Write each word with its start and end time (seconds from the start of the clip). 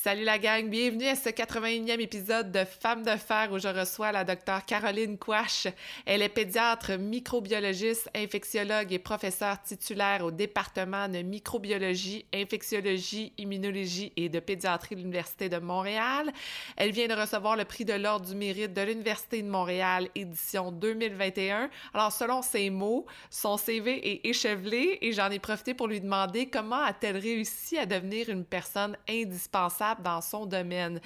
Salut 0.00 0.22
la 0.22 0.38
gang, 0.38 0.70
bienvenue 0.70 1.08
à 1.08 1.16
ce 1.16 1.28
81e 1.28 1.98
épisode 1.98 2.52
de 2.52 2.64
Femmes 2.64 3.02
de 3.02 3.16
fer 3.16 3.48
où 3.50 3.58
je 3.58 3.66
reçois 3.66 4.12
la 4.12 4.22
docteure 4.22 4.64
Caroline 4.64 5.18
Quash. 5.18 5.66
Elle 6.06 6.22
est 6.22 6.28
pédiatre, 6.28 6.92
microbiologiste, 6.92 8.08
infectiologue 8.14 8.92
et 8.92 9.00
professeure 9.00 9.60
titulaire 9.60 10.24
au 10.24 10.30
département 10.30 11.08
de 11.08 11.18
microbiologie, 11.22 12.26
infectiologie, 12.32 13.32
immunologie 13.38 14.12
et 14.16 14.28
de 14.28 14.38
pédiatrie 14.38 14.94
de 14.94 15.00
l'Université 15.00 15.48
de 15.48 15.58
Montréal. 15.58 16.30
Elle 16.76 16.92
vient 16.92 17.08
de 17.08 17.20
recevoir 17.20 17.56
le 17.56 17.64
prix 17.64 17.84
de 17.84 17.94
l'Ordre 17.94 18.26
du 18.26 18.36
mérite 18.36 18.72
de 18.72 18.82
l'Université 18.82 19.42
de 19.42 19.48
Montréal, 19.48 20.08
édition 20.14 20.70
2021. 20.70 21.70
Alors, 21.92 22.12
selon 22.12 22.42
ses 22.42 22.70
mots, 22.70 23.04
son 23.30 23.56
CV 23.56 24.12
est 24.12 24.28
échevelé 24.28 24.98
et 25.02 25.12
j'en 25.12 25.30
ai 25.30 25.40
profité 25.40 25.74
pour 25.74 25.88
lui 25.88 26.00
demander 26.00 26.48
comment 26.48 26.82
a-t-elle 26.82 27.16
réussi 27.16 27.76
à 27.76 27.84
devenir 27.84 28.28
une 28.28 28.44
personne 28.44 28.96
indispensable 29.08 29.87
dans 29.96 30.20
son 30.20 30.46
domaine. 30.46 31.00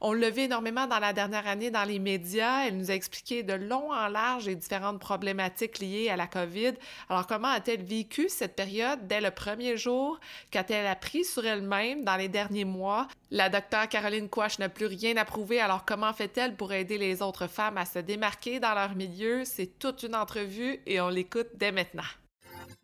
On 0.00 0.12
l'a 0.12 0.30
vu 0.30 0.42
énormément 0.42 0.86
dans 0.86 0.98
la 0.98 1.12
dernière 1.12 1.46
année 1.46 1.70
dans 1.70 1.84
les 1.84 1.98
médias. 1.98 2.66
Elle 2.66 2.76
nous 2.76 2.90
a 2.90 2.94
expliqué 2.94 3.42
de 3.42 3.54
long 3.54 3.92
en 3.92 4.08
large 4.08 4.46
les 4.46 4.54
différentes 4.54 4.98
problématiques 4.98 5.78
liées 5.78 6.10
à 6.10 6.16
la 6.16 6.26
COVID. 6.26 6.74
Alors, 7.08 7.26
comment 7.26 7.48
a-t-elle 7.48 7.82
vécu 7.82 8.28
cette 8.28 8.56
période 8.56 9.06
dès 9.06 9.20
le 9.20 9.30
premier 9.30 9.76
jour? 9.76 10.20
Qu'a-t-elle 10.50 10.86
appris 10.86 11.24
sur 11.24 11.46
elle-même 11.46 12.04
dans 12.04 12.16
les 12.16 12.28
derniers 12.28 12.64
mois? 12.64 13.08
La 13.30 13.48
docteure 13.48 13.88
Caroline 13.88 14.28
Quash 14.28 14.58
n'a 14.58 14.68
plus 14.68 14.86
rien 14.86 15.16
à 15.16 15.24
prouver, 15.24 15.60
alors 15.60 15.84
comment 15.84 16.12
fait-elle 16.12 16.54
pour 16.54 16.72
aider 16.72 16.98
les 16.98 17.22
autres 17.22 17.46
femmes 17.46 17.78
à 17.78 17.84
se 17.84 17.98
démarquer 17.98 18.60
dans 18.60 18.74
leur 18.74 18.94
milieu? 18.94 19.44
C'est 19.44 19.78
toute 19.78 20.02
une 20.02 20.14
entrevue 20.14 20.80
et 20.86 21.00
on 21.00 21.08
l'écoute 21.08 21.48
dès 21.54 21.72
maintenant. 21.72 22.02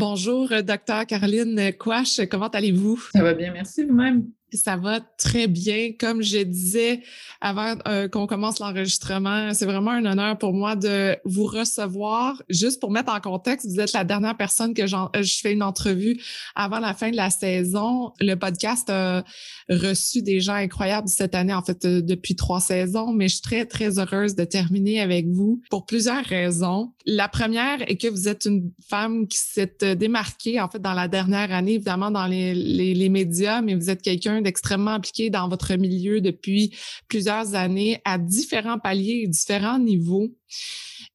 Bonjour, 0.00 0.48
docteur 0.62 1.04
Caroline 1.04 1.74
Quash. 1.78 2.22
Comment 2.30 2.48
allez-vous? 2.48 2.98
Ça 3.12 3.22
va 3.22 3.34
bien, 3.34 3.52
merci 3.52 3.84
vous-même. 3.84 4.30
Ça 4.52 4.76
va 4.76 5.00
très 5.18 5.46
bien. 5.46 5.92
Comme 5.98 6.22
je 6.22 6.38
disais 6.38 7.02
avant 7.40 7.74
euh, 7.86 8.08
qu'on 8.08 8.26
commence 8.26 8.58
l'enregistrement, 8.58 9.54
c'est 9.54 9.64
vraiment 9.64 9.92
un 9.92 10.04
honneur 10.04 10.38
pour 10.38 10.52
moi 10.52 10.76
de 10.76 11.16
vous 11.24 11.44
recevoir. 11.44 12.42
Juste 12.48 12.80
pour 12.80 12.90
mettre 12.90 13.12
en 13.12 13.20
contexte, 13.20 13.66
vous 13.66 13.80
êtes 13.80 13.92
la 13.92 14.04
dernière 14.04 14.36
personne 14.36 14.74
que 14.74 14.82
euh, 14.82 15.22
je 15.22 15.38
fais 15.40 15.52
une 15.52 15.62
entrevue 15.62 16.20
avant 16.54 16.80
la 16.80 16.94
fin 16.94 17.10
de 17.10 17.16
la 17.16 17.30
saison. 17.30 18.12
Le 18.20 18.34
podcast 18.34 18.90
a 18.90 19.24
reçu 19.68 20.22
des 20.22 20.40
gens 20.40 20.54
incroyables 20.54 21.08
cette 21.08 21.34
année, 21.34 21.54
en 21.54 21.62
fait, 21.62 21.84
euh, 21.84 22.02
depuis 22.02 22.34
trois 22.34 22.60
saisons, 22.60 23.12
mais 23.12 23.28
je 23.28 23.34
suis 23.34 23.42
très, 23.42 23.66
très 23.66 23.98
heureuse 23.98 24.34
de 24.34 24.44
terminer 24.44 25.00
avec 25.00 25.28
vous 25.28 25.62
pour 25.70 25.86
plusieurs 25.86 26.24
raisons. 26.24 26.92
La 27.06 27.28
première 27.28 27.88
est 27.88 27.96
que 27.96 28.08
vous 28.08 28.28
êtes 28.28 28.46
une 28.46 28.72
femme 28.88 29.28
qui 29.28 29.38
s'est 29.38 29.94
démarquée, 29.96 30.60
en 30.60 30.68
fait, 30.68 30.80
dans 30.80 30.94
la 30.94 31.08
dernière 31.08 31.52
année, 31.52 31.74
évidemment, 31.74 32.10
dans 32.10 32.26
les, 32.26 32.54
les, 32.54 32.94
les 32.94 33.08
médias, 33.08 33.62
mais 33.62 33.74
vous 33.74 33.90
êtes 33.90 34.02
quelqu'un 34.02 34.39
d'extrêmement 34.40 34.92
impliqué 34.92 35.30
dans 35.30 35.48
votre 35.48 35.74
milieu 35.74 36.20
depuis 36.20 36.74
plusieurs 37.08 37.54
années 37.54 38.00
à 38.04 38.18
différents 38.18 38.78
paliers 38.78 39.22
et 39.24 39.28
différents 39.28 39.78
niveaux. 39.78 40.28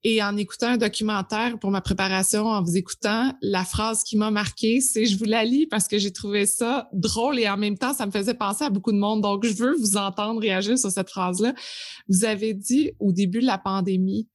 Et 0.04 0.22
en 0.22 0.36
écoutant 0.36 0.68
un 0.68 0.76
documentaire 0.76 1.58
pour 1.58 1.70
ma 1.70 1.80
préparation, 1.80 2.46
en 2.46 2.62
vous 2.62 2.76
écoutant, 2.76 3.32
la 3.42 3.64
phrase 3.64 4.04
qui 4.04 4.16
m'a 4.16 4.30
marqué, 4.30 4.80
c'est 4.80 5.04
je 5.04 5.18
vous 5.18 5.24
la 5.24 5.44
lis 5.44 5.66
parce 5.66 5.88
que 5.88 5.98
j'ai 5.98 6.12
trouvé 6.12 6.46
ça 6.46 6.88
drôle 6.92 7.40
et 7.40 7.48
en 7.48 7.56
même 7.56 7.76
temps, 7.76 7.92
ça 7.92 8.06
me 8.06 8.12
faisait 8.12 8.34
penser 8.34 8.64
à 8.64 8.70
beaucoup 8.70 8.92
de 8.92 8.98
monde. 8.98 9.22
Donc, 9.22 9.44
je 9.44 9.52
veux 9.52 9.74
vous 9.74 9.96
entendre 9.96 10.40
réagir 10.40 10.78
sur 10.78 10.90
cette 10.90 11.10
phrase-là. 11.10 11.54
Vous 12.08 12.24
avez 12.24 12.54
dit 12.54 12.92
au 13.00 13.12
début 13.12 13.40
de 13.40 13.46
la 13.46 13.58
pandémie, 13.58 14.28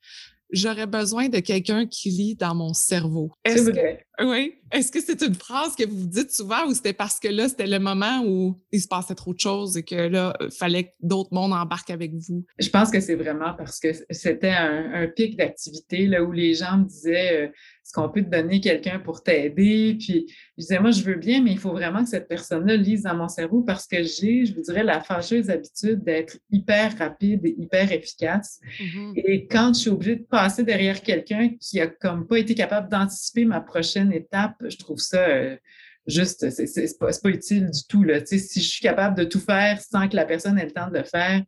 j'aurais 0.52 0.88
besoin 0.88 1.30
de 1.30 1.40
quelqu'un 1.40 1.86
qui 1.86 2.10
lit 2.10 2.36
dans 2.36 2.56
mon 2.56 2.74
cerveau. 2.74 3.32
Vrai. 3.46 4.06
Oui. 4.20 4.56
Est-ce 4.72 4.92
que 4.92 5.02
c'est 5.02 5.22
une 5.22 5.36
phrase 5.36 5.76
que 5.76 5.86
vous 5.86 6.06
dites 6.06 6.32
souvent 6.32 6.66
ou 6.68 6.74
c'était 6.74 6.94
parce 6.94 7.20
que 7.20 7.28
là, 7.28 7.50
c'était 7.50 7.68
le 7.68 7.80
moment 7.80 8.24
où 8.26 8.60
il 8.72 8.82
se 8.82 8.88
passait 8.88 9.16
trop 9.16 9.34
de 9.34 9.40
choses 9.40 9.76
et 9.78 9.84
que 9.84 9.96
là, 9.96 10.34
il 10.40 10.52
fallait 10.52 10.86
que 10.86 10.92
d'autres 11.02 11.34
mondes 11.34 11.54
embarquent 11.54 11.90
avec 11.90 12.14
vous? 12.14 12.46
Je 12.58 12.70
pense 12.70 12.90
que 12.90 13.00
c'est 13.00 13.16
vraiment 13.16 13.54
parce 13.58 13.80
que 13.80 13.90
c'était 14.10 14.52
un, 14.52 15.08
pic 15.08 15.36
d'activité 15.36 16.08
là 16.08 16.24
où 16.24 16.32
les 16.32 16.54
gens 16.54 16.78
me 16.78 16.86
disaient 16.86 17.48
euh, 17.48 17.48
est-ce 17.48 17.94
qu'on 17.94 18.10
peut 18.10 18.22
te 18.22 18.30
donner 18.30 18.62
quelqu'un 18.62 19.00
pour 19.00 19.24
t'aider? 19.24 19.98
Puis 20.00 20.28
je 20.58 20.62
disais, 20.62 20.80
moi, 20.80 20.92
je 20.92 21.04
veux 21.04 21.16
bien, 21.16 21.42
mais 21.42 21.52
il 21.52 21.58
faut 21.58 21.72
vraiment 21.72 22.04
que 22.04 22.10
cette 22.10 22.28
personne-là 22.28 22.78
lise 22.78 23.04
dans 23.04 23.16
mon 23.16 23.28
cerveau 23.28 23.64
parce 23.64 23.88
que 23.88 24.04
j'ai, 24.04 24.46
je 24.46 24.54
vous 24.54 24.62
dirais, 24.62 24.84
la 24.84 25.02
fâcheuse 25.02 25.50
habitude 25.50 26.04
d'être 26.04 26.38
hyper 26.52 26.98
rapide 26.98 27.46
et 27.46 27.56
hyper 27.58 27.92
efficace. 27.92 28.62
Mm-hmm. 28.80 29.14
Et 29.16 29.48
quand 29.48 29.74
je 29.74 29.80
suis 29.80 29.90
obligée 29.90 30.16
de 30.18 30.24
passer 30.24 30.64
derrière 30.64 31.02
quelqu'un 31.02 31.50
qui 31.60 31.82
a 31.82 31.88
comme 31.88 32.28
pas 32.28 32.40
été 32.40 32.56
capable 32.56 32.88
d'anticiper 32.88 33.46
ma 33.46 33.60
prochaine 33.60 34.11
étape, 34.12 34.56
je 34.68 34.78
trouve 34.78 35.00
ça 35.00 35.28
euh, 35.28 35.58
juste, 36.08 36.50
c'est 36.50 37.00
pas, 37.00 37.10
pas, 37.22 37.30
utile 37.30 37.70
du 37.70 37.88
tout. 37.88 38.04
Là. 38.04 38.26
si 38.26 38.38
je 38.38 38.68
suis 38.68 38.82
capable 38.82 39.18
de 39.18 39.24
tout 39.24 39.40
faire 39.40 39.80
sans 39.82 40.08
que 40.08 40.16
la 40.16 40.26
personne 40.26 40.58
ait 40.58 40.66
le 40.66 40.72
temps 40.72 40.90
de 40.90 40.98
le 40.98 41.04
faire, 41.04 41.42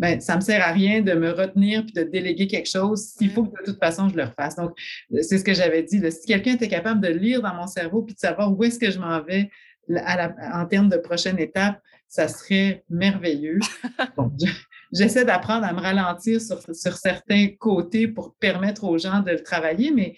ben, 0.00 0.18
ça 0.18 0.34
me 0.36 0.40
sert 0.40 0.66
à 0.66 0.72
rien 0.72 1.02
de 1.02 1.12
me 1.12 1.30
retenir 1.30 1.84
puis 1.84 1.92
de 1.92 2.02
déléguer 2.02 2.46
quelque 2.46 2.70
chose 2.70 3.12
s'il 3.16 3.30
faut 3.30 3.44
que 3.44 3.60
de 3.60 3.70
toute 3.70 3.78
façon 3.78 4.08
je 4.08 4.16
le 4.16 4.24
refasse. 4.24 4.56
Donc, 4.56 4.72
c'est 5.20 5.36
ce 5.36 5.44
que 5.44 5.52
j'avais 5.52 5.82
dit. 5.82 6.00
Si 6.10 6.26
quelqu'un 6.26 6.54
était 6.54 6.68
capable 6.68 7.02
de 7.02 7.08
lire 7.08 7.42
dans 7.42 7.54
mon 7.54 7.66
cerveau 7.66 8.02
puis 8.02 8.14
de 8.14 8.18
savoir 8.18 8.50
où 8.50 8.64
est-ce 8.64 8.78
que 8.78 8.90
je 8.90 8.98
m'en 8.98 9.22
vais 9.22 9.50
en 9.90 10.64
termes 10.66 10.88
de 10.88 10.96
prochaine 10.96 11.38
étape, 11.38 11.80
ça 12.08 12.28
serait 12.28 12.82
merveilleux. 12.88 13.58
J'essaie 14.92 15.24
d'apprendre 15.24 15.66
à 15.66 15.72
me 15.72 15.80
ralentir 15.80 16.40
sur, 16.40 16.62
sur 16.74 16.96
certains 16.96 17.48
côtés 17.58 18.08
pour 18.08 18.34
permettre 18.36 18.84
aux 18.84 18.96
gens 18.96 19.20
de 19.20 19.32
le 19.32 19.42
travailler, 19.42 19.92
mais 19.92 20.16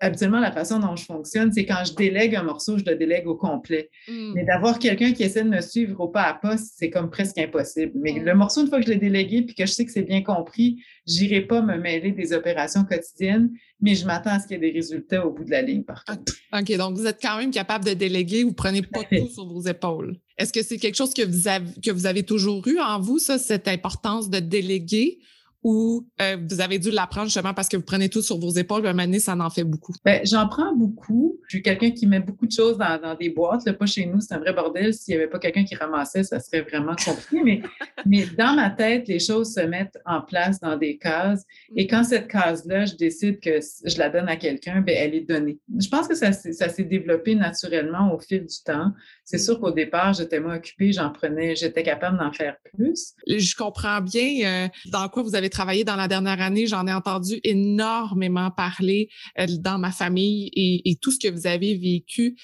habituellement, 0.00 0.40
la 0.40 0.52
façon 0.52 0.78
dont 0.78 0.96
je 0.96 1.04
fonctionne, 1.04 1.52
c'est 1.52 1.64
quand 1.64 1.82
je 1.84 1.94
délègue 1.94 2.34
un 2.36 2.42
morceau, 2.42 2.78
je 2.78 2.84
le 2.84 2.96
délègue 2.96 3.26
au 3.26 3.34
complet. 3.34 3.90
Hmm. 4.08 4.32
Mais 4.34 4.44
d'avoir 4.44 4.78
quelqu'un 4.78 5.12
qui 5.12 5.22
essaie 5.22 5.44
de 5.44 5.48
me 5.48 5.60
suivre 5.60 6.00
au 6.00 6.08
pas 6.08 6.22
à 6.22 6.34
pas, 6.34 6.56
c'est 6.56 6.90
comme 6.90 7.10
presque 7.10 7.38
impossible. 7.38 7.92
Mais 7.94 8.12
hmm. 8.12 8.24
le 8.24 8.34
morceau, 8.34 8.62
une 8.62 8.68
fois 8.68 8.80
que 8.80 8.86
je 8.86 8.90
l'ai 8.90 8.98
délégué 8.98 9.42
puis 9.42 9.54
que 9.54 9.66
je 9.66 9.72
sais 9.72 9.84
que 9.84 9.92
c'est 9.92 10.02
bien 10.02 10.22
compris, 10.22 10.82
j'irai 11.06 11.42
pas 11.42 11.62
me 11.62 11.76
mêler 11.76 12.12
des 12.12 12.32
opérations 12.32 12.84
quotidiennes, 12.84 13.50
mais 13.80 13.94
je 13.94 14.06
m'attends 14.06 14.30
à 14.30 14.38
ce 14.38 14.46
qu'il 14.46 14.62
y 14.62 14.66
ait 14.66 14.70
des 14.70 14.78
résultats 14.78 15.26
au 15.26 15.32
bout 15.32 15.44
de 15.44 15.50
la 15.50 15.62
ligne, 15.62 15.82
par 15.82 16.04
contre. 16.04 16.32
OK, 16.52 16.76
donc 16.76 16.96
vous 16.96 17.06
êtes 17.06 17.20
quand 17.20 17.38
même 17.38 17.50
capable 17.50 17.84
de 17.84 17.94
déléguer, 17.94 18.44
vous 18.44 18.52
prenez 18.52 18.82
pas 18.82 19.02
tout 19.10 19.28
sur 19.28 19.46
vos 19.46 19.62
épaules. 19.62 20.16
Est-ce 20.38 20.52
que 20.52 20.62
c'est 20.62 20.78
quelque 20.78 20.96
chose 20.96 21.14
que 21.14 21.22
vous, 21.22 21.48
avez, 21.48 21.68
que 21.84 21.90
vous 21.90 22.06
avez 22.06 22.22
toujours 22.22 22.66
eu 22.66 22.78
en 22.78 23.00
vous, 23.00 23.18
ça, 23.18 23.38
cette 23.38 23.68
importance 23.68 24.30
de 24.30 24.38
déléguer? 24.38 25.18
Ou 25.62 26.06
euh, 26.20 26.36
vous 26.48 26.60
avez 26.60 26.78
dû 26.78 26.90
l'apprendre 26.90 27.26
justement 27.26 27.54
parce 27.54 27.68
que 27.68 27.76
vous 27.76 27.82
prenez 27.82 28.08
tout 28.08 28.22
sur 28.22 28.38
vos 28.38 28.50
épaules, 28.50 28.86
un 28.86 29.12
ça 29.18 29.36
en 29.36 29.50
fait 29.50 29.64
beaucoup? 29.64 29.92
Bien, 30.04 30.20
j'en 30.24 30.48
prends 30.48 30.74
beaucoup. 30.74 31.38
Je 31.52 31.58
suis 31.58 31.62
quelqu'un 31.62 31.90
qui 31.90 32.06
met 32.06 32.18
beaucoup 32.18 32.46
de 32.46 32.50
choses 32.50 32.78
dans, 32.78 33.14
des 33.14 33.28
boîtes. 33.28 33.66
Là, 33.66 33.74
pas 33.74 33.84
chez 33.84 34.06
nous, 34.06 34.22
c'est 34.22 34.32
un 34.32 34.38
vrai 34.38 34.54
bordel. 34.54 34.94
S'il 34.94 35.14
n'y 35.14 35.20
avait 35.20 35.30
pas 35.30 35.38
quelqu'un 35.38 35.64
qui 35.64 35.74
ramassait, 35.74 36.22
ça 36.22 36.40
serait 36.40 36.62
vraiment 36.62 36.96
compliqué. 36.96 37.42
mais, 37.44 37.62
mais 38.06 38.24
dans 38.38 38.54
ma 38.54 38.70
tête, 38.70 39.06
les 39.06 39.18
choses 39.18 39.52
se 39.52 39.60
mettent 39.60 39.98
en 40.06 40.22
place 40.22 40.60
dans 40.60 40.78
des 40.78 40.96
cases. 40.96 41.44
Et 41.76 41.86
quand 41.86 42.04
cette 42.04 42.28
case-là, 42.28 42.86
je 42.86 42.94
décide 42.94 43.38
que 43.38 43.60
je 43.84 43.98
la 43.98 44.08
donne 44.08 44.30
à 44.30 44.36
quelqu'un, 44.36 44.80
bien, 44.80 44.94
elle 44.96 45.14
est 45.14 45.28
donnée. 45.28 45.58
Je 45.78 45.88
pense 45.90 46.08
que 46.08 46.14
ça, 46.14 46.32
ça 46.32 46.70
s'est 46.70 46.84
développé 46.84 47.34
naturellement 47.34 48.14
au 48.14 48.18
fil 48.18 48.46
du 48.46 48.62
temps. 48.64 48.90
C'est 49.22 49.36
sûr 49.36 49.60
qu'au 49.60 49.72
départ, 49.72 50.14
j'étais 50.14 50.40
moins 50.40 50.56
occupée, 50.56 50.92
j'en 50.92 51.10
prenais, 51.10 51.54
j'étais 51.54 51.82
capable 51.82 52.16
d'en 52.16 52.32
faire 52.32 52.56
plus. 52.72 53.12
Je 53.26 53.54
comprends 53.54 54.00
bien 54.00 54.64
euh, 54.64 54.68
dans 54.90 55.06
quoi 55.10 55.22
vous 55.22 55.34
avez 55.34 55.50
travaillé 55.50 55.84
dans 55.84 55.96
la 55.96 56.08
dernière 56.08 56.40
année. 56.40 56.66
J'en 56.66 56.86
ai 56.86 56.94
entendu 56.94 57.40
énormément 57.44 58.50
parler 58.50 59.10
euh, 59.38 59.46
dans 59.60 59.76
ma 59.76 59.90
famille 59.90 60.50
et, 60.54 60.90
et, 60.90 60.96
tout 60.96 61.10
ce 61.10 61.18
que 61.18 61.28
vous 61.32 61.41
avez 61.46 61.76
vécu. 61.76 62.36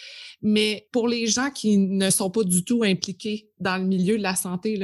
Mais 0.42 0.88
pour 0.92 1.08
les 1.08 1.26
gens 1.26 1.50
qui 1.50 1.78
ne 1.78 2.10
sont 2.10 2.30
pas 2.30 2.44
du 2.44 2.64
tout 2.64 2.82
impliqués 2.84 3.50
dans 3.60 3.76
le 3.76 3.86
milieu 3.86 4.16
de 4.16 4.22
la 4.22 4.34
santé, 4.34 4.78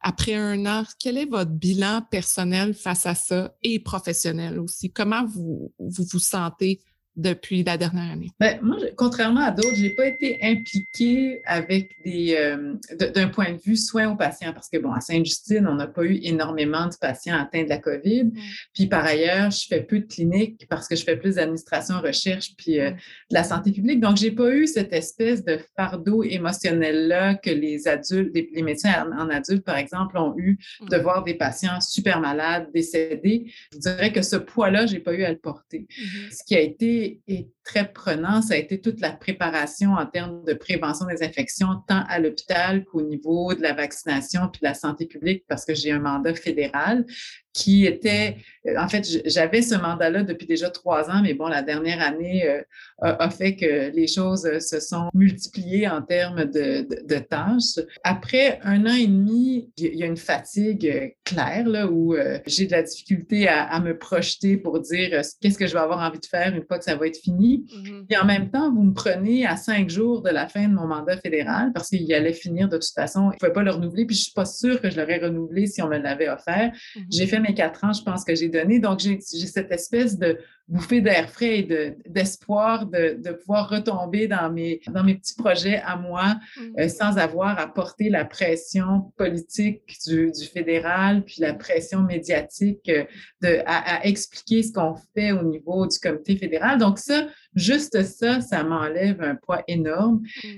après 0.00 0.34
un 0.34 0.66
an, 0.66 0.84
quel 0.98 1.16
est 1.16 1.26
votre 1.26 1.52
bilan 1.52 2.02
personnel 2.10 2.74
face 2.74 3.06
à 3.06 3.14
ça 3.14 3.54
et 3.62 3.78
professionnel 3.78 4.58
aussi? 4.58 4.92
Comment 4.92 5.24
vous 5.24 5.72
vous, 5.78 6.04
vous 6.04 6.18
sentez 6.18 6.80
depuis 7.16 7.62
la 7.62 7.76
dernière 7.76 8.10
année? 8.10 8.30
Ben, 8.40 8.58
moi, 8.62 8.76
contrairement 8.96 9.40
à 9.40 9.50
d'autres, 9.50 9.74
je 9.74 9.82
n'ai 9.82 9.90
pas 9.90 10.06
été 10.06 10.38
impliquée 10.42 11.42
avec 11.44 11.90
des 12.04 12.34
euh, 12.36 12.74
d'un 13.14 13.28
point 13.28 13.52
de 13.52 13.58
vue 13.58 13.76
soins 13.76 14.10
aux 14.10 14.16
patients 14.16 14.52
parce 14.52 14.68
que, 14.68 14.78
bon, 14.78 14.92
à 14.92 15.00
Sainte-Justine, 15.00 15.66
on 15.66 15.74
n'a 15.74 15.86
pas 15.86 16.04
eu 16.04 16.18
énormément 16.22 16.86
de 16.86 16.94
patients 17.00 17.36
atteints 17.36 17.64
de 17.64 17.68
la 17.68 17.78
COVID. 17.78 18.24
Mm. 18.24 18.32
Puis, 18.74 18.86
par 18.86 19.04
ailleurs, 19.04 19.50
je 19.50 19.66
fais 19.66 19.82
peu 19.82 20.00
de 20.00 20.06
cliniques 20.06 20.66
parce 20.68 20.88
que 20.88 20.96
je 20.96 21.04
fais 21.04 21.16
plus 21.16 21.34
d'administration, 21.34 22.00
recherche, 22.00 22.54
puis 22.56 22.80
euh, 22.80 22.90
mm. 22.90 22.94
de 22.94 23.34
la 23.34 23.44
santé 23.44 23.72
publique. 23.72 24.00
Donc, 24.00 24.16
je 24.16 24.24
n'ai 24.24 24.30
pas 24.30 24.50
eu 24.50 24.66
cette 24.66 24.92
espèce 24.92 25.44
de 25.44 25.58
fardeau 25.76 26.22
émotionnel-là 26.22 27.34
que 27.34 27.50
les 27.50 27.88
adultes, 27.88 28.34
les, 28.34 28.62
médecins 28.62 29.06
en, 29.18 29.28
adultes, 29.28 29.64
par 29.64 29.76
exemple, 29.76 30.16
ont 30.16 30.34
eu 30.38 30.58
de 30.80 30.96
mm. 30.96 31.00
voir 31.02 31.24
des 31.24 31.34
patients 31.34 31.80
super 31.80 32.20
malades, 32.20 32.68
décédés. 32.72 33.52
Je 33.72 33.78
dirais 33.78 34.12
que 34.12 34.22
ce 34.22 34.36
poids-là, 34.36 34.86
je 34.86 34.94
n'ai 34.94 35.00
pas 35.00 35.12
eu 35.12 35.24
à 35.24 35.30
le 35.30 35.38
porter. 35.38 35.86
Mm-hmm. 35.90 36.36
Ce 36.38 36.44
qui 36.44 36.56
a 36.56 36.60
été 36.60 37.01
est, 37.26 37.50
très 37.64 37.92
prenant, 37.92 38.42
ça 38.42 38.54
a 38.54 38.56
été 38.56 38.80
toute 38.80 39.00
la 39.00 39.12
préparation 39.12 39.92
en 39.92 40.06
termes 40.06 40.44
de 40.44 40.52
prévention 40.52 41.06
des 41.06 41.22
infections, 41.22 41.82
tant 41.86 42.04
à 42.08 42.18
l'hôpital 42.18 42.84
qu'au 42.84 43.02
niveau 43.02 43.54
de 43.54 43.62
la 43.62 43.72
vaccination 43.72 44.48
puis 44.48 44.60
de 44.60 44.66
la 44.66 44.74
santé 44.74 45.06
publique, 45.06 45.44
parce 45.48 45.64
que 45.64 45.74
j'ai 45.74 45.92
un 45.92 46.00
mandat 46.00 46.34
fédéral 46.34 47.06
qui 47.52 47.84
était, 47.84 48.36
euh, 48.66 48.74
en 48.78 48.88
fait, 48.88 49.06
j'avais 49.26 49.62
ce 49.62 49.74
mandat-là 49.74 50.22
depuis 50.22 50.46
déjà 50.46 50.70
trois 50.70 51.10
ans, 51.10 51.20
mais 51.22 51.34
bon, 51.34 51.48
la 51.48 51.62
dernière 51.62 52.00
année 52.00 52.48
euh, 52.48 52.62
a, 53.00 53.28
fait 53.30 53.56
que 53.56 53.94
les 53.94 54.06
choses 54.06 54.46
euh, 54.46 54.58
se 54.58 54.80
sont 54.80 55.10
multipliées 55.14 55.86
en 55.86 56.00
termes 56.02 56.44
de, 56.44 56.86
de, 57.06 57.18
tâches. 57.18 57.84
Après 58.04 58.58
un 58.62 58.86
an 58.86 58.94
et 58.94 59.06
demi, 59.06 59.70
il 59.76 59.96
y 59.96 60.02
a 60.02 60.06
une 60.06 60.16
fatigue 60.16 61.14
claire 61.24 61.68
là, 61.68 61.86
où 61.86 62.14
j'ai 62.46 62.66
de 62.66 62.72
la 62.72 62.82
difficulté 62.82 63.48
à, 63.48 63.64
à, 63.64 63.80
me 63.80 63.96
projeter 63.96 64.56
pour 64.56 64.80
dire 64.80 65.20
qu'est-ce 65.40 65.58
que 65.58 65.66
je 65.66 65.72
vais 65.72 65.80
avoir 65.80 66.00
envie 66.00 66.18
de 66.18 66.26
faire 66.26 66.54
une 66.54 66.64
fois 66.64 66.78
que 66.78 66.84
ça 66.84 66.96
va 66.96 67.06
être 67.06 67.18
fini. 67.18 67.64
Mm-hmm. 67.68 68.06
Et 68.10 68.16
en 68.16 68.24
même 68.24 68.50
temps, 68.50 68.72
vous 68.72 68.82
me 68.82 68.94
prenez 68.94 69.46
à 69.46 69.56
cinq 69.56 69.90
jours 69.90 70.22
de 70.22 70.30
la 70.30 70.48
fin 70.48 70.68
de 70.68 70.74
mon 70.74 70.86
mandat 70.86 71.16
fédéral 71.18 71.72
parce 71.74 71.88
qu'il 71.88 72.12
allait 72.12 72.32
finir 72.32 72.68
de 72.68 72.76
toute 72.76 72.94
façon. 72.94 73.30
Je 73.30 73.34
ne 73.34 73.38
pouvais 73.38 73.52
pas 73.52 73.62
le 73.62 73.70
renouveler, 73.70 74.06
puis 74.06 74.16
je 74.16 74.20
ne 74.20 74.24
suis 74.24 74.32
pas 74.32 74.44
sûre 74.44 74.80
que 74.80 74.90
je 74.90 75.00
l'aurais 75.00 75.18
renouvelé 75.18 75.66
si 75.66 75.82
on 75.82 75.88
me 75.88 75.98
l'avait 75.98 76.28
offert. 76.28 76.72
Mm-hmm. 76.72 77.06
J'ai 77.10 77.26
fait 77.26 77.41
mes 77.42 77.54
quatre 77.54 77.84
ans, 77.84 77.92
je 77.92 78.02
pense 78.02 78.24
que 78.24 78.34
j'ai 78.34 78.48
donné. 78.48 78.78
Donc, 78.78 79.00
j'ai 79.00 79.20
cette 79.20 79.70
espèce 79.70 80.18
de 80.18 80.38
bouffée 80.68 81.00
d'air 81.00 81.28
frais 81.28 81.58
et 81.58 81.96
d'espoir 82.06 82.86
de, 82.86 83.20
de, 83.22 83.32
pouvoir 83.32 83.68
retomber 83.68 84.28
dans 84.28 84.50
mes, 84.50 84.80
dans 84.88 85.04
mes 85.04 85.16
petits 85.16 85.34
projets 85.34 85.82
à 85.84 85.96
moi 85.96 86.36
mm. 86.56 86.60
euh, 86.78 86.88
sans 86.88 87.18
avoir 87.18 87.58
à 87.58 87.66
porter 87.66 88.08
la 88.08 88.24
pression 88.24 89.12
politique 89.16 89.82
du, 90.06 90.30
du 90.30 90.46
fédéral, 90.46 91.24
puis 91.24 91.36
la 91.40 91.52
pression 91.52 92.00
médiatique 92.02 92.88
euh, 92.88 93.04
de, 93.42 93.58
à, 93.66 93.96
à 93.98 94.04
expliquer 94.04 94.62
ce 94.62 94.72
qu'on 94.72 94.94
fait 95.14 95.32
au 95.32 95.42
niveau 95.42 95.86
du 95.86 95.98
comité 95.98 96.36
fédéral. 96.36 96.78
Donc 96.78 96.98
ça, 96.98 97.26
juste 97.54 98.02
ça, 98.04 98.40
ça 98.40 98.64
m'enlève 98.64 99.20
un 99.20 99.34
poids 99.34 99.62
énorme. 99.68 100.22
Mm. 100.42 100.48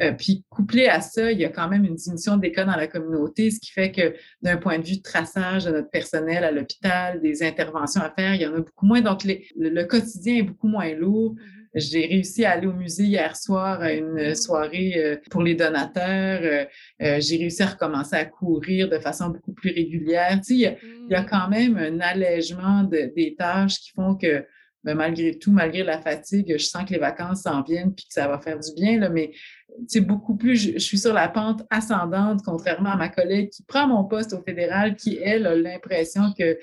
Euh, 0.00 0.12
puis 0.12 0.44
couplé 0.48 0.86
à 0.86 1.00
ça, 1.00 1.30
il 1.30 1.38
y 1.38 1.44
a 1.44 1.48
quand 1.48 1.68
même 1.68 1.84
une 1.84 1.94
diminution 1.94 2.36
des 2.36 2.52
cas 2.52 2.64
dans 2.64 2.76
la 2.76 2.86
communauté, 2.86 3.50
ce 3.50 3.60
qui 3.60 3.70
fait 3.70 3.92
que 3.92 4.14
d'un 4.42 4.56
point 4.56 4.78
de 4.78 4.84
vue 4.84 4.96
de 4.96 5.02
traçage 5.02 5.64
de 5.64 5.70
notre 5.70 5.90
personnel 5.90 6.44
à 6.44 6.50
l'hôpital, 6.50 7.20
des 7.20 7.42
interventions 7.42 8.00
à 8.00 8.10
faire, 8.10 8.34
il 8.34 8.42
y 8.42 8.46
en 8.46 8.54
a 8.54 8.58
beaucoup 8.58 8.86
moins. 8.86 9.00
Donc 9.00 9.24
le, 9.24 9.84
quotidien 9.84 10.36
est 10.36 10.42
beaucoup 10.42 10.68
moins 10.68 10.92
lourd. 10.94 11.34
J'ai 11.74 12.06
réussi 12.06 12.44
à 12.44 12.52
aller 12.52 12.68
au 12.68 12.72
musée 12.72 13.04
hier 13.04 13.36
soir 13.36 13.80
à 13.80 13.92
une 13.92 14.34
soirée 14.36 14.92
euh, 14.96 15.16
pour 15.28 15.42
les 15.42 15.56
donateurs. 15.56 16.40
Euh, 17.02 17.18
j'ai 17.20 17.36
réussi 17.36 17.64
à 17.64 17.66
recommencer 17.66 18.14
à 18.14 18.24
courir 18.24 18.88
de 18.88 18.98
façon 18.98 19.30
beaucoup 19.30 19.52
plus 19.52 19.72
régulière. 19.72 20.38
Tu 20.40 20.60
sais, 20.60 20.78
il, 21.08 21.10
y 21.10 21.14
a, 21.14 21.24
quand 21.24 21.48
même 21.48 21.76
un 21.76 21.98
allègement 21.98 22.84
de, 22.84 23.12
des 23.16 23.34
tâches 23.36 23.80
qui 23.80 23.90
font 23.90 24.14
que 24.14 24.44
ben, 24.84 24.94
malgré 24.94 25.38
tout, 25.38 25.50
malgré 25.50 25.82
la 25.82 25.98
fatigue, 25.98 26.54
je 26.58 26.64
sens 26.64 26.84
que 26.84 26.92
les 26.92 26.98
vacances 26.98 27.42
s'en 27.42 27.62
viennent 27.62 27.94
puis 27.94 28.04
que 28.06 28.12
ça 28.12 28.28
va 28.28 28.38
faire 28.38 28.60
du 28.60 28.70
bien. 28.76 29.00
Là, 29.00 29.08
mais 29.08 29.32
c'est 29.88 30.00
beaucoup 30.00 30.36
plus, 30.36 30.56
je, 30.56 30.78
suis 30.78 30.98
sur 30.98 31.12
la 31.12 31.28
pente 31.28 31.62
ascendante, 31.70 32.40
contrairement 32.44 32.90
à 32.90 32.96
ma 32.96 33.08
collègue 33.08 33.50
qui 33.50 33.62
prend 33.62 33.86
mon 33.86 34.04
poste 34.04 34.32
au 34.32 34.42
fédéral, 34.42 34.96
qui, 34.96 35.18
elle, 35.22 35.46
a 35.46 35.54
l'impression 35.54 36.32
que 36.38 36.58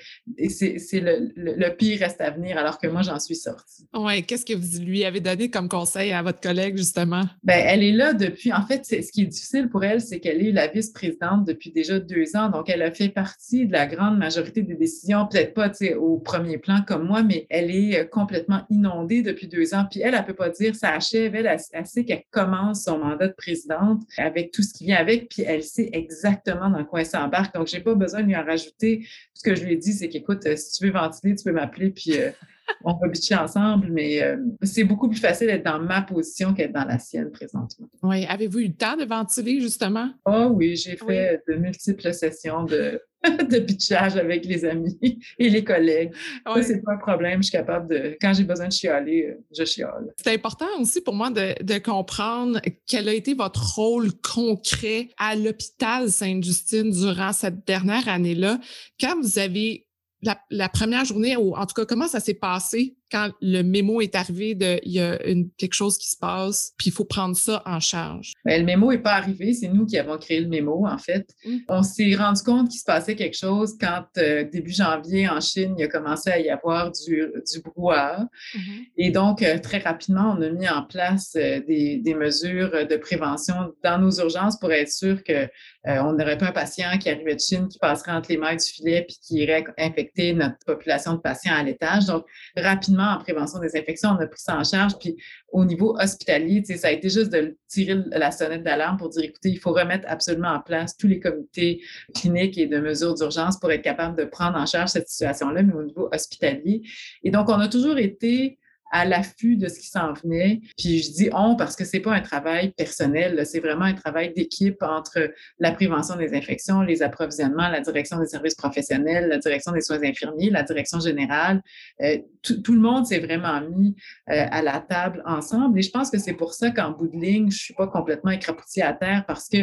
c'est 0.49 0.99
le, 0.99 1.69
pire 1.75 1.99
reste 1.99 2.21
à 2.21 2.29
venir, 2.29 2.57
alors 2.57 2.77
que 2.79 2.87
moi, 2.87 3.01
j'en 3.01 3.19
suis 3.19 3.35
sortie. 3.35 3.87
Oui, 3.93 4.23
qu'est-ce 4.23 4.45
que 4.45 4.53
vous 4.53 4.83
lui 4.83 5.05
avez 5.05 5.19
donné 5.19 5.49
comme 5.49 5.67
conseil 5.67 6.11
à 6.11 6.21
votre 6.21 6.39
collègue, 6.39 6.77
justement? 6.77 7.23
Ben, 7.43 7.61
elle 7.65 7.83
est 7.83 7.91
là 7.91 8.13
depuis, 8.13 8.53
en 8.53 8.65
fait, 8.65 8.85
ce 8.85 9.11
qui 9.11 9.23
est 9.23 9.27
difficile 9.27 9.69
pour 9.69 9.83
elle, 9.83 10.01
c'est 10.01 10.19
qu'elle 10.19 10.45
est 10.45 10.51
la 10.51 10.67
vice-présidente 10.67 11.45
depuis 11.45 11.71
déjà 11.71 11.99
deux 11.99 12.35
ans, 12.35 12.49
donc 12.49 12.69
elle 12.69 12.81
a 12.81 12.91
fait 12.91 13.09
partie 13.09 13.67
de 13.67 13.71
la 13.71 13.87
grande 13.87 14.17
majorité 14.17 14.61
des 14.61 14.75
décisions, 14.75 15.27
peut-être 15.27 15.53
pas 15.53 15.71
au 15.97 16.17
premier 16.17 16.57
plan 16.57 16.81
comme 16.85 17.07
moi, 17.07 17.23
mais 17.23 17.45
elle 17.49 17.71
est 17.71 17.99
euh, 17.99 18.05
complètement 18.05 18.61
inondée 18.69 19.21
depuis 19.21 19.47
deux 19.47 19.73
ans, 19.73 19.85
puis 19.89 20.01
elle, 20.01 20.13
elle 20.13 20.21
ne 20.21 20.25
peut 20.25 20.33
pas 20.33 20.49
dire 20.49 20.75
ça 20.75 20.89
achève, 20.89 21.35
elle, 21.35 21.57
elle 21.71 21.85
sait 21.85 22.05
qu'elle 22.05 22.23
commence 22.31 22.87
son 22.91 22.99
mandat 22.99 23.27
de 23.27 23.33
présidente 23.33 24.01
avec 24.17 24.51
tout 24.51 24.61
ce 24.61 24.73
qui 24.73 24.85
vient 24.85 24.97
avec, 24.97 25.29
puis 25.29 25.43
elle 25.43 25.63
sait 25.63 25.89
exactement 25.93 26.69
dans 26.69 26.83
quoi 26.83 27.01
elle 27.01 27.05
s'embarque. 27.05 27.55
Donc, 27.55 27.67
je 27.67 27.77
n'ai 27.77 27.83
pas 27.83 27.95
besoin 27.95 28.21
de 28.21 28.27
lui 28.27 28.35
en 28.35 28.43
rajouter. 28.43 29.07
Ce 29.33 29.43
que 29.43 29.55
je 29.55 29.63
lui 29.63 29.73
ai 29.73 29.77
dit, 29.77 29.93
c'est 29.93 30.09
qu'écoute, 30.09 30.45
euh, 30.45 30.55
si 30.55 30.77
tu 30.77 30.85
veux 30.85 30.91
ventiler, 30.91 31.35
tu 31.35 31.43
peux 31.43 31.51
m'appeler, 31.51 31.91
puis 31.91 32.19
euh, 32.19 32.31
on 32.83 32.93
va 32.93 33.07
bitcher 33.07 33.35
ensemble, 33.35 33.87
mais 33.91 34.21
euh, 34.21 34.37
c'est 34.63 34.83
beaucoup 34.83 35.09
plus 35.09 35.19
facile 35.19 35.47
d'être 35.47 35.65
dans 35.65 35.79
ma 35.79 36.01
position 36.01 36.53
qu'être 36.53 36.73
dans 36.73 36.85
la 36.85 36.99
sienne 36.99 37.31
présentement. 37.31 37.87
Oui. 38.03 38.25
Avez-vous 38.27 38.59
eu 38.59 38.67
le 38.67 38.73
temps 38.73 38.97
de 38.97 39.05
ventiler, 39.05 39.61
justement? 39.61 40.09
Oh 40.25 40.49
oui, 40.53 40.75
j'ai 40.75 40.97
fait 40.97 41.41
de 41.47 41.55
multiples 41.55 42.13
sessions 42.13 42.65
de 42.65 43.01
de 43.49 43.59
pitchage 43.59 44.15
avec 44.15 44.45
les 44.45 44.65
amis 44.65 44.97
et 45.37 45.49
les 45.49 45.63
collègues. 45.63 46.11
Ça, 46.45 46.63
c'est 46.63 46.81
pas 46.81 46.93
un 46.93 46.97
problème. 46.97 47.41
Je 47.41 47.49
suis 47.49 47.57
capable 47.57 47.87
de, 47.87 48.17
quand 48.19 48.33
j'ai 48.33 48.43
besoin 48.43 48.67
de 48.67 48.73
chialer, 48.73 49.37
je 49.55 49.63
chiale. 49.63 50.13
C'est 50.17 50.33
important 50.33 50.65
aussi 50.79 51.01
pour 51.01 51.13
moi 51.13 51.29
de, 51.29 51.53
de, 51.61 51.77
comprendre 51.77 52.59
quel 52.87 53.09
a 53.09 53.13
été 53.13 53.33
votre 53.33 53.75
rôle 53.75 54.11
concret 54.21 55.09
à 55.17 55.35
l'hôpital 55.35 56.09
Sainte-Justine 56.09 56.89
durant 56.89 57.33
cette 57.33 57.65
dernière 57.65 58.07
année-là. 58.07 58.59
Quand 58.99 59.19
vous 59.21 59.37
avez 59.37 59.85
la, 60.23 60.39
la, 60.49 60.69
première 60.69 61.05
journée, 61.05 61.35
ou 61.37 61.55
en 61.55 61.65
tout 61.65 61.73
cas, 61.73 61.85
comment 61.85 62.07
ça 62.07 62.19
s'est 62.19 62.35
passé? 62.35 62.95
Quand 63.11 63.31
le 63.41 63.61
mémo 63.61 64.01
est 64.01 64.15
arrivé 64.15 64.55
de 64.55 64.79
il 64.83 64.93
y 64.93 64.99
a 64.99 65.23
une, 65.27 65.49
quelque 65.57 65.73
chose 65.73 65.97
qui 65.97 66.09
se 66.09 66.17
passe, 66.17 66.73
puis 66.77 66.87
il 66.89 66.93
faut 66.93 67.05
prendre 67.05 67.35
ça 67.35 67.61
en 67.65 67.79
charge? 67.79 68.33
Bien, 68.45 68.57
le 68.57 68.63
mémo 68.63 68.91
n'est 68.91 68.99
pas 68.99 69.13
arrivé, 69.13 69.53
c'est 69.53 69.67
nous 69.67 69.85
qui 69.85 69.97
avons 69.97 70.17
créé 70.17 70.39
le 70.39 70.47
mémo, 70.47 70.87
en 70.87 70.97
fait. 70.97 71.27
Mmh. 71.45 71.57
On 71.67 71.83
s'est 71.83 72.15
rendu 72.15 72.41
compte 72.41 72.69
qu'il 72.69 72.79
se 72.79 72.85
passait 72.85 73.15
quelque 73.15 73.37
chose 73.37 73.75
quand, 73.79 74.05
euh, 74.17 74.45
début 74.51 74.71
janvier, 74.71 75.27
en 75.27 75.41
Chine, 75.41 75.75
il 75.77 75.83
a 75.83 75.87
commencé 75.87 76.31
à 76.31 76.39
y 76.39 76.49
avoir 76.49 76.91
du, 76.91 77.25
du 77.51 77.61
brouhaha. 77.61 78.27
Mmh. 78.53 78.59
Et 78.97 79.11
donc, 79.11 79.41
euh, 79.41 79.57
très 79.59 79.79
rapidement, 79.79 80.35
on 80.37 80.41
a 80.41 80.49
mis 80.49 80.69
en 80.69 80.83
place 80.83 81.33
euh, 81.35 81.59
des, 81.67 81.97
des, 81.97 82.13
mesures 82.13 82.87
de 82.87 82.95
prévention 82.97 83.73
dans 83.83 83.97
nos 83.97 84.11
urgences 84.19 84.59
pour 84.59 84.71
être 84.71 84.91
sûr 84.91 85.23
que 85.23 85.47
on 85.83 86.13
n'aurait 86.13 86.37
pas 86.37 86.49
un 86.49 86.51
patient 86.51 86.95
qui 86.99 87.09
arrivait 87.09 87.33
de 87.33 87.39
Chine 87.39 87.67
qui 87.67 87.79
passerait 87.79 88.11
entre 88.11 88.29
les 88.29 88.37
mailles 88.37 88.57
du 88.57 88.71
filet 88.71 89.03
puis 89.07 89.17
qui 89.19 89.37
irait 89.37 89.65
infecter 89.79 90.31
notre 90.33 90.57
population 90.63 91.13
de 91.13 91.17
patients 91.17 91.55
à 91.55 91.63
l'étage. 91.63 92.05
Donc, 92.05 92.23
rapidement, 92.55 93.00
en 93.01 93.19
prévention 93.19 93.59
des 93.59 93.75
infections, 93.77 94.09
on 94.09 94.21
a 94.21 94.27
pris 94.27 94.39
ça 94.39 94.57
en 94.57 94.63
charge. 94.63 94.97
Puis 94.99 95.15
au 95.51 95.65
niveau 95.65 95.95
hospitalier, 95.99 96.63
ça 96.63 96.87
a 96.87 96.91
été 96.91 97.09
juste 97.09 97.31
de 97.31 97.57
tirer 97.67 97.97
la 98.11 98.31
sonnette 98.31 98.63
d'alarme 98.63 98.97
pour 98.97 99.09
dire, 99.09 99.23
écoutez, 99.23 99.49
il 99.49 99.59
faut 99.59 99.73
remettre 99.73 100.05
absolument 100.07 100.49
en 100.49 100.59
place 100.59 100.95
tous 100.95 101.07
les 101.07 101.19
comités 101.19 101.81
cliniques 102.15 102.57
et 102.57 102.67
de 102.67 102.79
mesures 102.79 103.13
d'urgence 103.13 103.59
pour 103.59 103.71
être 103.71 103.81
capable 103.81 104.17
de 104.17 104.25
prendre 104.25 104.57
en 104.57 104.65
charge 104.65 104.89
cette 104.89 105.09
situation-là, 105.09 105.63
mais 105.63 105.73
au 105.73 105.83
niveau 105.83 106.09
hospitalier. 106.11 106.81
Et 107.23 107.31
donc, 107.31 107.49
on 107.49 107.59
a 107.59 107.67
toujours 107.67 107.97
été 107.97 108.59
à 108.91 109.05
l'affût 109.05 109.55
de 109.55 109.67
ce 109.67 109.79
qui 109.79 109.87
s'en 109.87 110.13
venait. 110.13 110.61
Puis 110.77 111.01
je 111.01 111.11
dis 111.11 111.29
on 111.33 111.55
parce 111.55 111.75
que 111.75 111.85
c'est 111.85 111.99
pas 111.99 112.13
un 112.13 112.21
travail 112.21 112.71
personnel, 112.71 113.45
c'est 113.45 113.59
vraiment 113.59 113.85
un 113.85 113.93
travail 113.93 114.33
d'équipe 114.33 114.81
entre 114.81 115.31
la 115.59 115.71
prévention 115.71 116.15
des 116.15 116.33
infections, 116.33 116.81
les 116.81 117.01
approvisionnements, 117.01 117.69
la 117.69 117.79
direction 117.79 118.19
des 118.19 118.27
services 118.27 118.55
professionnels, 118.55 119.29
la 119.29 119.37
direction 119.37 119.71
des 119.71 119.81
soins 119.81 120.01
infirmiers, 120.03 120.49
la 120.49 120.63
direction 120.63 120.99
générale. 120.99 121.61
Euh, 122.01 122.17
tout, 122.41 122.73
le 122.73 122.79
monde 122.79 123.05
s'est 123.05 123.19
vraiment 123.19 123.61
mis 123.61 123.95
euh, 124.29 124.45
à 124.51 124.61
la 124.61 124.79
table 124.79 125.23
ensemble. 125.25 125.79
Et 125.79 125.81
je 125.81 125.91
pense 125.91 126.09
que 126.09 126.17
c'est 126.17 126.33
pour 126.33 126.53
ça 126.53 126.71
qu'en 126.71 126.91
bout 126.91 127.07
de 127.07 127.17
ligne, 127.17 127.49
je 127.51 127.57
suis 127.57 127.73
pas 127.73 127.87
complètement 127.87 128.31
écrapoutie 128.31 128.81
à 128.81 128.93
terre 128.93 129.23
parce 129.27 129.47
que 129.47 129.57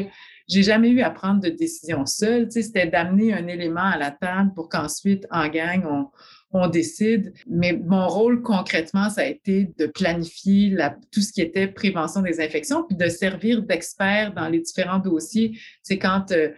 j'ai 0.48 0.62
jamais 0.62 0.88
eu 0.88 1.02
à 1.02 1.10
prendre 1.10 1.40
de 1.40 1.50
décision 1.50 2.06
seule. 2.06 2.50
C'était 2.50 2.86
d'amener 2.86 3.34
un 3.34 3.46
élément 3.46 3.84
à 3.84 3.98
la 3.98 4.10
table 4.10 4.52
pour 4.54 4.68
qu'ensuite, 4.68 5.26
en 5.30 5.48
gang, 5.48 5.84
on 5.86 6.08
on 6.52 6.66
décide. 6.68 7.32
Mais 7.46 7.72
mon 7.72 8.06
rôle 8.08 8.42
concrètement, 8.42 9.10
ça 9.10 9.22
a 9.22 9.26
été 9.26 9.70
de 9.78 9.86
planifier 9.86 10.70
la, 10.70 10.96
tout 11.12 11.20
ce 11.20 11.32
qui 11.32 11.42
était 11.42 11.66
prévention 11.66 12.22
des 12.22 12.40
infections, 12.40 12.84
puis 12.84 12.96
de 12.96 13.08
servir 13.08 13.62
d'expert 13.62 14.32
dans 14.34 14.48
les 14.48 14.60
différents 14.60 14.98
dossiers. 14.98 15.58
C'est 15.82 15.98
quand 15.98 16.32
euh, 16.32 16.48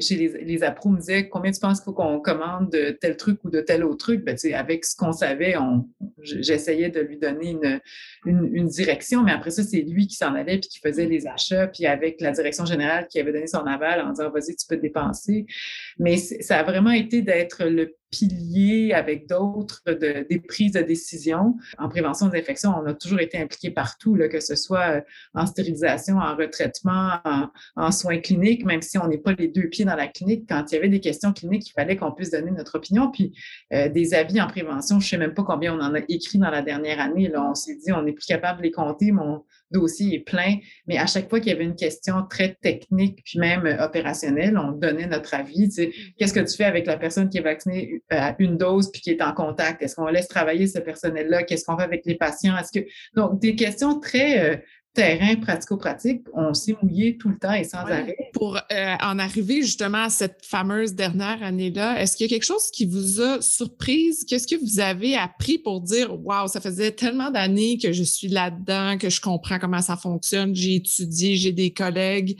chez 0.00 0.16
les, 0.16 0.28
les 0.44 0.58
me 0.58 0.98
disaient 0.98 1.28
combien 1.28 1.50
tu 1.50 1.58
penses 1.58 1.80
qu'il 1.80 1.86
faut 1.86 1.92
qu'on 1.92 2.20
commande 2.20 2.70
de 2.70 2.90
tel 3.00 3.16
truc 3.16 3.42
ou 3.42 3.50
de 3.50 3.60
tel 3.60 3.84
autre 3.84 3.96
truc? 3.96 4.24
Ben, 4.24 4.36
avec 4.54 4.84
ce 4.84 4.94
qu'on 4.94 5.12
savait, 5.12 5.54
j'essayais 6.22 6.90
de 6.90 7.00
lui 7.00 7.18
donner 7.18 7.50
une, 7.50 7.80
une, 8.26 8.50
une, 8.52 8.68
direction, 8.68 9.22
mais 9.22 9.32
après 9.32 9.50
ça, 9.50 9.62
c'est 9.62 9.80
lui 9.80 10.06
qui 10.06 10.16
s'en 10.16 10.34
allait 10.34 10.58
puis 10.58 10.68
qui 10.68 10.78
faisait 10.78 11.06
les 11.06 11.26
achats, 11.26 11.66
puis 11.68 11.86
avec 11.86 12.20
la 12.20 12.32
direction 12.32 12.66
générale 12.66 13.08
qui 13.08 13.18
avait 13.18 13.32
donné 13.32 13.46
son 13.46 13.64
aval 13.66 14.02
en 14.02 14.10
disant 14.10 14.30
vas-y, 14.30 14.54
tu 14.54 14.66
peux 14.68 14.76
dépenser. 14.76 15.46
Mais 15.98 16.18
ça 16.18 16.58
a 16.58 16.62
vraiment 16.62 16.90
été 16.90 17.22
d'être 17.22 17.64
le 17.64 17.96
piliers 18.12 18.92
avec 18.92 19.26
d'autres 19.26 19.82
de, 19.86 20.24
des 20.28 20.38
prises 20.38 20.72
de 20.72 20.82
décision. 20.82 21.56
En 21.78 21.88
prévention 21.88 22.28
des 22.28 22.38
infections, 22.38 22.72
on 22.76 22.86
a 22.86 22.94
toujours 22.94 23.20
été 23.20 23.38
impliqué 23.38 23.70
partout, 23.70 24.16
que 24.30 24.38
ce 24.38 24.54
soit 24.54 24.96
euh, 24.96 25.00
en 25.34 25.46
stérilisation, 25.46 26.18
en 26.18 26.36
retraitement, 26.36 27.18
en, 27.74 27.90
soins 27.90 28.18
cliniques, 28.18 28.64
même 28.64 28.82
si 28.82 28.98
on 28.98 29.08
n'est 29.08 29.18
pas 29.18 29.32
les 29.32 29.48
deux 29.48 29.68
pieds 29.68 29.84
dans 29.84 29.96
la 29.96 30.06
clinique. 30.06 30.44
Quand 30.48 30.64
il 30.70 30.74
y 30.74 30.78
avait 30.78 30.88
des 30.88 31.00
questions 31.00 31.32
cliniques, 31.32 31.68
il 31.68 31.72
fallait 31.72 31.96
qu'on 31.96 32.12
puisse 32.12 32.30
donner 32.30 32.50
notre 32.50 32.76
opinion. 32.76 33.10
Puis 33.10 33.32
euh, 33.72 33.88
des 33.88 34.14
avis 34.14 34.40
en 34.40 34.46
prévention, 34.46 35.00
je 35.00 35.06
ne 35.06 35.08
sais 35.10 35.18
même 35.18 35.34
pas 35.34 35.42
combien 35.42 35.74
on 35.74 35.80
en 35.80 35.94
a 35.94 36.00
écrit 36.08 36.38
dans 36.38 36.50
la 36.50 36.62
dernière 36.62 37.00
année. 37.00 37.28
Là, 37.28 37.42
on 37.42 37.54
s'est 37.54 37.76
dit, 37.76 37.92
on 37.92 38.02
n'est 38.02 38.12
plus 38.12 38.26
capable 38.26 38.58
de 38.58 38.64
les 38.64 38.70
compter. 38.70 39.10
Mon 39.10 39.44
dossier 39.72 40.14
est 40.14 40.20
plein. 40.20 40.56
Mais 40.86 40.98
à 40.98 41.06
chaque 41.06 41.28
fois 41.28 41.40
qu'il 41.40 41.50
y 41.50 41.54
avait 41.54 41.64
une 41.64 41.76
question 41.76 42.14
très 42.28 42.54
technique, 42.60 43.22
puis 43.24 43.38
même 43.38 43.66
euh, 43.66 43.84
opérationnelle, 43.84 44.56
on 44.58 44.72
donnait 44.72 45.06
notre 45.06 45.34
avis. 45.34 45.68
Qu'est-ce 46.18 46.34
que 46.34 46.40
tu 46.40 46.56
fais 46.56 46.64
avec 46.64 46.86
la 46.86 46.96
personne 46.96 47.28
qui 47.28 47.38
est 47.38 47.42
vaccinée 47.42 48.02
à 48.10 48.36
une 48.38 48.56
dose 48.56 48.90
puis 48.92 49.00
qui 49.00 49.10
est 49.10 49.22
en 49.22 49.32
contact? 49.32 49.82
Est-ce 49.82 49.96
qu'on 49.96 50.06
laisse 50.06 50.28
travailler 50.28 50.66
ce 50.66 50.78
personnel-là? 50.78 51.42
Qu'est-ce 51.42 51.64
qu'on 51.64 51.76
fait 51.76 51.84
avec 51.84 52.02
les 52.06 52.14
patients? 52.14 52.56
Est-ce 52.56 52.78
que 52.78 52.86
donc 53.14 53.40
des 53.40 53.56
questions 53.56 53.98
très 53.98 54.52
euh, 54.52 54.56
terrain 54.94 55.36
pratico-pratique, 55.36 56.22
on 56.34 56.52
s'est 56.52 56.76
mouillé 56.82 57.16
tout 57.16 57.30
le 57.30 57.38
temps 57.38 57.52
et 57.52 57.64
sans 57.64 57.78
arrêt. 57.78 58.16
Pour 58.34 58.56
euh, 58.56 58.94
en 59.00 59.18
arriver 59.18 59.62
justement 59.62 60.04
à 60.04 60.10
cette 60.10 60.44
fameuse 60.44 60.94
dernière 60.94 61.42
année-là, 61.42 62.00
est-ce 62.00 62.16
qu'il 62.16 62.26
y 62.26 62.30
a 62.30 62.36
quelque 62.36 62.44
chose 62.44 62.70
qui 62.70 62.84
vous 62.84 63.20
a 63.20 63.40
surprise? 63.40 64.24
Qu'est-ce 64.28 64.46
que 64.46 64.56
vous 64.56 64.80
avez 64.80 65.16
appris 65.16 65.58
pour 65.58 65.80
dire, 65.80 66.14
waouh, 66.24 66.48
ça 66.48 66.60
faisait 66.60 66.92
tellement 66.92 67.30
d'années 67.30 67.78
que 67.78 67.92
je 67.92 68.02
suis 68.02 68.28
là-dedans, 68.28 68.98
que 68.98 69.08
je 69.08 69.20
comprends 69.20 69.58
comment 69.58 69.80
ça 69.80 69.96
fonctionne, 69.96 70.54
j'ai 70.54 70.76
étudié, 70.76 71.36
j'ai 71.36 71.52
des 71.52 71.72
collègues. 71.72 72.38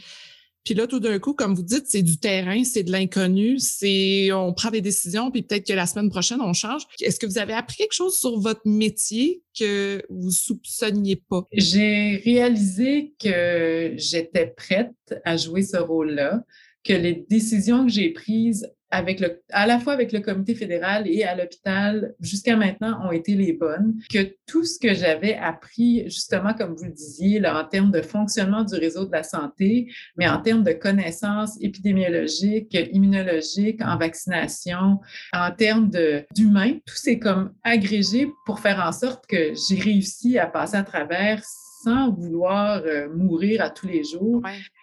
Puis 0.65 0.75
là, 0.75 0.87
tout 0.87 1.01
d'un 1.01 1.19
coup, 1.19 1.35
comme 1.35 1.55
vous 1.55 1.63
dites, 1.63 1.85
c'est 1.89 2.03
du 2.03 2.19
terrain, 2.19 2.63
c'est 2.65 2.85
de 2.85 2.93
l'inconnu, 2.93 3.59
c'est 3.59 4.31
on 4.33 4.53
prend 4.53 4.71
des 4.71 4.81
décisions, 4.81 5.31
puis 5.31 5.43
peut-être 5.43 5.67
que 5.67 5.73
la 5.73 5.87
semaine 5.87 6.09
prochaine, 6.09 6.41
on 6.41 6.53
change. 6.53 6.83
Est-ce 7.01 7.19
que 7.19 7.27
vous 7.27 7.39
avez 7.39 7.53
appris 7.53 7.79
quelque 7.79 7.95
chose 7.95 8.17
sur 8.17 8.39
votre 8.39 8.63
métier 8.65 9.43
que 9.59 10.03
vous 10.09 10.31
soupçonniez 10.31 11.17
pas? 11.17 11.43
J'ai 11.53 12.23
réalisé 12.25 13.15
que 13.19 13.95
j'étais 13.97 14.47
prête 14.47 14.95
à 15.25 15.37
jouer 15.37 15.63
ce 15.63 15.79
rôle-là, 15.79 16.45
que 16.85 16.93
les 16.93 17.27
décisions 17.29 17.87
que 17.87 17.93
j'ai 17.93 18.11
prises 18.11 18.69
avec 18.93 19.21
le, 19.21 19.43
à 19.51 19.67
la 19.67 19.81
fois 19.81 19.95
avec 19.95 20.13
le 20.13 20.21
comité 20.21 20.55
fédéral 20.55 21.09
et 21.09 21.25
à 21.25 21.35
l'hôpital 21.35 22.15
jusqu'à 22.21 22.57
maintenant 22.57 23.01
ont 23.07 23.11
été 23.11 23.35
les 23.35 23.55
bonnes, 23.55 23.95
que 24.13 24.37
tout 24.47 24.65
ce 24.65 24.79
que 24.79 24.93
j'avais 24.93 25.35
appris, 25.35 26.05
justement, 26.05 26.53
comme 26.53 26.75
vous 26.75 26.85
le 26.85 26.93
disiez, 26.93 27.41
là, 27.41 27.59
en 27.59 27.67
termes 27.67 27.91
de 27.91 28.03
fonctionnement 28.03 28.65
du 28.65 28.75
réseau 28.75 29.07
de 29.07 29.13
la 29.13 29.23
santé, 29.23 29.91
mais 30.17 30.29
en 30.29 30.43
termes 30.43 30.63
de 30.63 30.73
connaissances 30.73 31.57
épidémiologiques, 31.63 32.77
immunologiques, 32.93 33.81
en 33.83 33.97
vaccination, 33.97 35.01
en 35.33 35.51
termes 35.51 35.91
d'humain, 36.37 36.75
tout 36.87 36.97
s'est 36.97 37.19
comme 37.19 37.55
agrégé 37.65 38.29
pour 38.45 38.61
faire 38.61 38.85
en 38.87 38.93
sorte 38.93 39.27
que 39.27 39.55
j'ai 39.55 39.81
réussi 39.81 40.39
à 40.39 40.47
passer 40.47 40.77
à 40.77 40.83
travers 40.83 41.43
sans 41.83 42.13
vouloir 42.13 42.83
euh, 42.85 43.09
mourir 43.15 43.63
à 43.63 43.71
tous 43.71 43.87
les 43.87 44.05
jours. 44.05 44.43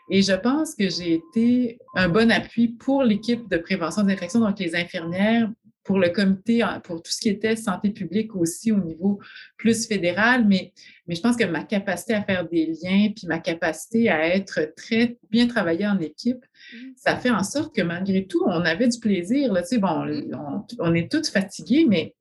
Et 0.10 0.22
je 0.22 0.34
pense 0.34 0.76
que 0.76 0.90
j'ai 0.90 1.14
été 1.14 1.80
un 1.96 2.10
bon 2.10 2.32
appui 2.32 2.70
pour 2.70 3.04
l'équipe 3.04 3.50
de 3.50 3.58
prévention 3.58 4.04
des 4.04 4.14
infections, 4.14 4.40
donc 4.40 4.60
les 4.60 4.76
infirmières, 4.76 5.50
pour 5.90 5.98
le 5.98 6.10
comité, 6.10 6.64
pour 6.84 7.02
tout 7.02 7.12
ce 7.12 7.20
qui 7.20 7.30
était 7.30 7.56
santé 7.56 7.90
publique 7.90 8.36
aussi 8.36 8.72
au 8.72 8.78
niveau 8.78 9.20
plus 9.58 9.88
fédéral, 9.88 10.46
mais, 10.48 10.72
mais 11.08 11.16
je 11.16 11.22
pense 11.22 11.36
que 11.36 11.46
ma 11.46 11.64
capacité 11.64 12.14
à 12.14 12.22
faire 12.22 12.48
des 12.48 12.68
liens, 12.68 13.10
puis 13.16 13.26
ma 13.26 13.40
capacité 13.40 14.08
à 14.08 14.36
être 14.36 14.72
très 14.76 15.18
bien 15.32 15.48
travaillée 15.48 15.88
en 15.88 16.00
équipe, 16.00 16.46
mmh. 16.46 16.78
ça 16.96 17.16
fait 17.16 17.32
en 17.32 17.44
sorte 17.44 17.76
que 17.76 17.82
malgré 17.82 18.28
tout, 18.28 18.44
on 18.46 18.62
avait 18.66 18.88
du 18.88 19.00
plaisir. 19.00 19.52
Là, 19.52 19.64
tu 19.64 19.70
sais, 19.70 19.78
bon, 19.80 20.06
on, 20.34 20.66
on 20.78 20.94
est 20.94 21.12
toutes 21.12 21.28
fatiguées, 21.28 21.88
mais 21.90 22.14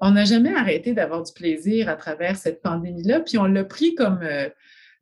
on 0.00 0.12
n'a 0.12 0.24
jamais 0.24 0.54
arrêté 0.54 0.94
d'avoir 0.94 1.22
du 1.22 1.32
plaisir 1.34 1.90
à 1.90 1.96
travers 1.96 2.36
cette 2.36 2.62
pandémie-là, 2.62 3.20
puis 3.20 3.36
on 3.36 3.44
l'a 3.44 3.64
pris 3.64 3.94
comme 3.94 4.20
euh, 4.22 4.48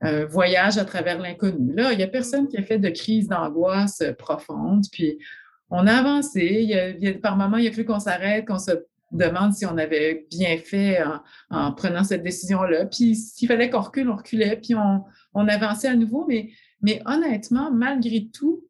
un 0.01 0.25
voyage 0.25 0.79
à 0.79 0.85
travers 0.85 1.19
l'inconnu. 1.19 1.75
Là, 1.75 1.93
il 1.93 1.99
n'y 1.99 2.05
a 2.05 2.09
personne 2.09 2.49
qui 2.49 2.57
a 2.57 2.63
fait 2.63 2.79
de 2.79 2.89
crise 2.89 3.29
d'angoisse 3.29 4.03
profonde, 4.19 4.85
puis 4.93 5.19
on 5.71 5.87
a 5.87 5.93
avancé. 5.95 6.61
Il 6.63 6.71
y 6.71 7.09
a, 7.09 7.15
par 7.15 7.37
moments, 7.37 7.57
il 7.57 7.67
a 7.67 7.71
fallu 7.71 7.85
qu'on 7.85 8.01
s'arrête, 8.01 8.47
qu'on 8.47 8.59
se 8.59 8.73
demande 9.11 9.55
si 9.55 9.65
on 9.67 9.77
avait 9.79 10.27
bien 10.31 10.57
fait 10.59 10.99
en, 11.51 11.73
prenant 11.73 12.05
cette 12.05 12.23
décision-là. 12.23 12.87
Puis 12.87 13.17
s'il 13.17 13.49
fallait 13.49 13.71
qu'on 13.71 13.81
recule, 13.81 14.09
on 14.09 14.17
reculait, 14.17 14.57
puis 14.63 14.75
on, 14.75 15.05
on 15.35 15.49
avançait 15.49 15.89
à 15.89 15.97
nouveau. 15.97 16.27
Mais, 16.29 16.51
mais 16.83 17.03
honnêtement, 17.07 17.71
malgré 17.73 18.29
tout, 18.33 18.65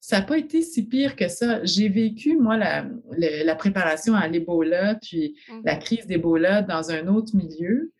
ça 0.00 0.18
n'a 0.18 0.26
pas 0.26 0.36
été 0.36 0.62
si 0.62 0.84
pire 0.86 1.14
que 1.14 1.28
ça. 1.28 1.64
J'ai 1.64 1.88
vécu, 1.88 2.36
moi, 2.36 2.56
la, 2.56 2.86
la, 3.16 3.54
préparation 3.54 4.16
à 4.16 4.26
l'Ebola, 4.26 4.96
puis 4.96 5.36
mmh. 5.48 5.60
la 5.64 5.76
crise 5.76 6.06
d'Ebola 6.06 6.62
dans 6.62 6.90
un 6.90 7.06
autre 7.06 7.36
milieu. 7.36 7.92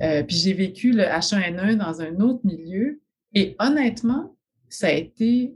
Euh, 0.00 0.22
puis 0.22 0.36
j'ai 0.36 0.52
vécu 0.52 0.92
le 0.92 1.04
H1N1 1.04 1.76
dans 1.76 2.00
un 2.00 2.20
autre 2.20 2.40
milieu. 2.44 3.00
Et 3.34 3.56
honnêtement, 3.58 4.36
ça 4.68 4.88
a 4.88 4.92
été 4.92 5.54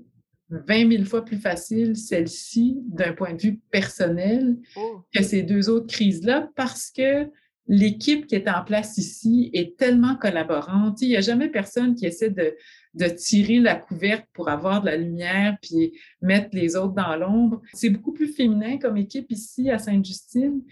20 0.50 0.90
000 0.90 1.04
fois 1.04 1.24
plus 1.24 1.38
facile, 1.38 1.96
celle-ci, 1.96 2.78
d'un 2.88 3.12
point 3.12 3.34
de 3.34 3.40
vue 3.40 3.60
personnel, 3.70 4.56
oh. 4.76 5.02
que 5.14 5.22
ces 5.22 5.42
deux 5.42 5.68
autres 5.70 5.86
crises-là, 5.86 6.50
parce 6.56 6.90
que 6.90 7.30
l'équipe 7.68 8.26
qui 8.26 8.34
est 8.34 8.48
en 8.48 8.64
place 8.64 8.98
ici 8.98 9.50
est 9.52 9.76
tellement 9.78 10.16
collaborante. 10.16 11.00
Il 11.02 11.08
n'y 11.08 11.16
a 11.16 11.20
jamais 11.20 11.48
personne 11.48 11.94
qui 11.94 12.04
essaie 12.04 12.30
de, 12.30 12.56
de 12.94 13.06
tirer 13.06 13.60
la 13.60 13.76
couverte 13.76 14.26
pour 14.32 14.48
avoir 14.48 14.80
de 14.80 14.86
la 14.86 14.96
lumière 14.96 15.56
puis 15.62 15.92
mettre 16.20 16.48
les 16.52 16.76
autres 16.76 16.94
dans 16.94 17.14
l'ombre. 17.16 17.60
C'est 17.72 17.90
beaucoup 17.90 18.12
plus 18.12 18.28
féminin 18.28 18.78
comme 18.78 18.96
équipe 18.96 19.30
ici 19.30 19.70
à 19.70 19.78
Sainte-Justine 19.78 20.62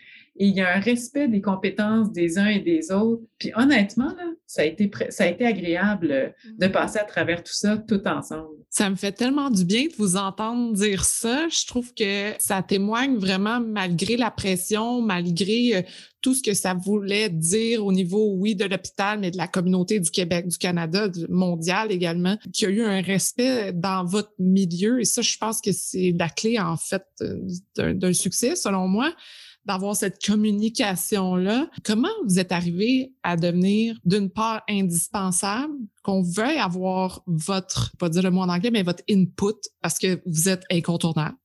et 0.40 0.46
il 0.46 0.54
y 0.54 0.60
a 0.60 0.76
un 0.76 0.80
respect 0.80 1.28
des 1.28 1.40
compétences 1.40 2.12
des 2.12 2.38
uns 2.38 2.46
et 2.46 2.60
des 2.60 2.92
autres. 2.92 3.22
Puis 3.38 3.50
honnêtement, 3.56 4.14
là, 4.16 4.24
ça 4.46 4.62
a 4.62 4.64
été, 4.64 4.90
ça 5.10 5.24
a 5.24 5.26
été 5.26 5.44
agréable 5.44 6.10
euh, 6.10 6.28
de 6.58 6.66
mm-hmm. 6.66 6.70
passer 6.70 6.98
à 6.98 7.04
travers 7.04 7.42
tout 7.42 7.52
ça 7.52 7.76
tout 7.76 8.00
ensemble. 8.06 8.56
Ça 8.70 8.88
me 8.88 8.96
fait 8.96 9.12
tellement 9.12 9.50
du 9.50 9.64
bien 9.64 9.86
de 9.86 9.94
vous 9.98 10.16
entendre 10.16 10.72
dire 10.74 11.04
ça. 11.04 11.48
Je 11.48 11.66
trouve 11.66 11.92
que 11.92 12.32
ça 12.38 12.62
témoigne 12.62 13.16
vraiment, 13.16 13.60
malgré 13.60 14.16
la 14.16 14.30
pression, 14.30 15.02
malgré 15.02 15.76
euh, 15.76 15.82
tout 16.20 16.34
ce 16.34 16.42
que 16.42 16.54
ça 16.54 16.74
voulait 16.74 17.30
dire 17.30 17.84
au 17.84 17.92
niveau, 17.92 18.34
oui, 18.36 18.54
de 18.54 18.64
l'hôpital, 18.64 19.18
mais 19.18 19.30
de 19.30 19.36
la 19.36 19.48
communauté 19.48 19.98
du 19.98 20.10
Québec, 20.10 20.46
du 20.46 20.58
Canada, 20.58 21.08
du 21.08 21.26
mondial 21.28 21.90
également, 21.90 22.07
qu'il 22.52 22.68
y 22.68 22.72
a 22.72 22.74
eu 22.74 22.82
un 22.82 23.00
respect 23.00 23.72
dans 23.72 24.04
votre 24.04 24.32
milieu. 24.38 25.00
Et 25.00 25.04
ça, 25.04 25.22
je 25.22 25.36
pense 25.38 25.60
que 25.60 25.72
c'est 25.72 26.14
la 26.18 26.28
clé, 26.28 26.58
en 26.58 26.76
fait, 26.76 27.04
d'un 27.76 28.12
succès, 28.12 28.56
selon 28.56 28.88
moi 28.88 29.12
d'avoir 29.68 29.94
cette 29.94 30.24
communication-là. 30.24 31.68
Comment 31.84 32.08
vous 32.26 32.38
êtes 32.38 32.52
arrivé 32.52 33.12
à 33.22 33.36
devenir, 33.36 33.98
d'une 34.04 34.30
part, 34.30 34.62
indispensable, 34.68 35.74
qu'on 36.02 36.22
veuille 36.22 36.56
avoir 36.56 37.22
votre, 37.26 37.94
pas 37.98 38.08
dire 38.08 38.22
le 38.22 38.30
mot 38.30 38.40
en 38.40 38.48
anglais, 38.48 38.70
mais 38.70 38.82
votre 38.82 39.02
input 39.10 39.60
parce 39.82 39.98
que 39.98 40.22
vous 40.24 40.48
êtes 40.48 40.62
incontournable, 40.72 41.36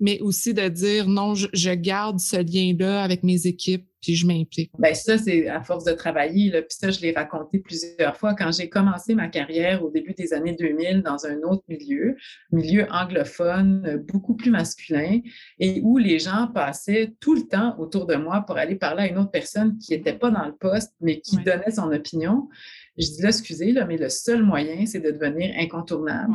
mais 0.00 0.20
aussi 0.20 0.54
de 0.54 0.68
dire 0.68 1.08
non, 1.08 1.34
je 1.34 1.74
garde 1.74 2.18
ce 2.18 2.36
lien-là 2.36 3.02
avec 3.02 3.22
mes 3.22 3.46
équipes 3.46 3.86
puis 4.04 4.16
je 4.16 4.26
m'implique. 4.26 4.70
Bien, 4.78 4.92
ça, 4.92 5.16
c'est 5.16 5.48
à 5.48 5.62
force 5.62 5.84
de 5.84 5.92
travailler. 5.92 6.50
Là, 6.50 6.60
puis 6.60 6.76
ça, 6.78 6.90
je 6.90 7.00
l'ai 7.00 7.12
raconté 7.12 7.58
plusieurs 7.58 8.14
fois. 8.18 8.34
Quand 8.34 8.52
j'ai 8.52 8.68
commencé 8.68 9.14
ma 9.14 9.28
carrière 9.28 9.82
au 9.82 9.90
début 9.90 10.12
des 10.12 10.34
années 10.34 10.54
2000 10.54 11.02
dans 11.02 11.24
un 11.24 11.40
autre 11.40 11.64
milieu, 11.68 12.14
milieu 12.52 12.86
anglophone, 12.92 14.04
beaucoup 14.12 14.34
plus 14.34 14.50
masculin, 14.50 15.20
et 15.58 15.80
où 15.82 15.96
les 15.96 16.18
gens 16.18 16.48
passaient 16.54 17.14
tout 17.18 17.34
le 17.34 17.48
temps 17.48 17.78
autour 17.78 18.04
de 18.04 18.16
moi 18.16 18.42
pour 18.42 18.58
aller 18.58 18.74
parler 18.74 19.04
à 19.04 19.08
une 19.08 19.16
autre 19.16 19.30
personne 19.30 19.78
qui 19.78 19.92
n'était 19.92 20.12
pas 20.12 20.30
dans 20.30 20.44
le 20.44 20.54
poste, 20.54 20.92
mais 21.00 21.20
qui 21.20 21.38
donnait 21.38 21.70
son 21.70 21.90
opinion. 21.90 22.50
Je 22.98 23.06
dis 23.06 23.22
là, 23.22 23.30
excusez, 23.30 23.72
là, 23.72 23.86
mais 23.86 23.96
le 23.96 24.10
seul 24.10 24.42
moyen, 24.42 24.84
c'est 24.84 25.00
de 25.00 25.12
devenir 25.12 25.54
incontournable. 25.58 26.34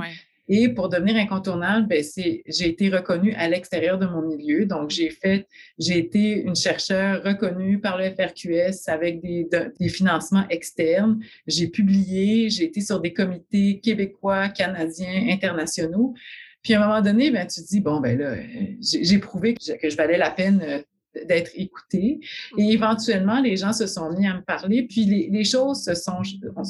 Et 0.52 0.68
pour 0.70 0.90
devenir 0.90 1.16
incontournable, 1.16 1.88
ben 1.88 2.04
c'est, 2.04 2.42
j'ai 2.48 2.68
été 2.70 2.90
reconnue 2.90 3.34
à 3.36 3.48
l'extérieur 3.48 4.00
de 4.00 4.08
mon 4.08 4.24
milieu. 4.24 4.66
Donc, 4.66 4.90
j'ai 4.90 5.12
fait, 5.12 5.48
j'ai 5.78 6.00
été 6.00 6.42
une 6.42 6.56
chercheure 6.56 7.24
reconnue 7.24 7.80
par 7.80 8.00
le 8.00 8.10
FRQS 8.10 8.88
avec 8.88 9.22
des, 9.22 9.48
financements 9.90 10.48
externes. 10.50 11.20
J'ai 11.46 11.68
publié, 11.68 12.50
j'ai 12.50 12.64
été 12.64 12.82
sur 12.82 13.00
des 13.00 13.14
comités 13.14 13.80
québécois, 13.80 14.50
canadiens, 14.50 15.28
internationaux. 15.30 16.16
Puis 16.64 16.74
à 16.74 16.82
un 16.82 16.88
moment 16.88 17.02
donné, 17.02 17.30
ben, 17.30 17.46
tu 17.46 17.62
te 17.62 17.68
dis, 17.68 17.80
bon, 17.80 18.00
ben 18.00 18.18
là, 18.18 18.36
j'ai, 18.82 19.20
prouvé 19.20 19.54
que 19.54 19.90
je, 19.90 19.96
valais 19.96 20.18
la 20.18 20.32
peine 20.32 20.62
euh, 20.64 20.80
d'être 21.28 21.52
écouté. 21.56 22.20
Et 22.58 22.68
mmh. 22.68 22.72
éventuellement, 22.72 23.40
les 23.42 23.58
gens 23.58 23.74
se 23.74 23.88
sont 23.88 24.12
mis 24.12 24.28
à 24.28 24.36
me 24.36 24.42
parler, 24.42 24.84
puis 24.84 25.06
les, 25.06 25.30
les 25.32 25.44
choses 25.44 25.84
se 25.84 25.94
sont 25.94 26.22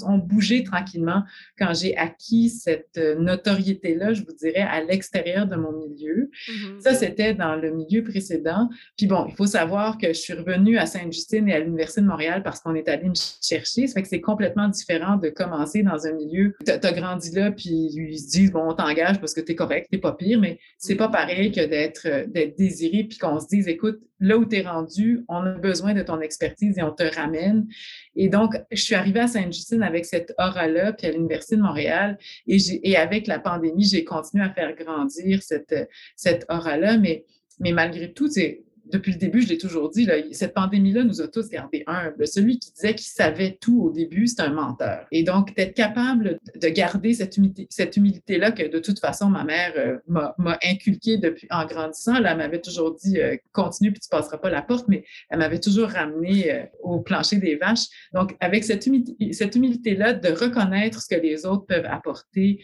ont 0.06 0.18
bougé 0.18 0.64
tranquillement 0.64 1.24
quand 1.58 1.74
j'ai 1.74 1.96
acquis 1.98 2.50
cette 2.50 2.98
notoriété-là, 2.98 4.14
je 4.14 4.24
vous 4.24 4.34
dirais, 4.34 4.62
à 4.62 4.84
l'extérieur 4.84 5.48
de 5.48 5.56
mon 5.56 5.72
milieu. 5.72 6.30
Mmh 6.48 6.80
Ça, 6.80 6.94
c'était 6.94 7.34
dans 7.34 7.56
le 7.56 7.72
milieu 7.72 8.04
précédent. 8.04 8.70
Puis 8.98 9.08
bon, 9.08 9.26
il 9.28 9.36
faut 9.36 9.46
savoir 9.46 9.98
que 9.98 10.08
je 10.08 10.20
suis 10.20 10.34
revenue 10.34 10.78
à 10.78 10.86
Sainte-Justine 10.86 11.48
et 11.50 11.54
à 11.54 11.60
l'Université 11.60 12.02
de 12.02 12.08
Montréal 12.08 12.44
parce 12.44 12.60
qu'on 12.60 12.76
est 12.76 12.88
allé 12.88 13.10
me 13.10 13.16
chercher. 13.42 13.88
Ça 13.88 13.94
fait 13.96 14.04
que 14.04 14.08
c'est 14.08 14.22
complètement 14.22 14.68
différent 14.68 15.18
de 15.18 15.30
commencer 15.30 15.84
dans 15.84 16.06
un 16.06 16.14
milieu. 16.14 16.56
Tu 16.66 16.72
as, 16.72 16.92
grandi 16.92 17.32
là, 17.32 17.52
puis 17.52 17.70
ils 17.70 18.20
se 18.20 18.30
disent, 18.30 18.52
bon, 18.52 18.70
on 18.70 18.74
t'engage 18.74 19.20
parce 19.20 19.34
que 19.34 19.42
tu 19.42 19.52
es 19.52 19.56
correct, 19.56 19.88
tu 19.92 20.00
pas 20.00 20.14
pire, 20.14 20.40
mais 20.40 20.60
c'est 20.78 20.96
pas 20.96 21.10
pareil 21.10 21.52
que 21.52 21.66
d'être 21.66 22.30
d'être 22.30 22.58
désiré, 22.58 23.04
puis 23.04 23.18
qu'on 23.18 23.40
se 23.40 23.48
dise, 23.48 23.68
écoute, 23.68 24.00
là 24.20 24.38
tu 24.46 24.58
es 24.58 24.62
rendu, 24.62 25.24
on 25.28 25.46
a 25.46 25.52
besoin 25.52 25.94
de 25.94 26.02
ton 26.02 26.20
expertise 26.22 26.78
et 26.78 26.84
on 26.84 26.92
te 26.92 27.04
ramène. 27.04 27.68
Et 28.16 28.30
donc, 28.30 28.56
je 28.72 28.82
suis 28.82 28.96
arrivée 28.96 29.22
à 29.22 29.28
Sainte-Justine 29.28 29.84
avec 29.84 30.06
cette 30.06 30.34
aura-là, 30.38 30.94
puis 30.94 31.08
à 31.08 31.12
l'Université 31.12 31.56
de 31.56 31.62
Montréal, 31.62 32.18
et, 32.48 32.58
et 32.84 32.98
avec 32.98 33.28
la 33.28 33.40
pandémie, 33.40 33.86
j'ai 33.86 34.04
continué 34.04 34.44
à 34.44 34.50
faire 34.50 34.76
grandir 34.76 35.42
cette, 35.44 35.90
cette 36.16 36.46
aura-là, 36.50 36.98
mais, 36.98 37.26
mais 37.60 37.72
malgré 37.72 38.12
tout, 38.12 38.30
c'est 38.30 38.64
depuis 38.92 39.12
le 39.12 39.18
début, 39.18 39.42
je 39.42 39.50
l'ai 39.50 39.58
toujours 39.58 39.90
dit, 39.90 40.08
cette 40.32 40.54
pandémie-là 40.54 41.04
nous 41.04 41.22
a 41.22 41.28
tous 41.28 41.50
gardés 41.50 41.84
humbles. 41.88 42.28
Celui 42.28 42.60
qui 42.60 42.72
disait 42.72 42.96
qu'il 42.96 43.08
savait 43.08 43.58
tout 43.60 43.84
au 43.84 43.92
début, 43.92 44.28
c'est 44.28 44.42
un 44.42 44.52
menteur. 44.52 45.06
Et 45.12 45.24
donc, 45.24 45.56
d'être 45.56 45.76
capable 45.76 46.40
de 46.56 46.68
garder 46.70 47.14
cette, 47.14 47.38
humilité, 47.38 47.68
cette 47.70 47.98
humilité-là 47.98 48.52
que 48.52 48.68
de 48.68 48.80
toute 48.80 49.00
façon, 49.00 49.30
ma 49.30 49.44
mère 49.44 49.74
euh, 49.78 49.98
m'a 50.08 50.58
inculquée 50.64 51.18
depuis 51.18 51.48
en 51.52 51.66
grandissant. 51.66 52.16
Elle 52.16 52.38
m'avait 52.38 52.62
toujours 52.62 52.96
dit, 52.96 53.20
euh, 53.20 53.38
continue, 53.52 53.92
puis 53.92 54.02
tu 54.02 54.10
passeras 54.10 54.38
pas 54.38 54.50
la 54.50 54.62
porte, 54.62 54.88
mais 54.88 55.04
elle 55.30 55.40
m'avait 55.40 55.60
toujours 55.60 55.90
ramené 55.90 56.52
euh, 56.52 56.64
au 56.82 57.00
plancher 57.00 57.38
des 57.38 57.56
vaches. 57.56 57.88
Donc, 58.14 58.36
avec 58.40 58.64
cette, 58.64 58.86
humilité, 58.88 59.34
cette 59.34 59.56
humilité-là 59.56 60.14
de 60.14 60.30
reconnaître 60.30 61.02
ce 61.02 61.08
que 61.08 61.20
les 61.20 61.46
autres 61.46 61.66
peuvent 61.66 61.86
apporter 61.86 62.64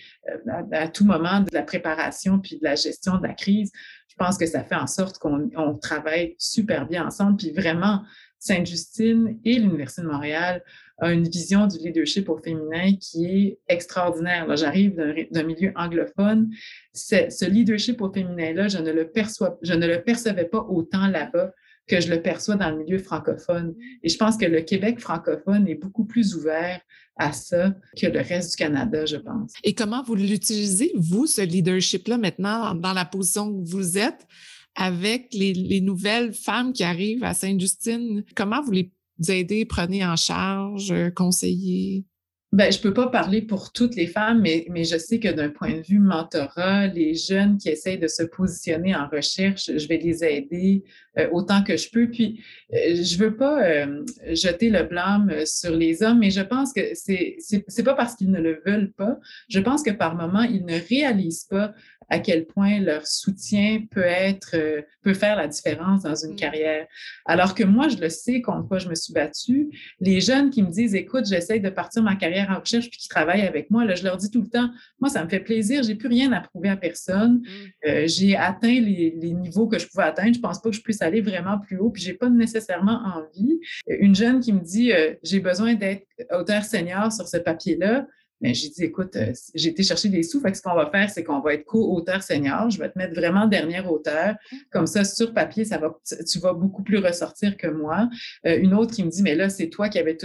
à, 0.72 0.88
tout 0.88 1.06
moment 1.06 1.42
de 1.42 1.54
la 1.54 1.64
préparation 1.64 2.40
puis 2.40 2.58
de 2.58 2.64
la 2.64 2.76
gestion 2.76 3.18
de 3.18 3.28
la 3.28 3.34
crise, 3.34 3.72
je 4.18 4.24
pense 4.24 4.38
que 4.38 4.46
ça 4.46 4.64
fait 4.64 4.76
en 4.76 4.88
sorte 4.88 5.18
qu'on 5.18 5.78
travaille 5.82 6.36
super 6.38 6.88
bien 6.88 7.06
ensemble. 7.06 7.36
Puis 7.36 7.52
vraiment, 7.52 8.02
Sainte-Justine 8.40 9.40
et 9.44 9.60
l'Université 9.60 10.04
de 10.04 10.08
Montréal 10.08 10.64
ont 11.00 11.10
une 11.10 11.28
vision 11.28 11.68
du 11.68 11.78
leadership 11.80 12.30
au 12.30 12.38
féminin 12.38 12.94
qui 13.02 13.26
est 13.26 13.60
extraordinaire. 13.68 14.56
J'arrive 14.56 14.96
d'un 15.32 15.44
milieu 15.44 15.74
anglophone. 15.76 16.50
Ce 16.94 17.46
leadership 17.46 18.02
au 18.02 18.12
féminin-là, 18.12 18.70
je 18.70 18.78
je 18.78 19.74
ne 19.74 19.88
le 19.88 20.02
percevais 20.02 20.46
pas 20.46 20.62
autant 20.62 21.08
là-bas 21.08 21.52
que 21.88 22.02
je 22.02 22.10
le 22.10 22.22
perçois 22.22 22.56
dans 22.56 22.72
le 22.72 22.78
milieu 22.78 22.98
francophone. 22.98 23.76
Et 24.04 24.10
je 24.10 24.18
pense 24.18 24.38
que 24.38 24.46
le 24.46 24.62
Québec 24.62 25.00
francophone 25.00 25.68
est 25.68 25.76
beaucoup 25.76 26.06
plus 26.06 26.36
ouvert 26.36 26.82
à 27.18 27.32
ça 27.32 27.74
que 28.00 28.08
le 28.08 28.20
reste 28.20 28.52
du 28.52 28.58
Canada, 28.58 29.06
je 29.06 29.18
pense. 29.18 29.54
Et 29.64 29.74
comment 29.74 30.04
vous 30.04 30.16
l'utilisez, 30.16 30.92
vous, 30.96 31.28
ce 31.28 31.42
leadership-là, 31.42 32.18
maintenant, 32.18 32.76
dans 32.76 32.94
la 32.94 33.06
position 33.06 33.52
que 33.52 33.70
vous 33.70 33.98
êtes, 33.98 34.28
avec 34.76 35.34
les, 35.34 35.80
nouvelles 35.82 36.34
femmes 36.34 36.74
qui 36.74 36.84
arrivent 36.84 37.24
à 37.24 37.34
Sainte-Justine? 37.34 38.24
Comment 38.36 38.62
vous 38.62 38.72
les 38.72 38.92
aidez, 39.30 39.66
prenez 39.66 40.06
en 40.06 40.16
charge, 40.16 40.94
conseillez? 41.16 42.06
Ben, 42.56 42.72
je 42.72 42.80
peux 42.80 42.94
pas 42.94 43.08
parler 43.08 43.42
pour 43.42 43.74
toutes 43.74 43.98
les 43.98 44.08
femmes, 44.08 44.40
mais, 44.40 44.66
mais 44.70 44.86
je 44.86 44.98
sais 44.98 45.20
que 45.20 45.28
d'un 45.28 45.50
point 45.50 45.74
de 45.74 45.82
vue 45.82 46.00
mentorat, 46.00 46.88
les 46.88 47.14
jeunes 47.14 47.58
qui 47.58 47.68
essayent 47.68 47.98
de 47.98 48.08
se 48.08 48.24
positionner 48.24 48.96
en 48.96 49.10
recherche, 49.10 49.70
je 49.76 49.88
vais 49.90 49.98
les 49.98 50.24
aider 50.24 50.82
euh, 51.20 51.28
autant 51.34 51.64
que 51.64 51.76
je 51.76 51.92
peux. 51.92 52.10
Puis, 52.10 52.42
euh, 52.74 53.04
je 53.04 53.18
veux 53.18 53.36
pas 53.36 53.62
euh, 53.62 54.06
jeter 54.30 54.70
le 54.70 54.84
blâme 54.84 55.46
sur 55.46 55.76
les 55.76 56.02
hommes, 56.02 56.20
mais 56.20 56.32
je 56.32 56.40
pense 56.40 56.72
que 56.72 56.80
c'est 56.94 57.36
c'est 57.40 57.84
pas 57.84 57.94
parce 57.94 58.16
qu'ils 58.16 58.32
ne 58.32 58.40
le 58.40 58.62
veulent 58.66 58.94
pas. 58.94 59.20
Je 59.50 59.60
pense 59.60 59.84
que 59.84 59.92
par 59.92 60.16
moment, 60.16 60.44
ils 60.44 60.66
ne 60.66 60.80
réalisent 60.88 61.48
pas 61.50 61.74
à 62.10 62.20
quel 62.20 62.46
point 62.46 62.80
leur 62.80 63.08
soutien 63.08 63.82
peut 63.92 64.04
être, 64.06 64.56
euh, 64.56 64.82
peut 65.02 65.14
faire 65.14 65.36
la 65.36 65.48
différence 65.48 66.04
dans 66.04 66.16
une 66.16 66.34
mm. 66.34 66.36
carrière. 66.36 66.88
Alors 67.26 67.56
que 67.56 67.64
moi, 67.64 67.88
je 67.90 67.98
le 67.98 68.10
sais 68.10 68.42
contre 68.42 68.68
quoi 68.68 68.80
je 68.80 68.90
me 68.90 68.96
suis 68.96 69.14
battue. 69.14 69.70
Les 70.00 70.22
jeunes 70.22 70.50
qui 70.50 70.62
me 70.62 70.70
disent, 70.70 70.96
écoute, 70.96 71.26
j'essaie 71.26 71.60
de 71.60 71.70
partir 71.70 72.04
ma 72.04 72.16
carrière 72.16 72.50
en 72.50 72.60
recherche 72.60 72.90
puis 72.90 73.00
qui 73.00 73.08
travaillent 73.08 73.46
avec 73.46 73.72
moi, 73.72 73.86
là, 73.86 73.96
je 73.96 74.04
leur 74.04 74.18
dis 74.18 74.30
tout 74.30 74.42
le 74.42 74.50
temps, 74.50 74.70
moi, 75.00 75.10
ça 75.10 75.24
me 75.24 75.30
fait 75.30 75.40
plaisir, 75.40 75.84
j'ai 75.84 75.96
plus 75.96 76.10
rien 76.10 76.32
à 76.32 76.42
prouver 76.42 76.70
à 76.70 76.78
personne. 76.78 77.36
Mm. 77.36 77.90
Euh, 77.90 78.04
j'ai 78.08 78.36
atteint 78.36 78.68
les, 78.68 79.16
les, 79.20 79.34
niveaux 79.34 79.68
que 79.68 79.80
je 79.80 79.88
pouvais 79.88 80.04
atteindre. 80.04 80.34
Je 80.34 80.40
pense 80.40 80.62
pas 80.62 80.70
que 80.70 80.76
je 80.76 80.82
puisse 80.82 81.02
aller 81.02 81.22
vraiment 81.22 81.60
plus 81.60 81.78
haut 81.78 81.90
puis 81.90 82.02
j'ai 82.02 82.14
pas 82.14 82.30
nécessairement 82.30 83.02
envie. 83.06 83.60
Une 83.88 84.16
jeune 84.16 84.40
qui 84.40 84.54
me 84.54 84.60
dit, 84.60 84.92
euh, 84.92 85.14
j'ai 85.24 85.40
besoin 85.40 85.74
d'être 85.74 86.06
auteur 86.32 86.64
senior 86.64 87.12
sur 87.12 87.28
ce 87.28 87.38
papier-là. 87.38 88.08
Mais 88.42 88.54
j'ai 88.54 88.70
dit, 88.70 88.84
écoute, 88.84 89.16
euh, 89.16 89.34
j'ai 89.54 89.70
été 89.70 89.84
chercher 89.84 90.10
des 90.10 90.24
sous, 90.24 90.42
fait 90.42 90.52
que 90.52 90.58
ce 90.58 90.62
qu'on 90.62 90.76
va 90.76 90.90
faire, 90.92 91.10
c'est 91.10 91.24
qu'on 91.24 91.40
va 91.40 91.54
être 91.54 91.66
co-auteur 91.66 92.22
senior. 92.22 92.70
Je 92.70 92.80
vais 92.80 92.90
te 92.90 92.98
mettre 92.98 93.14
vraiment 93.16 93.48
dernière 93.48 93.92
auteur. 93.92 94.36
Comme 94.72 94.88
ça, 94.88 95.04
sur 95.04 95.34
papier, 95.34 95.66
ça 95.66 95.78
va, 95.78 95.98
tu 96.28 96.40
vas 96.40 96.54
beaucoup 96.54 96.84
plus 96.84 96.98
ressortir 96.98 97.58
que 97.58 97.68
moi. 97.68 98.10
Euh, 98.46 98.58
une 98.58 98.74
autre 98.74 98.94
qui 98.94 99.04
me 99.04 99.10
dit, 99.10 99.24
mais 99.24 99.36
là, 99.36 99.50
c'est 99.50 99.70
toi 99.70 99.90
qui 99.90 100.00
avais 100.00 100.18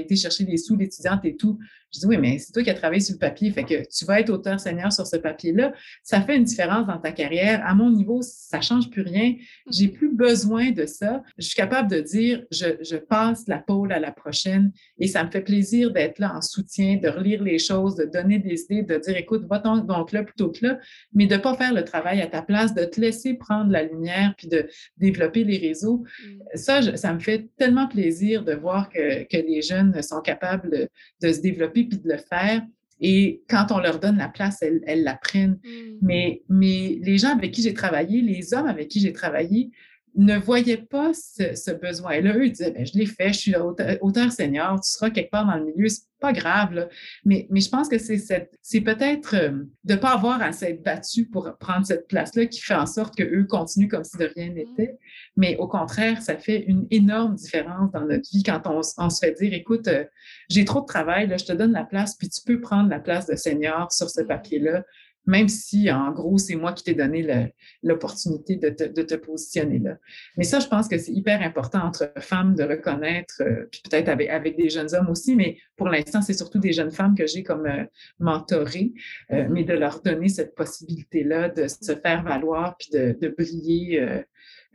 été 0.00 0.16
chercher 0.16 0.44
des 0.44 0.56
sous 0.56 0.76
d'étudiante 0.76 1.24
et 1.24 1.36
tout. 1.36 1.58
Je 1.94 2.00
dis 2.00 2.06
oui, 2.06 2.16
mais 2.16 2.38
c'est 2.38 2.52
toi 2.52 2.62
qui 2.62 2.70
as 2.70 2.74
travaillé 2.74 3.00
sur 3.00 3.14
le 3.14 3.20
papier, 3.20 3.50
fait 3.52 3.62
que 3.62 3.86
tu 3.86 4.04
vas 4.04 4.20
être 4.20 4.30
auteur 4.30 4.58
senior 4.58 4.92
sur 4.92 5.06
ce 5.06 5.16
papier-là. 5.16 5.72
Ça 6.02 6.20
fait 6.20 6.36
une 6.36 6.44
différence 6.44 6.86
dans 6.86 6.98
ta 6.98 7.12
carrière. 7.12 7.64
À 7.64 7.74
mon 7.74 7.90
niveau, 7.90 8.20
ça 8.22 8.60
change 8.60 8.90
plus 8.90 9.02
rien. 9.02 9.34
J'ai 9.70 9.88
plus 9.88 10.12
besoin 10.12 10.72
de 10.72 10.86
ça. 10.86 11.22
Je 11.38 11.46
suis 11.46 11.54
capable 11.54 11.88
de 11.88 12.00
dire, 12.00 12.44
je, 12.50 12.66
je 12.80 12.96
passe 12.96 13.46
la 13.46 13.58
pôle 13.58 13.92
à 13.92 14.00
la 14.00 14.10
prochaine 14.10 14.72
et 14.98 15.06
ça 15.06 15.22
me 15.22 15.30
fait 15.30 15.42
plaisir 15.42 15.92
d'être 15.92 16.18
là 16.18 16.34
en 16.34 16.40
soutien, 16.40 16.96
de 16.96 17.08
relire 17.08 17.42
les 17.42 17.58
choses, 17.58 17.94
de 17.94 18.04
donner 18.04 18.40
des 18.40 18.62
idées, 18.62 18.82
de 18.82 18.98
dire, 18.98 19.16
écoute, 19.16 19.46
va 19.48 19.58
donc 19.58 20.12
là 20.12 20.24
plutôt 20.24 20.50
que 20.50 20.66
là, 20.66 20.78
mais 21.12 21.26
de 21.26 21.36
pas 21.36 21.54
faire 21.56 21.72
le 21.72 21.84
travail 21.84 22.20
à 22.20 22.26
ta 22.26 22.42
place, 22.42 22.74
de 22.74 22.84
te 22.84 23.00
laisser 23.00 23.34
prendre 23.34 23.70
la 23.70 23.84
lumière 23.84 24.34
puis 24.36 24.48
de 24.48 24.68
développer 24.96 25.44
les 25.44 25.58
réseaux. 25.58 26.04
Mm. 26.26 26.40
Ça, 26.54 26.96
ça 26.96 27.12
me 27.12 27.20
fait 27.20 27.48
tellement 27.56 27.86
plaisir 27.86 28.44
de 28.44 28.54
voir 28.54 28.88
que, 28.88 29.22
que 29.24 29.36
les 29.36 29.62
jeunes 29.62 30.02
sont 30.02 30.20
capables 30.20 30.88
de 31.20 31.32
se 31.32 31.40
développer 31.40 31.83
puis 31.84 31.98
de 31.98 32.08
le 32.08 32.18
faire. 32.18 32.62
Et 33.00 33.42
quand 33.48 33.66
on 33.70 33.78
leur 33.78 33.98
donne 33.98 34.18
la 34.18 34.28
place, 34.28 34.62
elles, 34.62 34.82
elles 34.86 35.02
la 35.02 35.14
prennent. 35.14 35.58
Mm. 35.64 35.98
Mais, 36.02 36.42
mais 36.48 36.98
les 37.02 37.18
gens 37.18 37.30
avec 37.30 37.52
qui 37.52 37.62
j'ai 37.62 37.74
travaillé, 37.74 38.22
les 38.22 38.54
hommes 38.54 38.66
avec 38.66 38.88
qui 38.88 39.00
j'ai 39.00 39.12
travaillé, 39.12 39.70
ne 40.16 40.38
voyaient 40.38 40.76
pas 40.76 41.12
ce, 41.12 41.72
besoin-là. 41.72 42.36
Eux, 42.36 42.46
ils 42.46 42.52
disaient, 42.52 42.70
ben, 42.70 42.86
je 42.86 42.96
l'ai 42.96 43.06
fait, 43.06 43.32
je 43.32 43.38
suis 43.38 43.54
auteur, 43.56 44.32
senior, 44.32 44.80
tu 44.80 44.90
seras 44.90 45.10
quelque 45.10 45.30
part 45.30 45.46
dans 45.46 45.56
le 45.56 45.64
milieu, 45.64 45.88
c'est 45.88 46.02
pas 46.24 46.32
grave. 46.32 46.72
Là. 46.72 46.88
Mais, 47.26 47.46
mais 47.50 47.60
je 47.60 47.68
pense 47.68 47.86
que 47.86 47.98
c'est, 47.98 48.16
c'est 48.62 48.80
peut-être 48.80 49.34
euh, 49.34 49.50
de 49.84 49.92
ne 49.92 49.98
pas 49.98 50.12
avoir 50.12 50.40
à 50.40 50.52
s'être 50.52 50.82
battu 50.82 51.26
pour 51.26 51.54
prendre 51.58 51.84
cette 51.84 52.08
place-là 52.08 52.46
qui 52.46 52.60
fait 52.60 52.74
en 52.74 52.86
sorte 52.86 53.14
qu'eux 53.14 53.44
continuent 53.44 53.88
comme 53.88 54.04
si 54.04 54.16
de 54.16 54.32
rien 54.34 54.50
mm. 54.50 54.54
n'était. 54.54 54.98
Mais 55.36 55.56
au 55.58 55.68
contraire, 55.68 56.22
ça 56.22 56.38
fait 56.38 56.64
une 56.66 56.86
énorme 56.90 57.34
différence 57.34 57.92
dans 57.92 58.06
notre 58.06 58.26
vie 58.30 58.42
quand 58.42 58.62
on, 58.66 58.82
se 58.82 59.18
fait 59.20 59.32
dire, 59.32 59.52
écoute, 59.52 59.86
euh, 59.88 60.04
j'ai 60.48 60.64
trop 60.64 60.80
de 60.80 60.86
travail, 60.86 61.26
là, 61.26 61.36
je 61.36 61.44
te 61.44 61.52
donne 61.52 61.72
la 61.72 61.84
place, 61.84 62.16
puis 62.16 62.30
tu 62.30 62.40
peux 62.46 62.58
prendre 62.58 62.88
la 62.88 63.00
place 63.00 63.26
de 63.26 63.36
senior 63.36 63.92
sur 63.92 64.08
ce 64.08 64.22
mm. 64.22 64.26
papier-là 64.26 64.82
même 65.26 65.48
si, 65.48 65.90
en 65.90 66.10
gros, 66.12 66.38
c'est 66.38 66.56
moi 66.56 66.72
qui 66.72 66.84
t'ai 66.84 66.94
donné 66.94 67.52
l'opportunité 67.82 68.56
de 68.56 68.68
te, 68.68 68.84
de 68.84 69.02
te, 69.02 69.14
positionner 69.14 69.78
là. 69.78 69.96
Mais 70.36 70.44
ça, 70.44 70.60
je 70.60 70.66
pense 70.66 70.88
que 70.88 70.98
c'est 70.98 71.12
hyper 71.12 71.42
important 71.42 71.80
entre 71.80 72.12
femmes 72.18 72.54
de 72.54 72.64
reconnaître, 72.64 73.34
euh, 73.40 73.66
puis 73.70 73.80
peut-être 73.88 74.08
avec, 74.08 74.28
avec, 74.28 74.56
des 74.56 74.68
jeunes 74.68 74.94
hommes 74.94 75.08
aussi, 75.08 75.34
mais 75.34 75.56
pour 75.76 75.88
l'instant, 75.88 76.20
c'est 76.20 76.34
surtout 76.34 76.58
des 76.58 76.72
jeunes 76.72 76.90
femmes 76.90 77.14
que 77.14 77.26
j'ai 77.26 77.42
comme 77.42 77.66
euh, 77.66 77.84
mentorées, 78.18 78.92
euh, 79.32 79.46
mais 79.50 79.64
de 79.64 79.74
leur 79.74 80.02
donner 80.02 80.28
cette 80.28 80.54
possibilité-là 80.54 81.48
de 81.48 81.66
se 81.68 81.94
faire 81.94 82.22
valoir, 82.22 82.76
puis 82.76 82.88
de, 82.92 83.16
de 83.18 83.28
briller 83.28 84.24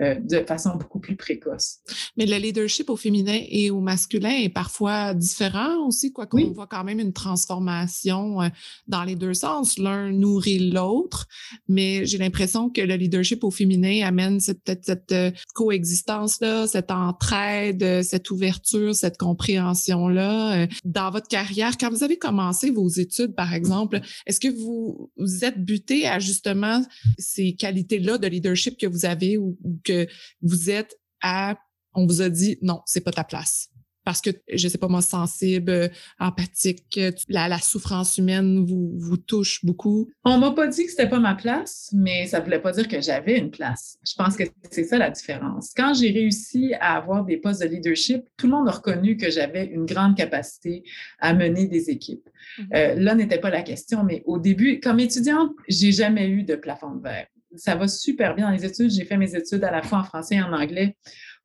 euh, 0.01 0.15
de 0.15 0.45
façon 0.45 0.77
beaucoup 0.77 0.99
plus 0.99 1.17
précoce. 1.17 1.79
Mais 2.15 2.25
le 2.25 2.37
leadership 2.37 2.89
au 2.89 2.95
féminin 2.95 3.41
et 3.49 3.69
au 3.69 3.81
masculin 3.81 4.29
est 4.29 4.47
parfois 4.47 5.13
différent 5.13 5.85
aussi, 5.85 6.13
quoi 6.13 6.25
qu'on 6.25 6.53
voit 6.53 6.67
quand 6.67 6.85
même 6.85 7.01
une 7.01 7.11
transformation 7.11 8.41
euh, 8.41 8.47
dans 8.87 9.03
les 9.03 9.15
deux 9.15 9.33
sens. 9.33 9.77
L'un 9.77 10.13
nourrit 10.13 10.69
l'autre, 10.69 11.27
mais 11.67 12.05
j'ai 12.05 12.17
l'impression 12.17 12.69
que 12.69 12.79
le 12.79 12.95
leadership 12.95 13.43
au 13.43 13.51
féminin 13.51 14.07
amène 14.07 14.37
peut-être 14.37 14.85
cette 14.85 15.11
euh, 15.11 15.31
coexistence-là, 15.53 16.67
cette 16.67 16.91
entraide, 16.91 18.01
cette 18.01 18.31
ouverture, 18.31 18.95
cette 18.95 19.17
compréhension-là. 19.17 20.65
Dans 20.85 21.11
votre 21.11 21.27
carrière, 21.27 21.77
quand 21.77 21.89
vous 21.89 22.05
avez 22.05 22.17
commencé 22.17 22.71
vos 22.71 22.87
études, 22.87 23.35
par 23.35 23.53
exemple, 23.53 23.99
est-ce 24.25 24.39
que 24.39 24.47
vous, 24.47 25.11
vous 25.17 25.43
êtes 25.43 25.61
buté 25.61 26.07
à 26.07 26.19
justement 26.19 26.81
ces 27.17 27.51
qualités-là 27.51 28.17
de 28.17 28.27
leadership 28.27 28.77
que 28.79 28.87
vous 28.87 29.05
avez 29.05 29.37
ou 29.37 29.57
que 29.83 30.07
vous 30.41 30.69
êtes 30.69 30.99
à, 31.21 31.57
on 31.93 32.05
vous 32.05 32.21
a 32.21 32.29
dit 32.29 32.57
non, 32.61 32.81
c'est 32.85 33.01
pas 33.01 33.11
ta 33.11 33.23
place? 33.23 33.69
parce 34.09 34.21
que, 34.21 34.31
je 34.51 34.67
sais 34.67 34.79
pas 34.79 34.87
moi, 34.87 35.03
sensible, 35.03 35.91
empathique, 36.19 36.99
la, 37.27 37.47
la 37.47 37.59
souffrance 37.59 38.17
humaine 38.17 38.65
vous, 38.65 38.93
vous 38.97 39.17
touche 39.17 39.63
beaucoup? 39.63 40.09
On 40.23 40.39
m'a 40.39 40.49
pas 40.49 40.65
dit 40.65 40.85
que 40.85 40.89
c'était 40.89 41.07
pas 41.07 41.19
ma 41.19 41.35
place, 41.35 41.91
mais 41.93 42.25
ça 42.25 42.39
voulait 42.39 42.57
pas 42.57 42.71
dire 42.71 42.87
que 42.87 43.01
j'avais 43.01 43.37
une 43.37 43.51
place. 43.51 43.99
Je 44.03 44.13
pense 44.17 44.35
que 44.35 44.45
c'est 44.71 44.85
ça 44.85 44.97
la 44.97 45.11
différence. 45.11 45.73
Quand 45.77 45.93
j'ai 45.93 46.09
réussi 46.09 46.73
à 46.79 46.97
avoir 46.97 47.23
des 47.23 47.37
postes 47.37 47.61
de 47.61 47.67
leadership, 47.67 48.23
tout 48.35 48.47
le 48.47 48.53
monde 48.53 48.67
a 48.67 48.71
reconnu 48.71 49.15
que 49.15 49.29
j'avais 49.29 49.65
une 49.65 49.85
grande 49.85 50.17
capacité 50.17 50.81
à 51.19 51.35
mener 51.35 51.67
des 51.67 51.91
équipes. 51.91 52.27
Mm-hmm. 52.57 52.75
Euh, 52.75 52.95
là 52.95 53.13
n'était 53.13 53.39
pas 53.39 53.51
la 53.51 53.61
question, 53.61 54.03
mais 54.03 54.23
au 54.25 54.39
début, 54.39 54.79
comme 54.79 54.99
étudiante, 54.99 55.51
j'ai 55.67 55.91
jamais 55.91 56.27
eu 56.27 56.41
de 56.41 56.55
plafond 56.55 56.95
de 56.95 57.03
verre. 57.03 57.27
Ça 57.55 57.75
va 57.75 57.87
super 57.87 58.35
bien 58.35 58.47
dans 58.47 58.53
les 58.53 58.65
études. 58.65 58.91
J'ai 58.91 59.05
fait 59.05 59.17
mes 59.17 59.35
études 59.35 59.63
à 59.63 59.71
la 59.71 59.81
fois 59.81 59.99
en 59.99 60.03
français 60.03 60.35
et 60.35 60.41
en 60.41 60.53
anglais 60.53 60.95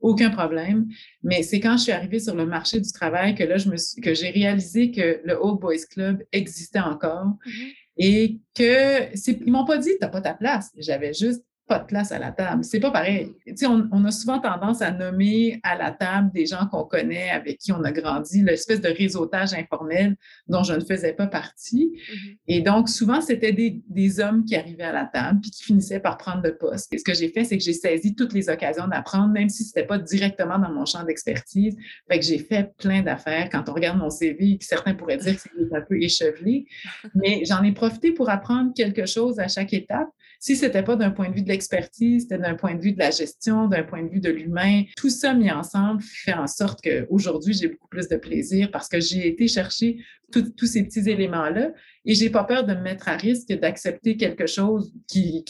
aucun 0.00 0.30
problème. 0.30 0.86
Mais 1.22 1.42
c'est 1.42 1.60
quand 1.60 1.76
je 1.76 1.84
suis 1.84 1.92
arrivée 1.92 2.18
sur 2.18 2.34
le 2.34 2.44
marché 2.46 2.80
du 2.80 2.92
travail 2.92 3.34
que 3.34 3.42
là, 3.42 3.56
je 3.56 3.70
me 3.70 3.76
que 4.02 4.14
j'ai 4.14 4.30
réalisé 4.30 4.90
que 4.90 5.20
le 5.24 5.34
Old 5.34 5.60
Boys 5.60 5.86
Club 5.90 6.22
existait 6.30 6.80
encore 6.80 7.36
mm-hmm. 7.46 7.72
et 7.98 8.40
que 8.54 9.16
c'est, 9.16 9.40
ils 9.40 9.50
m'ont 9.50 9.64
pas 9.64 9.78
dit, 9.78 9.92
t'as 9.98 10.08
pas 10.08 10.20
ta 10.20 10.34
place. 10.34 10.70
J'avais 10.76 11.14
juste 11.14 11.42
pas 11.66 11.78
de 11.78 11.86
place 11.86 12.12
à 12.12 12.18
la 12.18 12.30
table. 12.30 12.62
C'est 12.62 12.80
pas 12.80 12.90
pareil. 12.90 13.32
Tu 13.56 13.66
on, 13.66 13.88
on, 13.90 14.04
a 14.04 14.10
souvent 14.10 14.38
tendance 14.38 14.82
à 14.82 14.90
nommer 14.90 15.60
à 15.62 15.76
la 15.76 15.92
table 15.92 16.30
des 16.32 16.44
gens 16.44 16.66
qu'on 16.66 16.84
connaît, 16.84 17.30
avec 17.30 17.58
qui 17.58 17.72
on 17.72 17.82
a 17.84 17.92
grandi, 17.92 18.42
l'espèce 18.42 18.82
de 18.82 18.88
réseautage 18.88 19.54
informel 19.54 20.16
dont 20.46 20.62
je 20.62 20.74
ne 20.74 20.80
faisais 20.80 21.14
pas 21.14 21.26
partie. 21.26 21.92
Mm-hmm. 21.94 22.36
Et 22.48 22.60
donc, 22.60 22.88
souvent, 22.90 23.20
c'était 23.22 23.52
des, 23.52 23.82
des, 23.88 24.20
hommes 24.20 24.44
qui 24.44 24.56
arrivaient 24.56 24.84
à 24.84 24.92
la 24.92 25.06
table 25.06 25.40
puis 25.40 25.50
qui 25.50 25.64
finissaient 25.64 26.00
par 26.00 26.18
prendre 26.18 26.42
le 26.42 26.56
poste. 26.56 26.92
Et 26.92 26.98
ce 26.98 27.04
que 27.04 27.14
j'ai 27.14 27.30
fait, 27.30 27.44
c'est 27.44 27.56
que 27.56 27.64
j'ai 27.64 27.72
saisi 27.72 28.14
toutes 28.14 28.34
les 28.34 28.50
occasions 28.50 28.86
d'apprendre, 28.86 29.32
même 29.32 29.48
si 29.48 29.64
c'était 29.64 29.86
pas 29.86 29.98
directement 29.98 30.58
dans 30.58 30.70
mon 30.70 30.84
champ 30.84 31.02
d'expertise. 31.04 31.76
Fait 32.10 32.18
que 32.18 32.24
j'ai 32.24 32.38
fait 32.38 32.74
plein 32.76 33.02
d'affaires. 33.02 33.48
Quand 33.50 33.68
on 33.68 33.72
regarde 33.72 33.98
mon 33.98 34.10
CV, 34.10 34.58
certains 34.60 34.94
pourraient 34.94 35.16
dire 35.16 35.34
que 35.34 35.40
c'est 35.40 35.74
un 35.74 35.80
peu 35.80 36.00
échevelé, 36.00 36.66
mais 37.14 37.42
j'en 37.44 37.62
ai 37.62 37.72
profité 37.72 38.12
pour 38.12 38.28
apprendre 38.28 38.72
quelque 38.74 39.06
chose 39.06 39.38
à 39.40 39.48
chaque 39.48 39.72
étape. 39.72 40.08
Si 40.46 40.56
c'était 40.56 40.82
pas 40.82 40.94
d'un 40.94 41.10
point 41.10 41.30
de 41.30 41.34
vue 41.36 41.40
de 41.40 41.48
l'expertise, 41.48 42.24
c'était 42.24 42.36
d'un 42.36 42.54
point 42.54 42.74
de 42.74 42.82
vue 42.82 42.92
de 42.92 42.98
la 42.98 43.10
gestion, 43.10 43.66
d'un 43.66 43.82
point 43.82 44.02
de 44.02 44.10
vue 44.10 44.20
de 44.20 44.28
l'humain, 44.28 44.82
tout 44.94 45.08
ça 45.08 45.32
mis 45.32 45.50
ensemble 45.50 46.02
fait 46.02 46.34
en 46.34 46.46
sorte 46.46 46.82
qu'aujourd'hui, 46.82 47.54
j'ai 47.54 47.68
beaucoup 47.68 47.88
plus 47.88 48.08
de 48.08 48.16
plaisir 48.16 48.70
parce 48.70 48.90
que 48.90 49.00
j'ai 49.00 49.26
été 49.26 49.48
chercher 49.48 50.04
tous 50.30 50.66
ces 50.66 50.84
petits 50.84 51.08
éléments-là 51.08 51.72
et 52.04 52.14
j'ai 52.14 52.28
pas 52.28 52.44
peur 52.44 52.64
de 52.66 52.74
me 52.74 52.82
mettre 52.82 53.08
à 53.08 53.16
risque 53.16 53.54
d'accepter 53.54 54.18
quelque 54.18 54.46
chose 54.46 54.92
qui, 55.08 55.42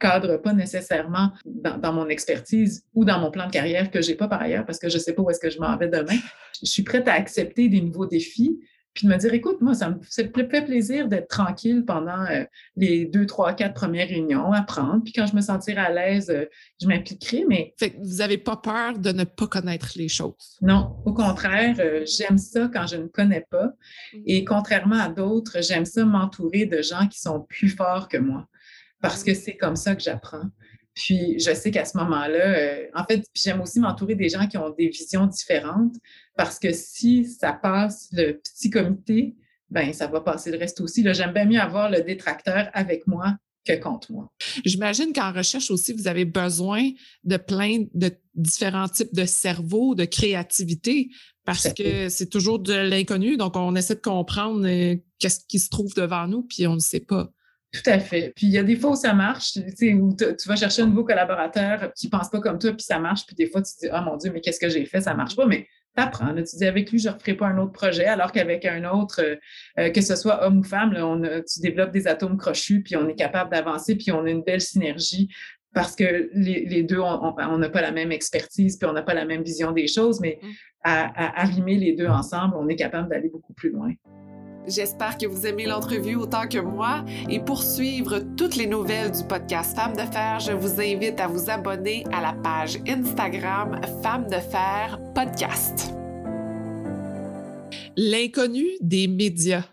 cadre 0.00 0.38
pas 0.38 0.54
nécessairement 0.54 1.30
dans, 1.44 1.78
dans, 1.78 1.92
mon 1.92 2.08
expertise 2.08 2.82
ou 2.94 3.04
dans 3.04 3.20
mon 3.20 3.30
plan 3.30 3.46
de 3.46 3.52
carrière 3.52 3.88
que 3.90 4.00
j'ai 4.02 4.16
pas 4.16 4.26
par 4.26 4.40
ailleurs 4.40 4.64
parce 4.64 4.80
que 4.80 4.88
je 4.88 4.98
sais 4.98 5.12
pas 5.12 5.22
où 5.22 5.30
est-ce 5.30 5.38
que 5.38 5.50
je 5.50 5.60
m'en 5.60 5.76
vais 5.76 5.88
demain. 5.88 6.18
Je 6.60 6.66
suis 6.66 6.82
prête 6.82 7.06
à 7.06 7.12
accepter 7.12 7.68
des 7.68 7.82
nouveaux 7.82 8.06
défis, 8.06 8.58
puis 8.94 9.06
de 9.06 9.12
me 9.12 9.16
dire, 9.16 9.32
écoute, 9.32 9.60
moi, 9.60 9.74
ça 9.74 9.90
me 9.90 10.00
fait 10.02 10.28
plaisir 10.28 11.06
d'être 11.08 11.28
tranquille 11.28 11.84
pendant 11.86 12.24
euh, 12.26 12.44
les 12.76 13.06
deux, 13.06 13.24
trois, 13.24 13.52
quatre 13.52 13.74
premières 13.74 14.08
réunions, 14.08 14.52
apprendre. 14.52 15.02
Puis 15.04 15.12
quand 15.12 15.26
je 15.26 15.36
me 15.36 15.40
sentirai 15.40 15.78
à 15.78 15.90
l'aise, 15.90 16.28
euh, 16.30 16.46
je 16.80 16.88
m'impliquerai. 16.88 17.44
Mais 17.48 17.74
fait 17.78 17.90
que 17.90 17.98
vous 17.98 18.16
n'avez 18.16 18.38
pas 18.38 18.56
peur 18.56 18.98
de 18.98 19.12
ne 19.12 19.24
pas 19.24 19.46
connaître 19.46 19.92
les 19.94 20.08
choses? 20.08 20.58
Non, 20.60 20.96
au 21.04 21.14
contraire, 21.14 21.76
euh, 21.78 22.04
j'aime 22.04 22.38
ça 22.38 22.68
quand 22.72 22.86
je 22.86 22.96
ne 22.96 23.06
connais 23.06 23.46
pas. 23.48 23.66
Mmh. 24.12 24.18
Et 24.26 24.44
contrairement 24.44 24.98
à 24.98 25.08
d'autres, 25.08 25.62
j'aime 25.62 25.84
ça 25.84 26.04
m'entourer 26.04 26.66
de 26.66 26.82
gens 26.82 27.06
qui 27.06 27.20
sont 27.20 27.40
plus 27.48 27.68
forts 27.68 28.08
que 28.08 28.18
moi, 28.18 28.48
parce 29.00 29.22
que 29.22 29.34
c'est 29.34 29.56
comme 29.56 29.76
ça 29.76 29.94
que 29.94 30.02
j'apprends. 30.02 30.50
Puis 30.94 31.38
je 31.38 31.54
sais 31.54 31.70
qu'à 31.70 31.84
ce 31.84 31.96
moment-là, 31.98 32.88
en 32.94 33.04
fait, 33.04 33.24
j'aime 33.34 33.60
aussi 33.60 33.80
m'entourer 33.80 34.14
des 34.14 34.28
gens 34.28 34.46
qui 34.46 34.58
ont 34.58 34.70
des 34.70 34.88
visions 34.88 35.26
différentes 35.26 35.94
parce 36.36 36.58
que 36.58 36.72
si 36.72 37.24
ça 37.24 37.52
passe 37.52 38.08
le 38.12 38.32
petit 38.32 38.70
comité, 38.70 39.36
ben 39.70 39.92
ça 39.92 40.08
va 40.08 40.20
passer 40.20 40.50
le 40.50 40.58
reste 40.58 40.80
aussi. 40.80 41.04
J'aime 41.14 41.32
bien 41.32 41.44
mieux 41.44 41.60
avoir 41.60 41.90
le 41.90 42.02
détracteur 42.02 42.68
avec 42.72 43.06
moi 43.06 43.36
que 43.64 43.78
contre 43.78 44.12
moi. 44.12 44.32
J'imagine 44.64 45.12
qu'en 45.12 45.32
recherche 45.32 45.70
aussi, 45.70 45.92
vous 45.92 46.08
avez 46.08 46.24
besoin 46.24 46.90
de 47.24 47.36
plein 47.36 47.84
de 47.94 48.10
différents 48.34 48.88
types 48.88 49.14
de 49.14 49.26
cerveaux, 49.26 49.94
de 49.94 50.04
créativité, 50.04 51.10
parce 51.44 51.72
que 51.72 52.08
c'est 52.08 52.28
toujours 52.28 52.58
de 52.58 52.74
l'inconnu. 52.74 53.36
Donc, 53.36 53.56
on 53.56 53.74
essaie 53.76 53.96
de 53.96 54.00
comprendre 54.00 54.66
euh, 54.66 54.96
qu'est-ce 55.18 55.40
qui 55.46 55.58
se 55.58 55.68
trouve 55.68 55.92
devant 55.94 56.26
nous, 56.26 56.42
puis 56.42 56.66
on 56.66 56.74
ne 56.74 56.80
sait 56.80 57.00
pas. 57.00 57.30
Tout 57.72 57.88
à 57.88 58.00
fait. 58.00 58.32
Puis 58.34 58.46
il 58.48 58.52
y 58.52 58.58
a 58.58 58.64
des 58.64 58.74
fois 58.74 58.90
où 58.90 58.96
ça 58.96 59.14
marche, 59.14 59.52
tu 59.52 59.62
sais, 59.76 59.94
où 59.94 60.14
tu 60.16 60.48
vas 60.48 60.56
chercher 60.56 60.82
un 60.82 60.86
nouveau 60.86 61.04
collaborateur 61.04 61.92
qui 61.94 62.08
ne 62.08 62.10
pense 62.10 62.28
pas 62.28 62.40
comme 62.40 62.58
toi, 62.58 62.72
puis 62.72 62.82
ça 62.82 62.98
marche, 62.98 63.24
puis 63.26 63.36
des 63.36 63.46
fois 63.46 63.62
tu 63.62 63.72
te 63.74 63.86
dis, 63.86 63.92
oh 63.92 64.00
mon 64.04 64.16
Dieu, 64.16 64.32
mais 64.32 64.40
qu'est-ce 64.40 64.58
que 64.58 64.68
j'ai 64.68 64.84
fait, 64.86 65.00
ça 65.00 65.12
ne 65.12 65.16
marche 65.16 65.36
pas. 65.36 65.46
Mais 65.46 65.68
t'apprends. 65.94 66.34
Tu 66.34 66.56
dis 66.56 66.64
avec 66.64 66.90
lui, 66.90 66.98
je 66.98 67.08
ne 67.08 67.14
referai 67.14 67.34
pas 67.34 67.46
un 67.46 67.58
autre 67.58 67.72
projet, 67.72 68.06
alors 68.06 68.32
qu'avec 68.32 68.64
un 68.64 68.90
autre, 68.90 69.22
euh, 69.22 69.36
euh, 69.78 69.90
que 69.90 70.00
ce 70.00 70.16
soit 70.16 70.44
homme 70.44 70.58
ou 70.58 70.64
femme, 70.64 70.96
on 70.96 71.20
tu 71.22 71.60
développes 71.60 71.92
des 71.92 72.08
atomes 72.08 72.36
crochus, 72.36 72.82
puis 72.82 72.96
on 72.96 73.08
est 73.08 73.14
capable 73.14 73.50
d'avancer, 73.50 73.96
puis 73.96 74.10
on 74.10 74.24
a 74.24 74.30
une 74.30 74.42
belle 74.42 74.60
synergie 74.60 75.28
parce 75.72 75.94
que 75.94 76.30
les, 76.34 76.82
deux, 76.82 76.98
on 76.98 77.58
n'a 77.58 77.68
pas 77.68 77.80
la 77.80 77.92
même 77.92 78.10
expertise, 78.10 78.76
puis 78.76 78.88
on 78.88 78.92
n'a 78.92 79.02
pas 79.02 79.14
la 79.14 79.24
même 79.24 79.44
vision 79.44 79.70
des 79.70 79.86
choses, 79.86 80.20
mais 80.20 80.40
mmh. 80.42 80.46
à, 80.82 81.04
à 81.04 81.42
arrimer 81.42 81.76
les 81.76 81.92
deux 81.92 82.08
ensemble, 82.08 82.56
on 82.56 82.68
est 82.68 82.74
capable 82.74 83.08
d'aller 83.08 83.28
beaucoup 83.28 83.52
plus 83.52 83.70
loin. 83.70 83.92
J'espère 84.66 85.16
que 85.16 85.26
vous 85.26 85.46
aimez 85.46 85.66
l'entrevue 85.66 86.16
autant 86.16 86.46
que 86.46 86.58
moi 86.58 87.04
et 87.28 87.40
pour 87.40 87.62
suivre 87.62 88.20
toutes 88.36 88.56
les 88.56 88.66
nouvelles 88.66 89.10
du 89.10 89.24
podcast 89.24 89.74
Femmes 89.74 89.96
de 89.96 90.02
Fer, 90.02 90.38
je 90.40 90.52
vous 90.52 90.80
invite 90.80 91.18
à 91.18 91.26
vous 91.26 91.50
abonner 91.50 92.04
à 92.12 92.20
la 92.20 92.34
page 92.34 92.78
Instagram 92.86 93.80
Femmes 94.02 94.28
de 94.28 94.36
Fer 94.36 95.00
Podcast. 95.14 95.94
L'inconnu 97.96 98.66
des 98.80 99.08
médias. 99.08 99.64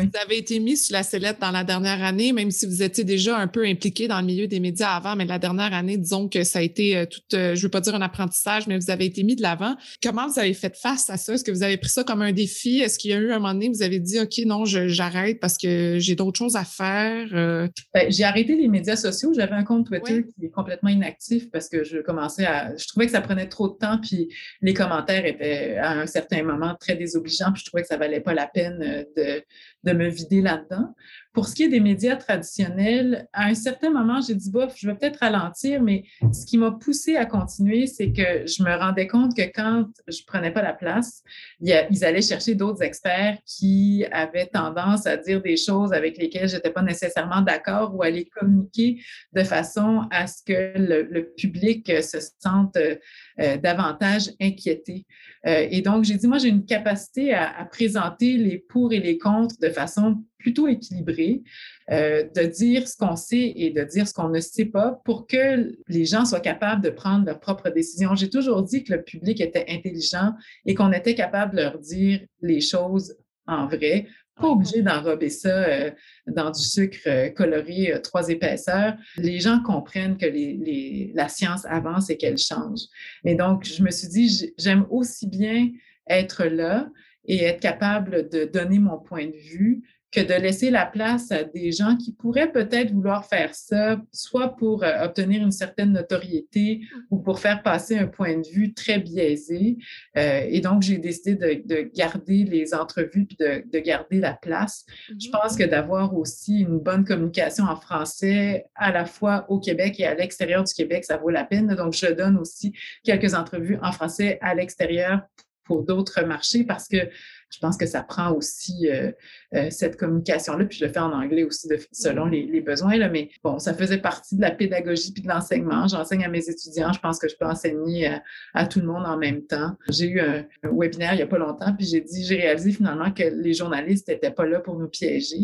Vous 0.00 0.20
avez 0.22 0.38
été 0.38 0.58
mis 0.58 0.76
sur 0.76 0.94
la 0.94 1.02
sellette 1.02 1.38
dans 1.40 1.50
la 1.50 1.64
dernière 1.64 2.02
année, 2.02 2.32
même 2.32 2.50
si 2.50 2.66
vous 2.66 2.82
étiez 2.82 3.04
déjà 3.04 3.36
un 3.36 3.46
peu 3.46 3.64
impliqué 3.64 4.08
dans 4.08 4.20
le 4.20 4.26
milieu 4.26 4.46
des 4.46 4.60
médias 4.60 4.90
avant, 4.90 5.16
mais 5.16 5.24
la 5.24 5.38
dernière 5.38 5.74
année, 5.74 5.96
disons 5.96 6.28
que 6.28 6.44
ça 6.44 6.60
a 6.60 6.62
été 6.62 6.96
euh, 6.96 7.06
tout, 7.06 7.20
euh, 7.34 7.54
je 7.54 7.62
veux 7.62 7.68
pas 7.68 7.80
dire 7.80 7.94
un 7.94 8.00
apprentissage, 8.00 8.66
mais 8.66 8.78
vous 8.78 8.90
avez 8.90 9.04
été 9.04 9.22
mis 9.22 9.36
de 9.36 9.42
l'avant. 9.42 9.76
Comment 10.02 10.28
vous 10.28 10.38
avez 10.38 10.54
fait 10.54 10.76
face 10.76 11.10
à 11.10 11.16
ça? 11.16 11.34
Est-ce 11.34 11.44
que 11.44 11.50
vous 11.50 11.62
avez 11.62 11.76
pris 11.76 11.90
ça 11.90 12.04
comme 12.04 12.22
un 12.22 12.32
défi? 12.32 12.80
Est-ce 12.80 12.98
qu'il 12.98 13.10
y 13.10 13.14
a 13.14 13.18
eu 13.18 13.32
un 13.32 13.38
moment 13.38 13.52
donné, 13.52 13.68
vous 13.68 13.82
avez 13.82 14.00
dit, 14.00 14.20
OK, 14.20 14.38
non, 14.46 14.64
j'arrête 14.64 15.40
parce 15.40 15.58
que 15.58 15.96
j'ai 15.98 16.14
d'autres 16.14 16.38
choses 16.38 16.56
à 16.56 16.64
faire? 16.64 17.28
Euh? 17.32 17.68
Ben, 17.94 18.10
j'ai 18.10 18.24
arrêté 18.24 18.56
les 18.56 18.68
médias 18.68 18.96
sociaux. 18.96 19.32
J'avais 19.34 19.54
un 19.54 19.64
compte 19.64 19.86
Twitter 19.86 20.24
qui 20.24 20.46
est 20.46 20.50
complètement 20.50 20.90
inactif 20.90 21.50
parce 21.50 21.68
que 21.68 21.84
je 21.84 21.98
commençais 21.98 22.46
à, 22.46 22.76
je 22.76 22.86
trouvais 22.86 23.06
que 23.06 23.12
ça 23.12 23.20
prenait 23.20 23.48
trop 23.48 23.68
de 23.68 23.74
temps, 23.74 23.98
puis 23.98 24.28
les 24.60 24.74
commentaires 24.74 25.26
étaient 25.26 25.76
à 25.76 25.92
un 25.92 26.06
certain 26.06 26.42
moment 26.42 26.74
très 26.78 26.94
désobligeants, 26.94 27.52
puis 27.52 27.60
je 27.60 27.66
trouvais 27.66 27.82
que 27.82 27.88
ça 27.88 27.96
valait 27.96 28.20
pas 28.20 28.34
la 28.34 28.46
peine 28.46 29.06
de 29.16 29.42
de 29.84 29.92
me 29.92 30.08
vider 30.08 30.40
là-dedans. 30.40 30.94
Pour 31.32 31.48
ce 31.48 31.54
qui 31.54 31.62
est 31.62 31.68
des 31.68 31.80
médias 31.80 32.16
traditionnels, 32.16 33.26
à 33.32 33.46
un 33.46 33.54
certain 33.54 33.90
moment, 33.90 34.20
j'ai 34.20 34.34
dit, 34.34 34.50
bof, 34.50 34.74
je 34.76 34.86
vais 34.86 34.94
peut-être 34.94 35.20
ralentir, 35.20 35.82
mais 35.82 36.04
ce 36.32 36.44
qui 36.44 36.58
m'a 36.58 36.72
poussé 36.72 37.16
à 37.16 37.24
continuer, 37.24 37.86
c'est 37.86 38.12
que 38.12 38.46
je 38.46 38.62
me 38.62 38.76
rendais 38.76 39.06
compte 39.06 39.34
que 39.34 39.42
quand 39.42 39.86
je 40.08 40.22
prenais 40.26 40.50
pas 40.50 40.60
la 40.60 40.74
place, 40.74 41.22
ils 41.60 42.04
allaient 42.04 42.20
chercher 42.20 42.54
d'autres 42.54 42.82
experts 42.82 43.38
qui 43.46 44.04
avaient 44.12 44.46
tendance 44.46 45.06
à 45.06 45.16
dire 45.16 45.40
des 45.40 45.56
choses 45.56 45.94
avec 45.94 46.18
lesquelles 46.18 46.50
j'étais 46.50 46.70
pas 46.70 46.82
nécessairement 46.82 47.40
d'accord 47.40 47.94
ou 47.94 48.02
à 48.02 48.10
les 48.10 48.26
communiquer 48.26 49.00
de 49.32 49.42
façon 49.42 50.02
à 50.10 50.26
ce 50.26 50.42
que 50.44 50.72
le, 50.76 51.32
public 51.36 51.90
se 52.02 52.18
sente 52.40 52.76
euh, 52.76 53.56
davantage 53.56 54.30
inquiété. 54.40 55.06
Euh, 55.46 55.66
et 55.70 55.80
donc, 55.80 56.04
j'ai 56.04 56.16
dit, 56.16 56.26
moi, 56.26 56.38
j'ai 56.38 56.48
une 56.48 56.66
capacité 56.66 57.32
à, 57.32 57.58
à 57.58 57.64
présenter 57.64 58.36
les 58.36 58.58
pour 58.58 58.92
et 58.92 59.00
les 59.00 59.18
contre 59.18 59.56
de 59.60 59.68
façon 59.68 60.22
plutôt 60.42 60.68
équilibré, 60.68 61.42
euh, 61.90 62.24
de 62.36 62.42
dire 62.42 62.86
ce 62.88 62.96
qu'on 62.96 63.16
sait 63.16 63.52
et 63.56 63.70
de 63.70 63.82
dire 63.84 64.06
ce 64.06 64.12
qu'on 64.12 64.28
ne 64.28 64.40
sait 64.40 64.66
pas 64.66 65.00
pour 65.04 65.26
que 65.26 65.74
les 65.88 66.04
gens 66.04 66.24
soient 66.24 66.40
capables 66.40 66.82
de 66.82 66.90
prendre 66.90 67.24
leurs 67.24 67.40
propres 67.40 67.70
décisions. 67.70 68.14
J'ai 68.14 68.28
toujours 68.28 68.62
dit 68.62 68.84
que 68.84 68.92
le 68.92 69.02
public 69.02 69.40
était 69.40 69.66
intelligent 69.68 70.32
et 70.66 70.74
qu'on 70.74 70.92
était 70.92 71.14
capable 71.14 71.56
de 71.56 71.62
leur 71.62 71.78
dire 71.78 72.20
les 72.40 72.60
choses 72.60 73.16
en 73.46 73.66
vrai, 73.66 74.06
pas 74.40 74.48
obligé 74.48 74.82
d'enrober 74.82 75.28
ça 75.28 75.64
euh, 75.64 75.90
dans 76.26 76.50
du 76.50 76.62
sucre 76.62 76.98
euh, 77.06 77.28
coloré 77.30 77.92
trois 78.02 78.28
épaisseurs. 78.28 78.94
Les 79.16 79.40
gens 79.40 79.62
comprennent 79.62 80.16
que 80.16 80.26
les, 80.26 81.12
la 81.14 81.28
science 81.28 81.64
avance 81.66 82.10
et 82.10 82.16
qu'elle 82.16 82.38
change. 82.38 82.80
Et 83.24 83.34
donc, 83.34 83.64
je 83.64 83.82
me 83.82 83.90
suis 83.90 84.08
dit, 84.08 84.52
j'aime 84.58 84.86
aussi 84.90 85.26
bien 85.26 85.70
être 86.08 86.44
là 86.44 86.88
et 87.24 87.44
être 87.44 87.60
capable 87.60 88.28
de 88.28 88.44
donner 88.44 88.78
mon 88.78 88.98
point 88.98 89.26
de 89.26 89.36
vue 89.36 89.82
que 90.12 90.20
de 90.20 90.34
laisser 90.34 90.70
la 90.70 90.84
place 90.84 91.32
à 91.32 91.42
des 91.42 91.72
gens 91.72 91.96
qui 91.96 92.12
pourraient 92.12 92.52
peut-être 92.52 92.92
vouloir 92.92 93.24
faire 93.24 93.54
ça, 93.54 93.98
soit 94.12 94.56
pour 94.56 94.84
euh, 94.84 95.04
obtenir 95.04 95.42
une 95.42 95.50
certaine 95.50 95.92
notoriété 95.92 96.82
ou 97.10 97.18
pour 97.18 97.40
faire 97.40 97.62
passer 97.62 97.98
un 97.98 98.06
point 98.06 98.36
de 98.36 98.46
vue 98.46 98.74
très 98.74 98.98
biaisé. 98.98 99.78
Euh, 100.18 100.44
et 100.46 100.60
donc, 100.60 100.82
j'ai 100.82 100.98
décidé 100.98 101.34
de, 101.34 101.66
de, 101.66 101.90
garder 101.94 102.44
les 102.44 102.74
entrevues 102.74 103.24
puis 103.24 103.36
de, 103.40 103.64
de 103.66 103.78
garder 103.78 104.20
la 104.20 104.34
place. 104.34 104.84
Je 105.08 105.28
mhm. 105.28 105.32
pense 105.32 105.56
que 105.56 105.64
d'avoir 105.64 106.14
aussi 106.14 106.60
une 106.60 106.78
bonne 106.78 107.06
communication 107.06 107.64
en 107.64 107.76
français, 107.76 108.66
à 108.74 108.92
la 108.92 109.06
fois 109.06 109.46
au 109.48 109.58
Québec 109.58 109.98
et 109.98 110.06
à 110.06 110.14
l'extérieur 110.14 110.62
du 110.62 110.74
Québec, 110.74 111.06
ça 111.06 111.16
vaut 111.16 111.30
la 111.30 111.44
peine. 111.44 111.74
Donc, 111.74 111.94
je 111.94 112.12
donne 112.12 112.36
aussi 112.36 112.74
quelques 113.02 113.32
entrevues 113.32 113.78
en 113.82 113.92
français 113.92 114.38
à 114.42 114.54
l'extérieur 114.54 115.22
pour 115.64 115.84
d'autres 115.84 116.22
marchés 116.22 116.64
parce 116.64 116.88
que 116.88 117.08
je 117.52 117.58
pense 117.58 117.76
que 117.76 117.86
ça 117.86 118.02
prend 118.02 118.32
aussi 118.32 118.88
euh, 118.88 119.12
euh, 119.54 119.68
cette 119.70 119.96
communication-là. 119.98 120.64
Puis 120.64 120.78
je 120.78 120.86
le 120.86 120.90
fais 120.90 121.00
en 121.00 121.12
anglais 121.12 121.44
aussi 121.44 121.68
selon 121.92 122.24
les, 122.24 122.46
les, 122.46 122.62
besoins. 122.62 122.96
Là, 122.96 123.10
mais 123.10 123.28
bon, 123.44 123.58
ça 123.58 123.74
faisait 123.74 123.98
partie 123.98 124.36
de 124.36 124.40
la 124.40 124.50
pédagogie 124.50 125.12
puis 125.12 125.22
de 125.22 125.28
l'enseignement. 125.28 125.86
J'enseigne 125.86 126.24
à 126.24 126.28
mes 126.28 126.48
étudiants. 126.48 126.92
Je 126.92 127.00
pense 127.00 127.18
que 127.18 127.28
je 127.28 127.36
peux 127.36 127.44
enseigner 127.44 128.18
à, 128.54 128.66
tout 128.66 128.80
le 128.80 128.86
monde 128.86 129.04
en 129.04 129.18
même 129.18 129.44
temps. 129.44 129.76
J'ai 129.90 130.08
eu 130.08 130.20
un, 130.20 130.44
webinaire 130.64 131.12
il 131.12 131.16
n'y 131.16 131.22
a 131.22 131.26
pas 131.26 131.38
longtemps, 131.38 131.74
puis 131.76 131.86
j'ai 131.86 132.00
dit, 132.00 132.24
j'ai 132.24 132.36
réalisé 132.36 132.72
finalement 132.72 133.10
que 133.10 133.22
les 133.22 133.52
journalistes 133.52 134.08
n'étaient 134.08 134.30
pas 134.30 134.46
là 134.46 134.60
pour 134.60 134.78
nous 134.78 134.88
piéger. 134.88 135.36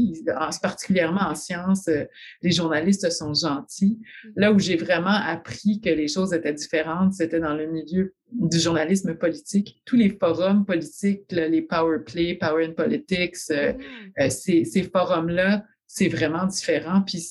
particulièrement 0.63 1.29
en 1.29 1.35
sciences, 1.35 1.89
euh, 1.89 2.05
les 2.43 2.53
journalistes 2.53 3.11
sont 3.11 3.35
gentils. 3.35 3.99
Mm-hmm. 3.99 4.33
Là 4.37 4.53
où 4.53 4.59
j'ai 4.59 4.77
vraiment 4.77 5.11
appris 5.11 5.81
que 5.81 5.91
les 5.91 6.09
choses 6.09 6.33
étaient 6.33 6.55
différentes, 6.55 7.13
c'était 7.13 7.41
dans 7.41 7.55
le 7.55 7.67
milieu 7.67 8.15
du 8.33 8.59
journalisme 8.59 9.15
politique. 9.15 9.81
Tous 9.85 9.97
les 9.97 10.11
forums 10.11 10.65
politiques, 10.65 11.23
les 11.31 11.63
Power 11.63 11.99
Play, 12.05 12.35
Power 12.35 12.67
in 12.67 12.73
Politics, 12.73 13.37
euh, 13.51 13.73
mm. 13.73 13.79
euh, 14.21 14.31
ces, 14.31 14.65
ces 14.65 14.83
forums-là, 14.83 15.65
c'est 15.87 16.09
vraiment 16.09 16.45
différent. 16.47 17.01
Puis 17.01 17.25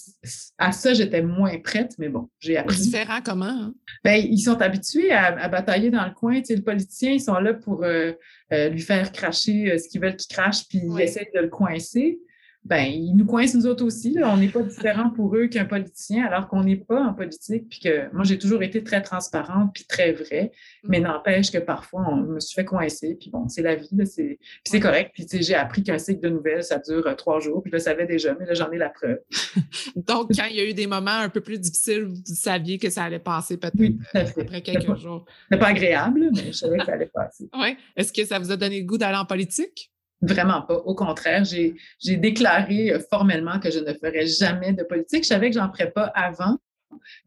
à 0.58 0.72
ça, 0.72 0.94
j'étais 0.94 1.22
moins 1.22 1.60
prête, 1.60 1.94
mais 2.00 2.10
bon, 2.10 2.30
j'ai 2.40 2.58
appris. 2.58 2.78
Différent 2.78 3.20
comment? 3.24 3.46
Hein? 3.46 3.74
Ben, 4.04 4.16
ils 4.16 4.40
sont 4.40 4.60
habitués 4.62 5.12
à, 5.12 5.48
batailler 5.48 5.92
dans 5.92 6.06
le 6.06 6.14
coin. 6.14 6.40
Tu 6.40 6.46
sais, 6.46 6.56
le 6.56 6.64
politicien, 6.64 7.12
ils 7.12 7.22
sont 7.22 7.40
là 7.40 7.54
pour 7.54 7.84
euh, 7.84 8.14
lui 8.50 8.82
faire 8.82 9.12
cracher 9.12 9.78
ce 9.78 9.88
qu'ils 9.88 10.02
veulent 10.02 10.16
qu'il 10.16 10.36
crache, 10.36 10.68
puis 10.68 10.82
ils 10.84 11.02
essaient 11.02 11.30
de 11.36 11.42
le 11.42 11.50
coincer 11.50 12.20
ben, 12.68 12.86
ils 12.86 13.16
nous 13.16 13.26
coincent 13.26 13.58
nous 13.58 13.66
autres 13.66 13.86
aussi. 13.86 14.18
On 14.22 14.36
n'est 14.36 14.50
pas 14.50 14.62
différent 14.62 15.10
pour 15.10 15.34
eux 15.38 15.48
qu'un 15.48 15.64
politicien, 15.64 16.26
alors 16.26 16.50
qu'on 16.50 16.64
n'est 16.64 16.76
pas 16.76 17.02
en 17.02 17.14
politique. 17.14 17.70
Puis 17.70 17.80
que 17.80 18.14
moi, 18.14 18.26
j'ai 18.26 18.38
toujours 18.38 18.62
été 18.62 18.84
très 18.84 19.02
transparente 19.02 19.72
puis 19.74 19.86
très 19.86 20.12
vraie. 20.12 20.52
Mais 20.84 21.00
mm. 21.00 21.04
n'empêche 21.04 21.52
que 21.52 21.60
parfois, 21.60 22.06
on 22.10 22.18
me 22.18 22.40
suis 22.42 22.56
fait 22.56 22.66
coincer. 22.66 23.16
Puis 23.18 23.30
bon, 23.30 23.48
c'est 23.48 23.62
la 23.62 23.76
vie. 23.76 23.88
Puis 23.90 24.38
c'est 24.66 24.80
correct. 24.82 25.12
Puis 25.14 25.26
j'ai 25.32 25.56
appris 25.56 25.82
qu'un 25.82 25.98
cycle 25.98 26.20
de 26.20 26.30
nouvelles, 26.30 26.64
ça 26.64 26.80
dure 26.80 27.08
euh, 27.08 27.16
trois 27.16 27.40
jours. 27.40 27.62
Puis 27.64 27.72
je 27.72 27.78
le 27.78 27.82
savais 27.82 28.06
déjà, 28.06 28.36
mais 28.38 28.46
là, 28.46 28.54
j'en 28.54 28.70
ai 28.72 28.78
la 28.78 28.90
preuve. 28.90 29.20
Donc, 29.96 30.32
quand 30.36 30.48
il 30.50 30.58
y 30.58 30.60
a 30.60 30.70
eu 30.70 30.74
des 30.74 30.88
moments 30.88 31.12
un 31.12 31.30
peu 31.30 31.40
plus 31.40 31.60
difficiles, 31.60 32.04
vous 32.04 32.22
saviez 32.26 32.78
que 32.78 32.90
ça 32.90 33.04
allait 33.04 33.20
passer 33.20 33.56
peut-être 33.56 33.96
après 34.14 34.62
quelques 34.62 34.98
jours. 34.98 35.26
C'était 35.44 35.60
pas 35.60 35.70
agréable, 35.70 36.32
mais 36.36 36.48
je 36.48 36.52
savais 36.52 36.80
que 36.80 36.86
ça 36.86 36.94
allait 36.94 37.12
passer. 37.14 37.50
Oui. 37.58 37.78
Est-ce 37.96 38.12
que 38.12 38.26
ça 38.26 38.40
vous 38.40 38.52
a 38.52 38.58
donné 38.58 38.82
le 38.82 38.86
goût 38.86 38.98
d'aller 38.98 39.18
en 39.18 39.26
politique? 39.26 39.90
Vraiment 40.28 40.62
pas. 40.62 40.76
Au 40.76 40.96
contraire, 40.96 41.44
j'ai 41.46 41.76
déclaré 42.18 42.92
euh, 42.92 43.00
formellement 43.10 43.60
que 43.60 43.72
je 43.72 43.80
ne 43.80 43.94
ferais 43.94 44.28
jamais 44.28 44.74
de 44.74 44.84
politique. 44.84 45.24
Je 45.24 45.30
savais 45.30 45.50
que 45.50 45.56
j'en 45.56 45.72
ferais 45.72 45.92
pas 45.92 46.06
avant, 46.16 46.58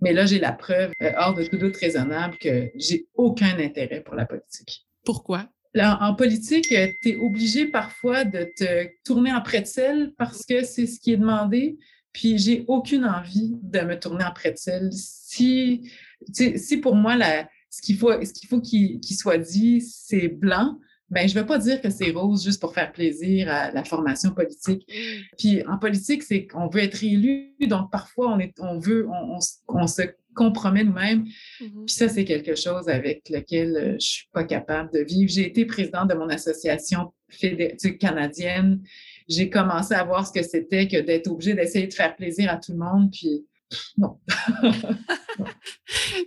mais 0.00 0.12
là, 0.12 0.26
j'ai 0.26 0.38
la 0.38 0.52
preuve 0.52 0.92
euh, 1.02 1.12
hors 1.16 1.34
de 1.34 1.44
tout 1.44 1.56
doute 1.56 1.76
raisonnable 1.76 2.36
que 2.38 2.70
j'ai 2.74 3.06
aucun 3.14 3.58
intérêt 3.58 4.00
pour 4.00 4.14
la 4.14 4.26
politique. 4.26 4.86
Pourquoi? 5.04 5.48
Là, 5.72 5.98
en 6.00 6.14
politique, 6.14 6.72
euh, 6.72 6.88
tu 7.02 7.10
es 7.10 7.16
obligé 7.16 7.66
parfois 7.66 8.24
de 8.24 8.48
te 8.56 8.88
tourner 9.04 9.32
en 9.32 9.40
pretzel 9.40 10.12
parce 10.18 10.44
que 10.44 10.64
c'est 10.64 10.86
ce 10.86 10.98
qui 11.00 11.12
est 11.12 11.16
demandé. 11.16 11.78
Puis 12.12 12.38
j'ai 12.38 12.64
aucune 12.66 13.04
envie 13.04 13.52
de 13.62 13.80
me 13.80 13.98
tourner 13.98 14.24
en 14.24 14.32
pretzel. 14.32 14.90
Si, 14.92 15.88
si 16.32 16.76
pour 16.78 16.96
moi, 16.96 17.14
la, 17.14 17.48
ce 17.70 17.80
qu'il 17.80 17.96
faut 17.96 18.18
qu'il 18.18 18.48
faut 18.48 18.60
qu'il 18.60 19.16
soit 19.16 19.38
dit, 19.38 19.80
c'est 19.80 20.26
blanc, 20.26 20.76
ben 21.10 21.28
je 21.28 21.34
ne 21.34 21.40
veux 21.40 21.46
pas 21.46 21.58
dire 21.58 21.80
que 21.80 21.90
c'est 21.90 22.10
rose 22.10 22.44
juste 22.44 22.60
pour 22.60 22.72
faire 22.72 22.92
plaisir 22.92 23.50
à 23.50 23.70
la 23.72 23.84
formation 23.84 24.30
politique. 24.30 24.88
Mm. 24.88 25.20
Puis 25.38 25.66
en 25.66 25.78
politique, 25.78 26.22
c'est 26.22 26.46
qu'on 26.46 26.68
veut 26.68 26.82
être 26.82 27.02
élu, 27.02 27.54
donc 27.62 27.90
parfois 27.90 28.32
on, 28.32 28.38
est, 28.38 28.54
on 28.60 28.78
veut, 28.78 29.08
on, 29.68 29.86
se 29.86 30.02
compromet 30.34 30.84
nous-mêmes. 30.84 31.24
Mm-hmm. 31.60 31.84
Puis 31.86 31.94
ça, 31.94 32.08
c'est 32.08 32.24
quelque 32.24 32.54
chose 32.54 32.88
avec 32.88 33.28
lequel 33.28 33.76
euh, 33.76 33.88
je 33.90 33.94
ne 33.94 33.98
suis 33.98 34.28
pas 34.32 34.44
capable 34.44 34.92
de 34.92 35.00
vivre. 35.00 35.30
J'ai 35.30 35.46
été 35.46 35.64
présidente 35.64 36.08
de 36.08 36.14
mon 36.14 36.28
association 36.28 37.12
canadienne. 38.00 38.80
J'ai 39.28 39.50
commencé 39.50 39.94
à 39.94 40.04
voir 40.04 40.26
ce 40.26 40.32
que 40.32 40.42
c'était 40.42 40.88
que 40.88 41.00
d'être 41.00 41.28
obligée 41.28 41.54
d'essayer 41.54 41.86
de 41.86 41.94
faire 41.94 42.14
plaisir 42.16 42.50
à 42.50 42.56
tout 42.56 42.72
le 42.72 42.78
monde. 42.78 43.10
Puis 43.12 43.44
non. 43.96 44.18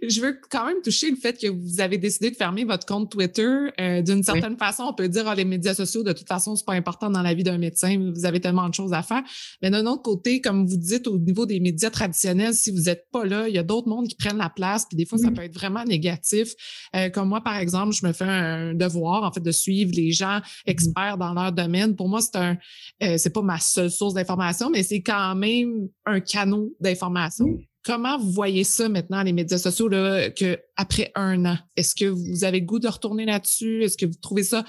je 0.08 0.22
veux 0.22 0.40
quand 0.50 0.66
même 0.66 0.82
toucher 0.84 1.10
le 1.10 1.16
fait 1.16 1.40
que 1.40 1.48
vous 1.48 1.82
avez 1.82 1.98
décidé 1.98 2.32
de 2.32 2.36
fermer 2.36 2.64
votre 2.64 2.86
compte 2.86 3.12
Twitter. 3.12 3.48
Euh, 3.80 4.02
d'une 4.02 4.24
certaine 4.24 4.58
façon, 4.58 4.84
on 4.84 4.94
peut 4.94 5.08
dire 5.08 5.26
oh, 5.28 5.34
les 5.36 5.46
médias 5.46 5.74
sociaux, 5.74 6.04
de 6.04 6.14
toute 6.14 6.28
façon, 6.28 6.56
c'est 6.56 6.66
pas 6.66 6.74
important 6.74 7.10
dans 7.10 7.22
la 7.22 7.34
vie 7.34 7.44
d'un 7.44 7.58
médecin. 7.58 8.12
Vous 8.14 8.26
avez 8.26 8.40
tellement 8.40 8.68
de 8.70 8.74
choses 8.74 8.94
à 8.94 9.02
faire. 9.02 9.24
Mais 9.62 9.70
d'un 9.70 9.86
autre 9.86 10.02
côté, 10.02 10.42
comme 10.42 10.66
vous 10.66 10.78
dites, 10.78 11.08
au 11.08 11.18
niveau 11.18 11.46
des 11.46 11.60
médias 11.60 11.90
traditionnels, 11.90 12.54
si 12.54 12.72
vous 12.72 12.84
n'êtes 12.84 13.08
pas 13.12 13.26
là, 13.26 13.48
il 13.48 13.56
y 13.56 13.58
a 13.58 13.64
d'autres 13.64 13.88
mondes 13.88 14.08
qui 14.08 14.16
prennent 14.16 14.38
la 14.38 14.50
place. 14.50 14.86
Puis 14.86 14.98
des 14.98 15.06
fois, 15.06 15.18
ça 15.18 15.32
peut 15.32 15.44
être 15.44 15.54
vraiment 15.54 15.84
négatif. 15.84 16.54
Euh, 16.96 17.10
comme 17.10 17.30
moi, 17.30 17.42
par 17.42 17.58
exemple, 17.58 17.94
je 17.94 18.06
me 18.06 18.14
fais 18.14 18.26
un 18.26 18.74
devoir, 18.74 19.24
en 19.24 19.32
fait, 19.32 19.42
de 19.42 19.52
suivre 19.52 19.92
les 19.96 20.12
gens 20.12 20.42
experts 20.66 21.18
dans 21.18 21.34
leur 21.34 21.52
domaine. 21.52 21.96
Pour 21.96 22.10
moi, 22.10 22.22
c'est 22.22 22.36
un, 22.36 22.58
euh, 23.04 23.18
c'est 23.18 23.32
pas 23.32 23.42
ma 23.42 23.60
seule 23.60 23.92
source 23.92 24.14
d'information, 24.14 24.70
mais 24.70 24.84
c'est 24.84 25.02
quand 25.02 25.36
même 25.36 25.90
un 26.06 26.20
canot 26.20 26.74
d'information. 26.80 27.58
Comment 27.86 28.18
vous 28.18 28.32
voyez 28.32 28.64
ça 28.64 28.88
maintenant, 28.88 29.24
les 29.24 29.34
médias 29.34 29.58
sociaux, 29.58 29.90
là, 29.90 30.30
que 30.30 30.58
après 30.78 31.12
un 31.16 31.46
an? 31.46 31.58
Est-ce 31.76 31.96
que 31.96 32.06
vous 32.06 32.44
avez 32.44 32.62
le 32.62 32.66
goût 32.66 32.80
de 32.80 32.88
retourner 32.88 33.26
là-dessus? 33.26 33.84
Est-ce 33.84 33.98
que 33.98 34.06
vous 34.06 34.18
trouvez 34.22 34.44
ça 34.44 34.64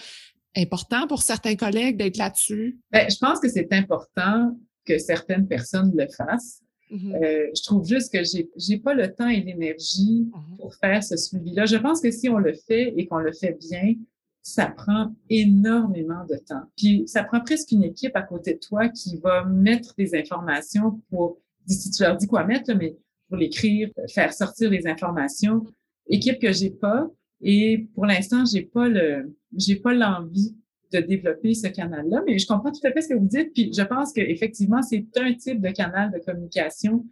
important 0.57 1.07
pour 1.07 1.23
certains 1.23 1.55
collègues 1.55 1.97
d'être 1.97 2.17
là-dessus? 2.17 2.79
Bien, 2.93 3.09
je 3.09 3.17
pense 3.19 3.39
que 3.39 3.49
c'est 3.49 3.73
important 3.73 4.57
que 4.85 4.99
certaines 4.99 5.47
personnes 5.47 5.93
le 5.97 6.07
fassent. 6.09 6.61
Mm-hmm. 6.91 7.25
Euh, 7.25 7.51
je 7.57 7.63
trouve 7.63 7.87
juste 7.87 8.13
que 8.13 8.23
j'ai 8.25 8.49
n'ai 8.69 8.79
pas 8.79 8.95
le 8.95 9.13
temps 9.13 9.29
et 9.29 9.41
l'énergie 9.41 10.29
mm-hmm. 10.29 10.57
pour 10.59 10.75
faire 10.75 11.03
ce 11.03 11.17
suivi-là. 11.17 11.67
Je 11.67 11.77
pense 11.77 12.01
que 12.01 12.11
si 12.11 12.29
on 12.29 12.39
le 12.39 12.53
fait 12.53 12.95
et 12.97 13.07
qu'on 13.07 13.19
le 13.19 13.33
fait 13.33 13.57
bien, 13.59 13.95
ça 14.43 14.67
prend 14.67 15.15
énormément 15.31 16.25
de 16.29 16.37
temps. 16.37 16.65
Puis 16.77 17.05
ça 17.07 17.25
prend 17.25 17.41
presque 17.41 17.73
une 17.73 17.85
équipe 17.85 18.15
à 18.15 18.23
côté 18.23 18.55
de 18.55 18.59
toi 18.59 18.89
qui 18.89 19.17
va 19.19 19.45
mettre 19.45 19.95
des 19.97 20.15
informations 20.15 21.01
pour 21.09 21.39
si 21.67 21.91
tu 21.91 22.03
leur 22.03 22.17
dis 22.17 22.27
quoi 22.27 22.45
mettre, 22.45 22.75
mais 22.75 22.97
pour 23.29 23.37
l'écrire, 23.37 23.91
faire 24.13 24.33
sortir 24.33 24.71
les 24.71 24.87
informations. 24.87 25.65
Équipe 26.09 26.39
que 26.39 26.53
j'ai 26.53 26.71
pas. 26.71 27.09
Et 27.41 27.87
pour 27.95 28.07
l'instant, 28.07 28.45
j'ai 28.45 28.63
pas 28.63 28.89
le, 28.89 29.35
j'ai 29.57 29.77
pas 29.77 29.95
l'envie 29.95 30.55
de 30.93 31.01
développer 31.01 31.55
ce 31.55 31.67
canal-là, 31.69 32.23
mais 32.27 32.39
je 32.39 32.47
comprends 32.47 32.71
tout 32.71 32.87
à 32.87 32.93
fait 32.93 33.03
ce 33.03 33.09
que 33.09 33.15
vous 33.15 33.27
dites. 33.27 33.53
Puis 33.53 33.73
je 33.77 33.83
pense 33.83 34.13
qu'effectivement, 34.13 34.83
c'est 34.83 35.07
un 35.17 35.33
type 35.35 35.61
de 35.61 35.71
canal 35.71 36.13
de 36.13 36.19
communication. 36.19 37.05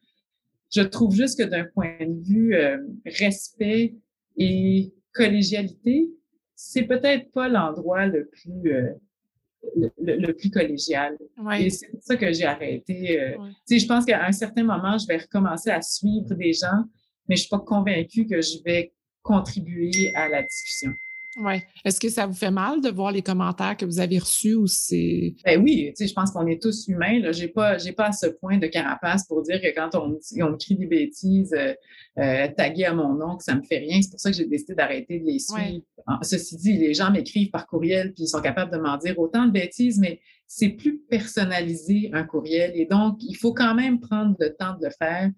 Je 0.74 0.82
trouve 0.82 1.14
juste 1.14 1.38
que 1.38 1.44
d'un 1.44 1.64
point 1.64 1.96
de 2.00 2.22
vue 2.22 2.54
euh, 2.54 2.78
respect 3.04 3.94
et 4.36 4.92
collégialité, 5.12 6.10
c'est 6.54 6.84
peut-être 6.84 7.30
pas 7.32 7.48
l'endroit 7.48 8.06
le 8.06 8.26
plus 8.26 8.72
euh, 8.72 8.92
le, 9.76 10.32
plus 10.32 10.50
collégial. 10.50 11.16
Et 11.58 11.70
c'est 11.70 11.88
pour 11.88 12.02
ça 12.02 12.16
que 12.16 12.32
j'ai 12.32 12.44
arrêté. 12.44 13.20
Euh, 13.20 13.36
je 13.70 13.86
pense 13.86 14.04
qu'à 14.04 14.24
un 14.26 14.32
certain 14.32 14.64
moment, 14.64 14.98
je 14.98 15.06
vais 15.06 15.18
recommencer 15.18 15.70
à 15.70 15.82
suivre 15.82 16.34
des 16.34 16.52
gens, 16.52 16.84
mais 17.28 17.36
je 17.36 17.42
suis 17.42 17.50
pas 17.50 17.60
convaincue 17.60 18.26
que 18.26 18.40
je 18.40 18.62
vais 18.64 18.92
contribuer 19.22 20.12
à 20.14 20.28
la 20.28 20.42
discussion. 20.42 20.90
Oui. 21.36 21.62
Est-ce 21.84 21.98
que 21.98 22.10
ça 22.10 22.26
vous 22.26 22.34
fait 22.34 22.50
mal 22.50 22.80
de 22.82 22.90
voir 22.90 23.10
les 23.10 23.22
commentaires 23.22 23.76
que 23.76 23.86
vous 23.86 24.00
avez 24.00 24.18
reçus 24.18 24.54
ou 24.54 24.66
c'est. 24.66 25.34
Ben 25.44 25.62
oui, 25.62 25.86
tu 25.88 25.92
sais, 25.96 26.06
je 26.06 26.12
pense 26.12 26.30
qu'on 26.30 26.46
est 26.46 26.60
tous 26.60 26.88
humains. 26.88 27.20
Là. 27.20 27.32
J'ai 27.32 27.48
pas, 27.48 27.78
j'ai 27.78 27.92
pas 27.92 28.08
à 28.08 28.12
ce 28.12 28.26
point 28.26 28.58
de 28.58 28.66
carapace 28.66 29.26
pour 29.26 29.42
dire 29.42 29.60
que 29.60 29.74
quand 29.74 29.94
on, 29.94 30.18
on 30.42 30.54
écrit 30.54 30.76
des 30.76 30.86
bêtises 30.86 31.54
euh, 31.54 31.72
euh, 32.18 32.48
taguées 32.54 32.84
à 32.84 32.94
mon 32.94 33.14
nom, 33.14 33.36
que 33.36 33.44
ça 33.44 33.54
me 33.54 33.62
fait 33.62 33.78
rien. 33.78 34.02
C'est 34.02 34.10
pour 34.10 34.20
ça 34.20 34.30
que 34.30 34.36
j'ai 34.36 34.44
décidé 34.44 34.74
d'arrêter 34.74 35.20
de 35.20 35.24
les 35.24 35.38
suivre. 35.38 35.82
Ceci 36.22 36.56
dit, 36.56 36.76
les 36.76 36.94
gens 36.94 37.10
m'écrivent 37.10 37.50
par 37.50 37.66
courriel 37.66 38.12
puis 38.12 38.24
ils 38.24 38.28
sont 38.28 38.42
capables 38.42 38.72
de 38.72 38.78
m'en 38.78 38.98
dire 38.98 39.18
autant 39.18 39.46
de 39.46 39.52
bêtises, 39.52 39.98
mais 39.98 40.20
c'est 40.46 40.68
plus 40.68 40.98
personnalisé 40.98 42.10
un 42.12 42.24
courriel 42.24 42.72
et 42.74 42.84
donc 42.84 43.16
il 43.22 43.34
faut 43.36 43.54
quand 43.54 43.74
même 43.74 44.00
prendre 44.00 44.36
le 44.38 44.54
temps 44.54 44.76
de 44.78 44.84
le 44.84 44.90
faire. 44.90 45.30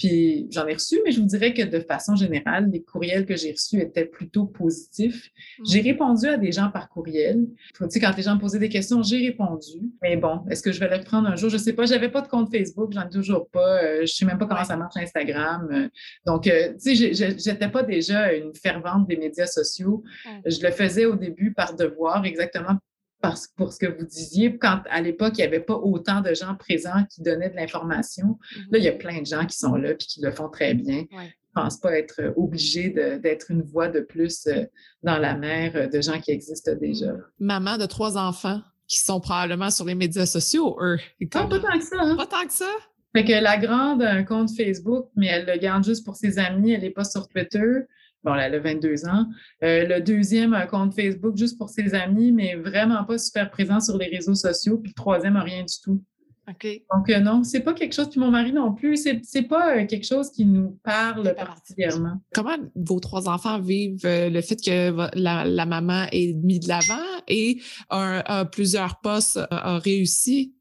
Puis 0.00 0.46
j'en 0.50 0.66
ai 0.66 0.72
reçu, 0.72 0.98
mais 1.04 1.12
je 1.12 1.20
vous 1.20 1.26
dirais 1.26 1.52
que 1.52 1.60
de 1.60 1.78
façon 1.78 2.16
générale, 2.16 2.70
les 2.72 2.82
courriels 2.82 3.26
que 3.26 3.36
j'ai 3.36 3.52
reçus 3.52 3.82
étaient 3.82 4.06
plutôt 4.06 4.46
positifs. 4.46 5.28
J'ai 5.66 5.82
mmh. 5.82 5.84
répondu 5.84 6.26
à 6.26 6.38
des 6.38 6.52
gens 6.52 6.70
par 6.70 6.88
courriel. 6.88 7.46
Tu 7.78 7.84
sais, 7.90 8.00
quand 8.00 8.16
les 8.16 8.22
gens 8.22 8.36
me 8.36 8.40
posaient 8.40 8.58
des 8.58 8.70
questions, 8.70 9.02
j'ai 9.02 9.18
répondu. 9.18 9.90
Mais 10.00 10.16
bon, 10.16 10.40
est-ce 10.48 10.62
que 10.62 10.72
je 10.72 10.80
vais 10.80 10.88
le 10.96 11.04
prendre 11.04 11.28
un 11.28 11.36
jour? 11.36 11.50
Je 11.50 11.58
sais 11.58 11.74
pas. 11.74 11.84
J'avais 11.84 12.08
pas 12.08 12.22
de 12.22 12.28
compte 12.28 12.50
Facebook, 12.50 12.92
j'en 12.94 13.06
ai 13.06 13.10
toujours 13.10 13.50
pas. 13.50 13.82
Euh, 13.82 14.00
je 14.06 14.14
sais 14.14 14.24
même 14.24 14.38
pas 14.38 14.46
comment 14.46 14.64
ça 14.64 14.76
marche 14.78 14.96
Instagram. 14.96 15.68
Euh. 15.70 15.88
donc, 16.24 16.46
euh, 16.46 16.72
tu 16.82 16.96
sais, 16.96 17.12
j'étais 17.12 17.68
pas 17.68 17.82
déjà 17.82 18.32
une 18.32 18.54
fervente 18.54 19.06
des 19.06 19.18
médias 19.18 19.46
sociaux. 19.46 20.02
Je 20.46 20.62
le 20.62 20.70
faisais 20.70 21.04
au 21.04 21.14
début 21.14 21.52
par 21.52 21.76
devoir, 21.76 22.24
exactement 22.24 22.78
parce, 23.20 23.48
pour 23.48 23.72
ce 23.72 23.78
que 23.78 23.86
vous 23.86 24.04
disiez, 24.04 24.56
quand 24.56 24.82
à 24.90 25.00
l'époque, 25.00 25.34
il 25.36 25.42
n'y 25.42 25.46
avait 25.46 25.60
pas 25.60 25.76
autant 25.76 26.20
de 26.20 26.34
gens 26.34 26.54
présents 26.54 27.04
qui 27.10 27.22
donnaient 27.22 27.50
de 27.50 27.56
l'information, 27.56 28.38
là, 28.70 28.78
il 28.78 28.84
y 28.84 28.88
a 28.88 28.92
mm-hmm. 28.92 28.98
plein 28.98 29.20
de 29.20 29.26
gens 29.26 29.46
qui 29.46 29.56
sont 29.56 29.74
là 29.74 29.92
et 29.92 29.96
qui 29.96 30.20
le 30.22 30.30
font 30.32 30.48
très 30.48 30.74
bien. 30.74 31.04
Je 31.10 31.16
ne 31.60 31.64
pense 31.64 31.78
pas 31.78 31.98
être 31.98 32.32
obligé 32.36 32.90
d'être 32.90 33.50
une 33.50 33.62
voix 33.62 33.88
de 33.88 34.00
plus 34.00 34.46
euh, 34.46 34.64
dans 35.02 35.18
la 35.18 35.36
mer 35.36 35.72
euh, 35.74 35.86
de 35.88 36.00
gens 36.00 36.20
qui 36.20 36.30
existent 36.30 36.74
déjà. 36.80 37.12
Mm. 37.12 37.22
Maman 37.40 37.78
de 37.78 37.86
trois 37.86 38.16
enfants 38.16 38.60
qui 38.86 38.98
sont 38.98 39.20
probablement 39.20 39.70
sur 39.70 39.84
les 39.84 39.94
médias 39.94 40.26
sociaux, 40.26 40.76
eux. 40.80 40.98
pas 41.30 41.46
tant 41.46 41.78
que 41.78 41.84
ça. 41.84 41.96
Hein? 42.00 42.16
Pas 42.16 42.26
tant 42.26 42.44
que 42.44 42.52
ça? 42.52 42.70
Fait 43.14 43.24
que 43.24 43.32
la 43.32 43.56
grande 43.56 44.02
a 44.02 44.10
un 44.10 44.24
compte 44.24 44.50
Facebook, 44.56 45.08
mais 45.16 45.26
elle 45.26 45.46
le 45.46 45.58
garde 45.58 45.84
juste 45.84 46.04
pour 46.04 46.16
ses 46.16 46.38
amis, 46.38 46.72
elle 46.72 46.82
n'est 46.82 46.90
pas 46.90 47.04
sur 47.04 47.26
Twitter. 47.28 47.86
Bon, 48.22 48.34
elle 48.34 48.54
a 48.54 48.58
22 48.58 49.06
ans. 49.06 49.26
Euh, 49.62 49.86
le 49.86 50.00
deuxième 50.00 50.52
a 50.52 50.60
un 50.60 50.66
compte 50.66 50.94
Facebook 50.94 51.36
juste 51.36 51.56
pour 51.56 51.70
ses 51.70 51.94
amis, 51.94 52.32
mais 52.32 52.54
vraiment 52.54 53.02
pas 53.04 53.16
super 53.16 53.50
présent 53.50 53.80
sur 53.80 53.96
les 53.96 54.08
réseaux 54.08 54.34
sociaux. 54.34 54.78
Puis 54.78 54.90
le 54.90 54.94
troisième 54.94 55.36
a 55.36 55.42
rien 55.42 55.62
du 55.62 55.74
tout. 55.82 56.02
OK. 56.48 56.66
Donc, 56.92 57.08
euh, 57.08 57.20
non, 57.20 57.44
c'est 57.44 57.60
pas 57.60 57.72
quelque 57.72 57.94
chose, 57.94 58.10
puis 58.10 58.18
mon 58.18 58.30
mari 58.30 58.52
non 58.52 58.74
plus, 58.74 58.96
c'est, 58.96 59.20
c'est 59.22 59.42
pas 59.42 59.76
euh, 59.76 59.86
quelque 59.86 60.04
chose 60.04 60.30
qui 60.32 60.44
nous 60.44 60.78
parle 60.82 61.34
particulièrement. 61.34 62.20
Comment 62.34 62.56
vos 62.74 62.98
trois 62.98 63.28
enfants 63.28 63.60
vivent 63.60 64.00
le 64.04 64.40
fait 64.40 64.56
que 64.56 65.18
la, 65.18 65.44
la 65.44 65.66
maman 65.66 66.06
est 66.10 66.34
mise 66.34 66.60
de 66.60 66.68
l'avant 66.68 67.04
et 67.28 67.60
a, 67.88 68.44
plusieurs 68.46 69.00
postes, 69.00 69.38
a 69.50 69.78
réussi? 69.78 70.54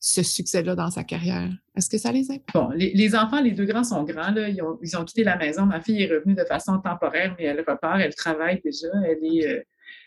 Ce 0.00 0.22
succès-là 0.22 0.74
dans 0.74 0.90
sa 0.90 1.04
carrière? 1.04 1.50
Est-ce 1.76 1.88
que 1.90 1.98
ça 1.98 2.10
les 2.10 2.30
impacte? 2.30 2.54
Bon, 2.54 2.70
les, 2.74 3.14
enfants, 3.14 3.40
les 3.40 3.52
deux 3.52 3.66
grands 3.66 3.84
sont 3.84 4.02
grands. 4.02 4.32
Là. 4.32 4.48
Ils, 4.48 4.62
ont, 4.62 4.78
ils, 4.82 4.96
ont, 4.96 5.04
quitté 5.04 5.22
la 5.24 5.36
maison. 5.36 5.66
Ma 5.66 5.80
fille 5.80 6.02
est 6.02 6.10
revenue 6.10 6.34
de 6.34 6.44
façon 6.44 6.78
temporaire, 6.78 7.36
mais 7.38 7.44
elle 7.44 7.60
repart, 7.66 8.00
elle 8.00 8.14
travaille 8.14 8.60
déjà. 8.64 8.88
Elle 9.06 9.18
est 9.22 9.46
euh, 9.46 9.62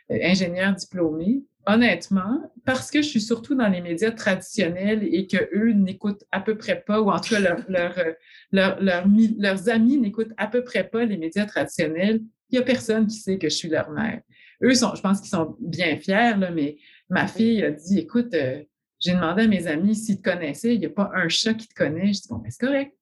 ingénieure 0.09 0.73
diplômée. 0.73 1.43
Honnêtement, 1.65 2.51
parce 2.65 2.91
que 2.91 3.01
je 3.01 3.07
suis 3.07 3.21
surtout 3.21 3.55
dans 3.55 3.69
les 3.69 3.79
médias 3.79 4.11
traditionnels 4.11 5.07
et 5.09 5.27
qu'eux 5.27 5.71
n'écoutent 5.71 6.25
à 6.29 6.41
peu 6.41 6.57
près 6.57 6.81
pas, 6.81 6.99
ou 6.99 7.09
en 7.09 7.19
tout 7.19 7.35
cas 7.35 7.39
leur, 7.39 7.59
leur, 7.69 7.95
leur, 8.81 9.07
leurs 9.39 9.69
amis 9.69 9.97
n'écoutent 9.97 10.33
à 10.35 10.47
peu 10.47 10.65
près 10.65 10.83
pas 10.83 11.05
les 11.05 11.15
médias 11.15 11.45
traditionnels, 11.45 12.19
il 12.49 12.57
n'y 12.57 12.59
a 12.59 12.63
personne 12.63 13.07
qui 13.07 13.15
sait 13.15 13.37
que 13.37 13.47
je 13.47 13.55
suis 13.55 13.69
leur 13.69 13.91
mère. 13.91 14.19
Eux, 14.61 14.73
sont, 14.73 14.93
je 14.93 15.01
pense 15.01 15.21
qu'ils 15.21 15.29
sont 15.29 15.55
bien 15.61 15.95
fiers, 15.95 16.35
là, 16.37 16.51
mais 16.51 16.77
ma 17.09 17.27
fille 17.27 17.63
a 17.63 17.71
dit, 17.71 17.99
écoute, 17.99 18.33
euh, 18.33 18.61
j'ai 19.03 19.13
demandé 19.13 19.43
à 19.43 19.47
mes 19.47 19.67
amis 19.67 19.95
s'ils 19.95 20.21
te 20.21 20.29
connaissaient. 20.29 20.73
Il 20.73 20.79
n'y 20.79 20.85
a 20.85 20.89
pas 20.89 21.11
un 21.13 21.27
chat 21.27 21.53
qui 21.53 21.67
te 21.67 21.73
connaît. 21.73 22.07
Je 22.13 22.21
dis, 22.21 22.27
bon, 22.29 22.37
ben, 22.37 22.49
c'est 22.49 22.65
correct. 22.65 22.95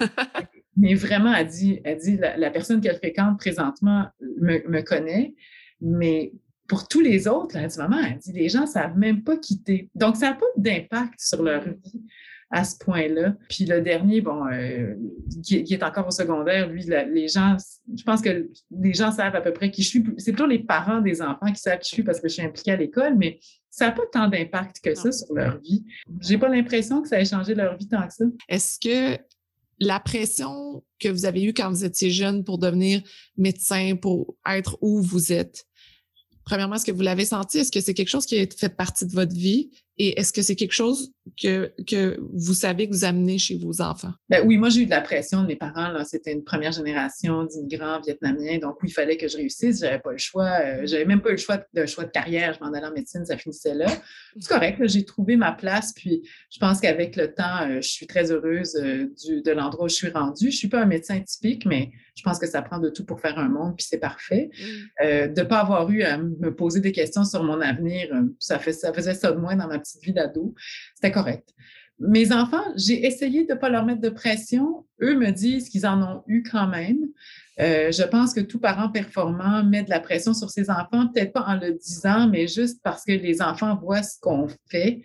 Mais 0.76 0.94
vraiment, 0.94 1.34
elle 1.34 1.46
dit, 1.46 1.80
elle 1.84 1.98
dit 1.98 2.16
la, 2.16 2.50
personne 2.50 2.80
qu'elle 2.80 2.96
fréquente 2.96 3.38
présentement 3.38 4.06
me, 4.20 4.80
connaît, 4.82 5.34
mais 5.80 6.32
pour 6.68 6.86
tous 6.86 7.00
les 7.00 7.28
autres, 7.28 7.56
elle 7.56 7.68
dit, 7.68 7.78
maman, 7.78 7.96
elle 7.98 8.18
dit, 8.18 8.32
les 8.32 8.50
gens 8.50 8.62
ne 8.62 8.66
savent 8.66 8.96
même 8.96 9.22
pas 9.22 9.38
quitter. 9.38 9.88
Donc, 9.94 10.16
ça 10.16 10.30
n'a 10.30 10.34
pas 10.34 10.46
d'impact 10.58 11.14
sur 11.18 11.42
leur 11.42 11.64
vie 11.64 12.02
à 12.50 12.64
ce 12.64 12.76
point-là. 12.78 13.34
Puis 13.48 13.64
le 13.64 13.80
dernier, 13.80 14.20
bon, 14.20 14.46
euh, 14.52 14.94
qui, 15.42 15.56
est 15.56 15.82
encore 15.82 16.08
au 16.08 16.10
secondaire, 16.10 16.68
lui, 16.68 16.84
les 16.84 17.28
gens, 17.28 17.56
je 17.96 18.04
pense 18.04 18.20
que 18.20 18.50
les 18.70 18.94
gens 18.94 19.10
savent 19.10 19.34
à 19.34 19.40
peu 19.40 19.52
près 19.52 19.70
qui 19.70 19.82
je 19.82 19.88
suis. 19.88 20.04
C'est 20.18 20.32
plutôt 20.32 20.46
les 20.46 20.60
parents 20.60 21.00
des 21.00 21.22
enfants 21.22 21.50
qui 21.52 21.60
savent 21.60 21.78
qui 21.78 21.90
je 21.90 21.94
suis 21.94 22.02
parce 22.02 22.20
que 22.20 22.28
je 22.28 22.34
suis 22.34 22.42
impliquée 22.42 22.72
à 22.72 22.76
l'école, 22.76 23.16
mais 23.16 23.38
ça 23.76 23.88
n'a 23.88 23.92
pas 23.92 24.06
tant 24.10 24.26
d'impact 24.26 24.80
que 24.82 24.94
ça 24.94 25.12
sur 25.12 25.34
leur 25.34 25.58
vie. 25.60 25.84
J'ai 26.22 26.38
pas 26.38 26.48
l'impression 26.48 27.02
que 27.02 27.08
ça 27.08 27.20
ait 27.20 27.26
changé 27.26 27.54
leur 27.54 27.76
vie 27.76 27.86
tant 27.86 28.06
que 28.06 28.14
ça. 28.14 28.24
Est-ce 28.48 28.80
que 28.80 29.22
la 29.78 30.00
pression 30.00 30.82
que 30.98 31.10
vous 31.10 31.26
avez 31.26 31.44
eue 31.44 31.52
quand 31.52 31.68
vous 31.68 31.84
étiez 31.84 32.10
jeune 32.10 32.42
pour 32.42 32.56
devenir 32.56 33.02
médecin, 33.36 33.96
pour 34.00 34.34
être 34.48 34.78
où 34.80 35.02
vous 35.02 35.30
êtes, 35.30 35.66
premièrement, 36.46 36.76
est-ce 36.76 36.86
que 36.86 36.92
vous 36.92 37.02
l'avez 37.02 37.26
senti? 37.26 37.58
Est-ce 37.58 37.70
que 37.70 37.82
c'est 37.82 37.92
quelque 37.92 38.08
chose 38.08 38.24
qui 38.24 38.38
a 38.38 38.46
fait 38.46 38.74
partie 38.74 39.04
de 39.04 39.12
votre 39.12 39.34
vie? 39.34 39.70
Et 39.98 40.18
est-ce 40.20 40.32
que 40.32 40.42
c'est 40.42 40.56
quelque 40.56 40.74
chose 40.74 41.12
que, 41.40 41.72
que 41.86 42.18
vous 42.34 42.52
savez 42.52 42.86
que 42.86 42.92
vous 42.92 43.04
amenez 43.04 43.38
chez 43.38 43.56
vos 43.56 43.80
enfants? 43.80 44.12
Ben 44.28 44.46
oui, 44.46 44.58
moi, 44.58 44.68
j'ai 44.68 44.82
eu 44.82 44.84
de 44.84 44.90
la 44.90 45.00
pression 45.00 45.40
de 45.42 45.46
mes 45.46 45.56
parents. 45.56 45.88
Là. 45.88 46.04
C'était 46.04 46.32
une 46.32 46.44
première 46.44 46.72
génération 46.72 47.44
d'immigrants 47.44 48.00
vietnamiens. 48.00 48.58
Donc, 48.58 48.76
oui, 48.82 48.90
il 48.90 48.92
fallait 48.92 49.16
que 49.16 49.26
je 49.26 49.38
réussisse. 49.38 49.80
J'avais 49.80 49.98
pas 49.98 50.12
le 50.12 50.18
choix. 50.18 50.50
Euh, 50.62 50.82
j'avais 50.84 51.06
même 51.06 51.22
pas 51.22 51.30
eu 51.30 51.32
le 51.32 51.38
choix 51.38 51.58
de, 51.72 51.86
choix 51.86 52.04
de 52.04 52.10
carrière. 52.10 52.52
Je 52.52 52.60
m'en 52.60 52.72
allais 52.74 52.86
en 52.86 52.92
médecine, 52.92 53.24
ça 53.24 53.38
finissait 53.38 53.74
là. 53.74 53.86
C'est 54.38 54.48
correct. 54.48 54.78
J'ai 54.86 55.04
trouvé 55.06 55.36
ma 55.36 55.52
place. 55.52 55.94
Puis, 55.94 56.28
je 56.50 56.58
pense 56.58 56.80
qu'avec 56.80 57.16
le 57.16 57.32
temps, 57.32 57.62
euh, 57.62 57.76
je 57.76 57.88
suis 57.88 58.06
très 58.06 58.30
heureuse 58.30 58.76
euh, 58.76 59.06
du, 59.24 59.40
de 59.40 59.50
l'endroit 59.50 59.86
où 59.86 59.88
je 59.88 59.94
suis 59.94 60.10
rendue. 60.10 60.50
Je 60.50 60.56
suis 60.56 60.68
pas 60.68 60.82
un 60.82 60.86
médecin 60.86 61.20
typique, 61.20 61.64
mais 61.64 61.90
je 62.14 62.22
pense 62.22 62.38
que 62.38 62.46
ça 62.46 62.60
prend 62.60 62.78
de 62.78 62.90
tout 62.90 63.04
pour 63.04 63.20
faire 63.20 63.38
un 63.38 63.48
monde, 63.48 63.76
puis 63.76 63.86
c'est 63.88 63.98
parfait. 63.98 64.50
Mm. 64.58 65.34
de 65.34 65.40
ne 65.40 65.46
pas 65.46 65.58
avoir 65.58 65.90
eu 65.90 66.02
à 66.02 66.16
me 66.16 66.54
poser 66.54 66.80
des 66.80 66.92
questions 66.92 67.24
sur 67.24 67.42
mon 67.42 67.60
avenir, 67.60 68.08
ça, 68.38 68.58
fait, 68.58 68.72
ça 68.72 68.92
faisait 68.92 69.12
ça 69.12 69.32
de 69.32 69.38
moins 69.38 69.54
dans 69.54 69.68
ma 69.68 69.78
vie 70.02 70.12
d'ado, 70.12 70.54
c'était 70.94 71.12
correct. 71.12 71.48
Mes 71.98 72.30
enfants, 72.30 72.64
j'ai 72.76 73.06
essayé 73.06 73.44
de 73.46 73.54
ne 73.54 73.58
pas 73.58 73.70
leur 73.70 73.86
mettre 73.86 74.02
de 74.02 74.10
pression. 74.10 74.84
Eux 75.00 75.16
me 75.16 75.30
disent 75.30 75.70
qu'ils 75.70 75.86
en 75.86 76.02
ont 76.02 76.22
eu 76.26 76.42
quand 76.42 76.66
même. 76.66 76.98
Euh, 77.58 77.90
je 77.90 78.02
pense 78.02 78.34
que 78.34 78.40
tout 78.40 78.60
parent 78.60 78.90
performant 78.90 79.64
met 79.64 79.82
de 79.82 79.88
la 79.88 80.00
pression 80.00 80.34
sur 80.34 80.50
ses 80.50 80.68
enfants, 80.68 81.08
peut-être 81.08 81.32
pas 81.32 81.44
en 81.46 81.54
le 81.54 81.72
disant, 81.72 82.28
mais 82.28 82.48
juste 82.48 82.80
parce 82.82 83.02
que 83.02 83.12
les 83.12 83.40
enfants 83.40 83.76
voient 83.76 84.02
ce 84.02 84.20
qu'on 84.20 84.46
fait, 84.70 85.04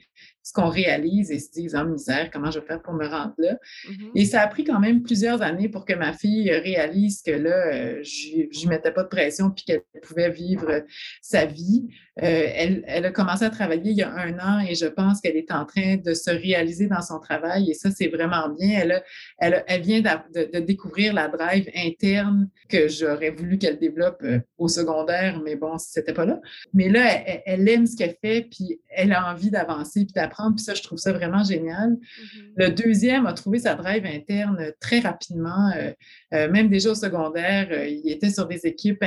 ce 0.52 0.62
qu'on 0.62 0.70
réalise 0.70 1.32
et 1.32 1.40
se 1.40 1.50
disent, 1.50 1.76
en 1.76 1.86
oh, 1.86 1.94
misère, 1.94 2.30
comment 2.32 2.52
je 2.52 2.60
vais 2.60 2.66
faire 2.66 2.82
pour 2.82 2.94
me 2.94 3.08
rendre 3.08 3.34
là? 3.38 3.54
Mm-hmm. 3.54 4.12
Et 4.16 4.26
ça 4.26 4.42
a 4.42 4.48
pris 4.48 4.66
quand 4.66 4.80
même 4.80 5.02
plusieurs 5.02 5.42
années 5.42 5.70
pour 5.70 5.86
que 5.86 5.94
ma 5.94 6.12
fille 6.12 6.52
réalise 6.52 7.22
que 7.22 7.32
là, 7.32 7.74
euh, 7.74 8.04
je 8.04 8.66
ne 8.66 8.70
mettais 8.70 8.92
pas 8.92 9.04
de 9.04 9.08
pression 9.08 9.50
puis 9.50 9.64
qu'elle 9.64 9.84
pouvait 10.02 10.30
vivre 10.30 10.84
sa 11.22 11.46
vie. 11.46 11.88
Euh, 12.22 12.48
elle, 12.54 12.84
elle, 12.86 13.06
a 13.06 13.12
commencé 13.12 13.46
à 13.46 13.50
travailler 13.50 13.92
il 13.92 13.98
y 13.98 14.04
a 14.04 14.14
un 14.14 14.38
an 14.40 14.60
et 14.60 14.76
je 14.76 14.86
pense 14.86 15.22
qu'elle 15.22 15.38
est 15.38 15.52
en 15.52 15.66
train 15.66 15.96
de 15.96 16.14
se 16.14 16.30
réaliser 16.30 16.88
dans 16.88 17.02
son 17.02 17.20
travail 17.20 17.72
et 17.72 17.74
ça, 17.74 17.90
c'est 17.90 18.10
vraiment 18.10 18.50
bien. 18.50 18.82
Elle, 18.82 19.04
elle, 19.38 19.64
elle 19.68 19.82
vient 19.82 20.02
de, 20.02 20.52
de, 20.52 20.60
découvrir 20.60 21.14
la 21.14 21.30
drive 21.30 21.70
interne 21.74 22.50
que 22.68 22.90
j'aurais 22.90 23.30
voulu 23.30 23.58
qu'elle 23.58 23.80
développe 23.80 24.22
euh, 24.24 24.40
au 24.58 24.68
secondaire, 24.68 25.40
mais 25.44 25.56
bon, 25.56 25.78
c'était 25.78 26.14
pas 26.14 26.26
là. 26.26 26.42
Mais 26.74 26.90
là, 26.90 27.06
elle, 27.26 27.42
elle 27.46 27.70
aime 27.70 27.86
ce 27.86 27.96
qu'elle 27.96 28.18
fait 28.22 28.50
puis 28.52 28.82
elle 28.90 29.14
a 29.14 29.32
envie 29.32 29.50
d'avancer 29.50 30.04
puis 30.04 30.14
d'apprendre. 30.14 30.41
Puis 30.56 30.64
ça, 30.64 30.74
je 30.74 30.82
trouve 30.82 30.98
ça 30.98 31.14
vraiment 31.14 31.44
génial. 31.44 31.92
Mm-hmm. 31.92 32.52
Le 32.58 32.70
deuxième 32.70 33.26
a 33.26 33.34
trouvé 33.34 33.60
sa 33.60 33.76
drive 33.76 34.06
interne 34.06 34.72
très 34.80 35.00
rapidement. 35.00 35.72
Euh, 35.76 35.92
euh, 36.34 36.52
même 36.52 36.70
déjà 36.70 36.92
au 36.92 36.96
secondaire, 36.96 37.68
euh, 37.72 37.88
il 37.88 38.10
était 38.12 38.30
sur 38.30 38.48
des 38.48 38.66
équipes, 38.66 39.04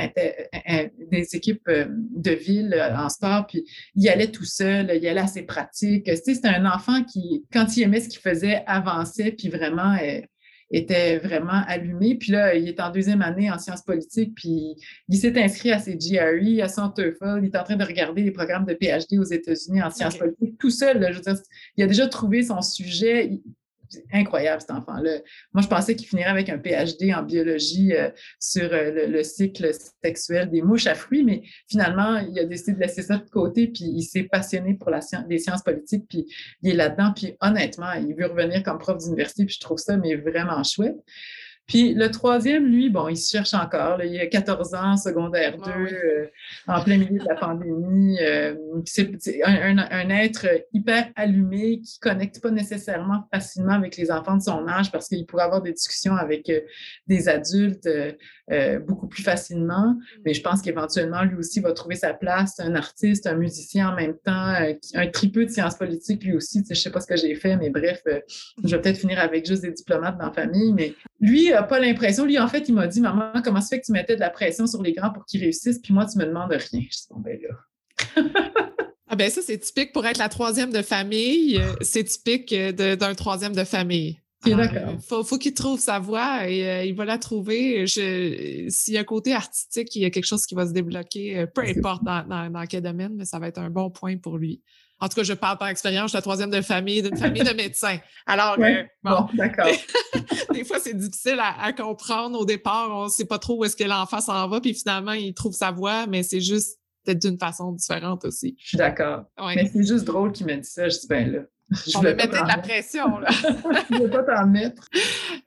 des 1.11 1.29
équipes 1.33 1.69
de 1.69 2.31
ville 2.31 2.75
en 2.97 3.09
sport, 3.09 3.47
puis 3.47 3.65
il 3.95 4.09
allait 4.09 4.31
tout 4.31 4.45
seul, 4.45 4.91
il 4.95 5.07
allait 5.07 5.21
assez 5.21 5.43
pratique. 5.43 6.05
Tu 6.05 6.17
sais, 6.17 6.35
c'était 6.35 6.49
un 6.49 6.67
enfant 6.67 7.03
qui, 7.05 7.45
quand 7.53 7.77
il 7.77 7.83
aimait 7.83 8.01
ce 8.01 8.09
qu'il 8.09 8.21
faisait, 8.21 8.63
avançait, 8.67 9.33
puis 9.33 9.49
vraiment 9.49 9.97
était 10.71 11.19
vraiment 11.19 11.63
allumé. 11.67 12.17
Puis 12.17 12.33
là, 12.33 12.55
il 12.55 12.69
est 12.69 12.81
en 12.81 12.91
deuxième 12.91 13.23
année 13.23 13.51
en 13.51 13.59
sciences 13.59 13.83
politiques, 13.83 14.35
puis 14.35 14.75
il 15.09 15.19
s'est 15.19 15.41
inscrit 15.43 15.73
à 15.73 15.79
ses 15.79 15.97
GRE, 15.97 16.63
à 16.63 16.69
son 16.69 16.89
TOEFL. 16.89 17.41
Il 17.43 17.47
est 17.47 17.57
en 17.57 17.65
train 17.65 17.77
de 17.77 17.85
regarder 17.85 18.23
les 18.23 18.31
programmes 18.31 18.65
de 18.65 18.75
PhD 18.75 19.19
aux 19.19 19.25
États-Unis 19.25 19.83
en 19.83 19.91
sciences 19.91 20.17
politiques 20.17 20.59
tout 20.59 20.71
seul. 20.71 21.07
je 21.11 21.17
veux 21.17 21.23
dire, 21.23 21.37
il 21.77 21.85
a 21.85 21.87
déjà 21.87 22.07
trouvé 22.07 22.43
son 22.43 22.61
sujet 22.61 23.41
incroyable, 24.13 24.61
cet 24.61 24.71
enfant-là. 24.71 25.19
Moi, 25.53 25.63
je 25.63 25.69
pensais 25.69 25.97
qu'il 25.97 26.09
finirait 26.09 26.31
avec 26.31 26.49
un 26.49 26.59
PhD 26.59 27.15
en 27.15 27.23
biologie 27.23 27.95
euh, 27.95 28.11
sur 28.39 28.73
euh, 28.73 29.07
le, 29.09 29.23
cycle 29.23 29.71
sexuel 30.03 30.51
des 30.51 30.63
mouches 30.63 30.87
à 30.87 30.95
fruits, 30.95 31.25
mais 31.25 31.43
finalement, 31.69 32.19
il 32.19 32.39
a 32.39 32.45
décidé 32.45 32.73
de 32.73 32.81
laisser 32.81 33.03
ça 33.03 33.19
de 33.19 33.29
côté, 33.31 33.69
puis 33.69 33.85
il 33.85 34.03
s'est 34.03 34.25
passionné 34.25 34.75
pour 34.75 34.91
les 35.29 35.39
sciences 35.39 35.63
politiques, 35.63 36.05
puis 36.09 36.27
il 36.63 36.71
est 36.71 36.75
là-dedans, 36.75 37.13
puis 37.15 37.37
honnêtement, 37.41 37.93
il 37.93 38.15
veut 38.15 38.27
revenir 38.27 38.63
comme 38.63 38.79
prof 38.79 38.99
d'université, 38.99 39.45
puis 39.45 39.55
je 39.55 39.61
trouve 39.61 39.79
ça 39.79 39.97
mais 39.97 40.15
vraiment 40.17 40.63
chouette. 40.63 40.97
Puis 41.67 41.95
le 41.95 42.11
troisième, 42.11 42.67
lui, 42.67 42.91
bon, 42.91 43.09
il 43.09 43.17
se 43.17 43.31
cherche 43.31 43.55
encore. 43.55 44.03
il 44.03 44.21
a 44.21 44.27
14 44.27 44.75
ans, 44.75 44.97
secondaire 44.99 45.57
2, 45.57 45.63
ah 45.65 45.79
euh, 45.79 46.27
en 46.67 46.85
plein 46.85 46.99
milieu 46.99 47.19
de 47.19 47.25
la 47.27 47.37
pandémie. 47.37 48.19
Euh, 48.21 48.55
c'est 48.85 49.11
un, 49.45 50.11
être 50.11 50.47
hyper 50.75 51.09
allumé 51.17 51.81
qui 51.81 51.99
connecte 52.01 52.43
pas 52.43 52.51
nécessairement 52.51 53.27
facilement 53.33 53.73
avec 53.73 53.97
les 53.97 54.11
enfants 54.11 54.37
de 54.37 54.43
son 54.43 54.69
âge 54.69 54.93
parce 54.93 55.09
qu'il 55.09 55.25
pourrait 55.25 55.45
avoir 55.45 55.63
des 55.63 55.73
discussions 55.73 56.15
avec 56.15 56.51
euh, 56.51 56.61
des 57.07 57.29
adultes 57.29 57.89
beaucoup 58.87 59.09
plus 59.09 59.23
facilement. 59.23 59.97
Mais 60.27 60.35
je 60.35 60.43
pense 60.43 60.61
qu'éventuellement, 60.61 61.23
lui 61.23 61.37
aussi 61.37 61.61
va 61.61 61.73
trouver 61.73 61.97
sa 61.97 62.13
place. 62.13 62.61
un 62.61 62.75
artiste, 62.75 63.27
un 63.27 63.37
musicien 63.37 63.89
en 63.89 63.97
même 63.97 64.19
temps, 64.23 64.55
un 64.95 65.07
tripeux 65.09 65.47
de 65.47 65.51
sciences 65.51 65.77
politiques 65.77 66.23
lui 66.25 66.35
aussi. 66.35 66.63
Je 66.69 66.75
sais 66.75 66.91
pas 66.91 67.01
ce 67.01 67.07
que 67.07 67.17
j'ai 67.17 67.35
fait, 67.37 67.57
mais 67.57 67.71
bref, 67.71 68.03
je 68.05 68.77
vais 68.77 68.83
peut-être 68.83 68.99
finir 68.99 69.19
avec 69.19 69.47
juste 69.47 69.63
des 69.63 69.73
diplomates 69.73 70.19
dans 70.19 70.27
la 70.27 70.33
famille. 70.33 70.75
Mais 70.75 70.95
lui, 71.21 71.54
n'a 71.55 71.63
pas 71.63 71.81
l'impression. 71.81 72.25
Lui, 72.25 72.39
en 72.39 72.49
fait, 72.49 72.69
il 72.69 72.75
m'a 72.75 72.87
dit 72.87 73.01
Maman, 73.01 73.33
comment 73.43 73.61
ça 73.61 73.69
fait 73.69 73.81
que 73.81 73.87
tu 73.87 73.93
mettais 73.93 74.15
de 74.15 74.21
la 74.21 74.31
pression 74.31 74.67
sur 74.67 74.83
les 74.83 74.93
grands 74.93 75.11
pour 75.11 75.25
qu'ils 75.25 75.41
réussissent, 75.41 75.79
puis 75.79 75.93
moi, 75.93 76.07
tu 76.07 76.19
me 76.19 76.25
demandes 76.25 76.51
rien. 76.51 76.61
Je 76.71 76.77
dis 76.77 77.07
Bon, 77.11 77.21
ben 77.21 77.39
là. 77.41 78.23
ah 79.09 79.17
ben 79.17 79.31
ça, 79.31 79.41
c'est 79.43 79.59
typique 79.59 79.93
pour 79.93 80.07
être 80.07 80.19
la 80.19 80.29
troisième 80.29 80.73
de 80.73 80.83
famille. 80.83 81.59
Euh, 81.59 81.75
c'est 81.81 82.05
typique 82.05 82.53
euh, 82.53 82.97
d'un 82.97 83.15
troisième 83.15 83.55
de 83.55 83.65
famille. 83.65 84.21
d'accord. 84.45 84.97
faut, 85.07 85.25
faut 85.25 85.39
qu'il 85.39 85.55
trouve 85.55 85.81
sa 85.81 85.99
voie 85.99 86.49
et 86.49 86.69
euh, 86.69 86.85
il 86.85 86.95
va 86.95 87.05
la 87.05 87.19
trouver. 87.19 87.87
S'il 87.87 88.95
y 88.95 88.97
a 88.97 89.01
un 89.01 89.05
côté 89.05 89.33
artistique, 89.33 89.95
il 89.97 90.03
y 90.03 90.05
a 90.05 90.11
quelque 90.11 90.27
chose 90.27 90.45
qui 90.47 90.55
va 90.55 90.67
se 90.67 90.73
débloquer, 90.73 91.47
peu 91.55 91.63
importe 91.63 92.05
dans, 92.05 92.27
dans, 92.27 92.51
dans, 92.51 92.67
quel 92.67 92.83
domaine, 92.83 93.15
mais 93.17 93.25
ça 93.25 93.39
va 93.39 93.49
être 93.49 93.59
un 93.59 93.71
bon 93.71 93.91
point 93.91 94.17
pour 94.17 94.39
lui. 94.39 94.63
En 95.05 95.09
tout 95.09 95.17
cas, 95.17 95.23
je 95.23 95.35
parle 95.35 95.59
par 95.59 95.69
expérience, 95.69 96.05
je 96.05 96.09
suis 96.09 96.17
la 96.17 96.23
troisième 96.23 96.49
de 96.49 96.63
famille, 96.63 97.03
d'une 97.03 97.19
famille 97.19 97.43
de 97.43 97.53
médecins. 97.55 97.99
Alors, 98.25 98.57
euh, 98.59 98.85
bon, 99.03 99.29
d'accord. 99.35 99.69
des 100.55 100.65
fois, 100.65 100.79
c'est 100.81 100.95
difficile 100.95 101.39
à, 101.41 101.75
comprendre. 101.75 102.41
Au 102.41 102.47
départ, 102.47 102.89
on 102.91 103.05
ne 103.05 103.11
sait 103.11 103.27
pas 103.27 103.39
trop 103.39 103.59
où 103.59 103.65
est-ce 103.67 103.77
que 103.77 103.85
l'enfant 103.85 104.23
s'en 104.23 104.49
va, 104.49 104.63
puis 104.63 104.73
finalement, 104.73 105.13
il 105.13 105.35
trouve 105.35 105.53
sa 105.53 105.73
voie, 105.73 106.07
mais 106.07 106.23
c'est 106.23 106.41
juste 106.41 106.79
peut-être 107.05 107.21
d'une 107.21 107.39
façon 107.39 107.73
différente 107.73 108.25
aussi. 108.25 108.57
Je 108.59 108.69
suis 108.69 108.79
d'accord. 108.79 109.25
Mais 109.39 109.71
c'est 109.71 109.87
juste 109.87 110.07
drôle 110.07 110.33
qu'il 110.33 110.47
me 110.47 110.57
dise 110.57 110.73
ça. 110.73 110.89
Je 110.89 110.99
dis, 110.99 111.07
ben 111.07 111.31
là, 111.31 111.41
Je 111.71 111.97
On 111.97 112.03
me 112.03 112.13
mettait 112.13 112.29
de 112.29 112.47
la 112.47 112.59
pression, 112.59 113.19
là. 113.19 113.29
je 113.91 113.95
ne 113.95 114.03
veux 114.03 114.11
pas 114.11 114.23
t'en 114.23 114.47
mettre. 114.47 114.87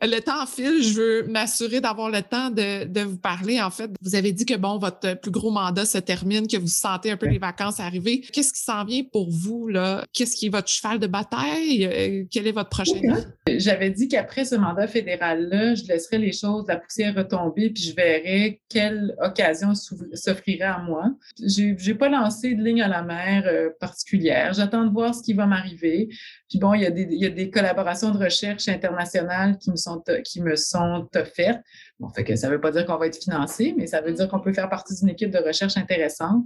Le 0.01 0.19
temps 0.19 0.45
file. 0.45 0.82
Je 0.82 0.93
veux 0.99 1.27
m'assurer 1.27 1.80
d'avoir 1.80 2.10
le 2.10 2.21
temps 2.21 2.49
de, 2.49 2.86
de, 2.86 3.01
vous 3.01 3.17
parler. 3.17 3.62
En 3.62 3.69
fait, 3.69 3.91
vous 4.01 4.15
avez 4.15 4.32
dit 4.32 4.45
que, 4.45 4.56
bon, 4.56 4.77
votre 4.77 5.13
plus 5.19 5.32
gros 5.32 5.51
mandat 5.51 5.86
se 5.86 5.97
termine, 5.99 6.47
que 6.47 6.58
vous 6.58 6.67
sentez 6.67 7.12
un 7.12 7.17
peu 7.17 7.27
les 7.27 7.38
vacances 7.38 7.80
arriver. 7.80 8.21
Qu'est-ce 8.21 8.51
qui 8.51 8.62
s'en 8.62 8.84
vient 8.84 9.03
pour 9.12 9.30
vous, 9.30 9.67
là? 9.67 10.03
Qu'est-ce 10.13 10.36
qui 10.36 10.47
est 10.47 10.49
votre 10.49 10.69
cheval 10.69 10.99
de 10.99 11.08
bataille? 11.08 11.86
Euh, 11.86 12.25
quel 12.32 12.47
est 12.47 12.51
votre 12.51 12.69
prochain 12.69 12.99
J'avais 13.47 13.91
dit 13.91 14.08
qu'après 14.08 14.45
ce 14.45 14.56
mandat 14.56 14.88
fédéral-là, 14.88 15.75
je 15.75 15.84
laisserais 15.86 16.17
les 16.17 16.34
choses, 16.34 16.65
la 16.67 16.77
poussière 16.77 17.15
retomber, 17.15 17.69
puis 17.69 17.84
je 17.84 17.95
verrais 17.95 18.60
quelle 18.69 19.15
occasion 19.21 19.73
s'offrirait 19.75 20.65
à 20.65 20.80
moi. 20.80 21.12
Je 21.39 21.89
n'ai 21.89 21.95
pas 21.95 22.10
lancé 22.10 22.56
de 22.56 22.63
ligne 22.63 22.82
à 22.82 22.88
la 22.88 23.03
mer 23.03 23.43
euh, 23.45 23.69
particulière. 23.80 24.53
J'attends 24.53 24.86
de 24.86 24.91
voir 24.91 25.13
ce 25.13 25.22
qui 25.22 25.34
va 25.34 25.45
m'arriver. 25.45 26.07
Puis 26.49 26.60
bon, 26.60 26.74
il 26.74 26.82
y, 26.82 26.86
a 26.86 26.91
des, 26.91 27.08
il 27.10 27.22
y 27.22 27.26
a 27.26 27.30
des 27.30 27.49
collaborations 27.49 28.12
de 28.12 28.18
recherche 28.18 28.68
internationales 28.68 29.58
qui 29.58 29.72
me 29.72 29.76
sont, 29.76 30.03
qui 30.24 30.41
me 30.41 30.55
sont 30.55 31.08
offertes. 31.16 31.62
Bon, 31.99 32.10
fait 32.10 32.24
que 32.24 32.36
ça 32.36 32.47
ne 32.47 32.53
veut 32.53 32.62
pas 32.62 32.72
dire 32.72 32.86
qu'on 32.86 32.97
va 32.97 33.08
être 33.08 33.22
financé, 33.22 33.74
mais 33.76 33.88
ça 33.88 34.01
veut 34.01 34.14
dire 34.14 34.28
qu'on 34.28 34.39
peut 34.39 34.53
faire 34.53 34.70
partie 34.70 34.95
d'une 34.95 35.10
équipe 35.10 35.32
de 35.32 35.39
recherche 35.39 35.78
intéressante. 35.78 36.43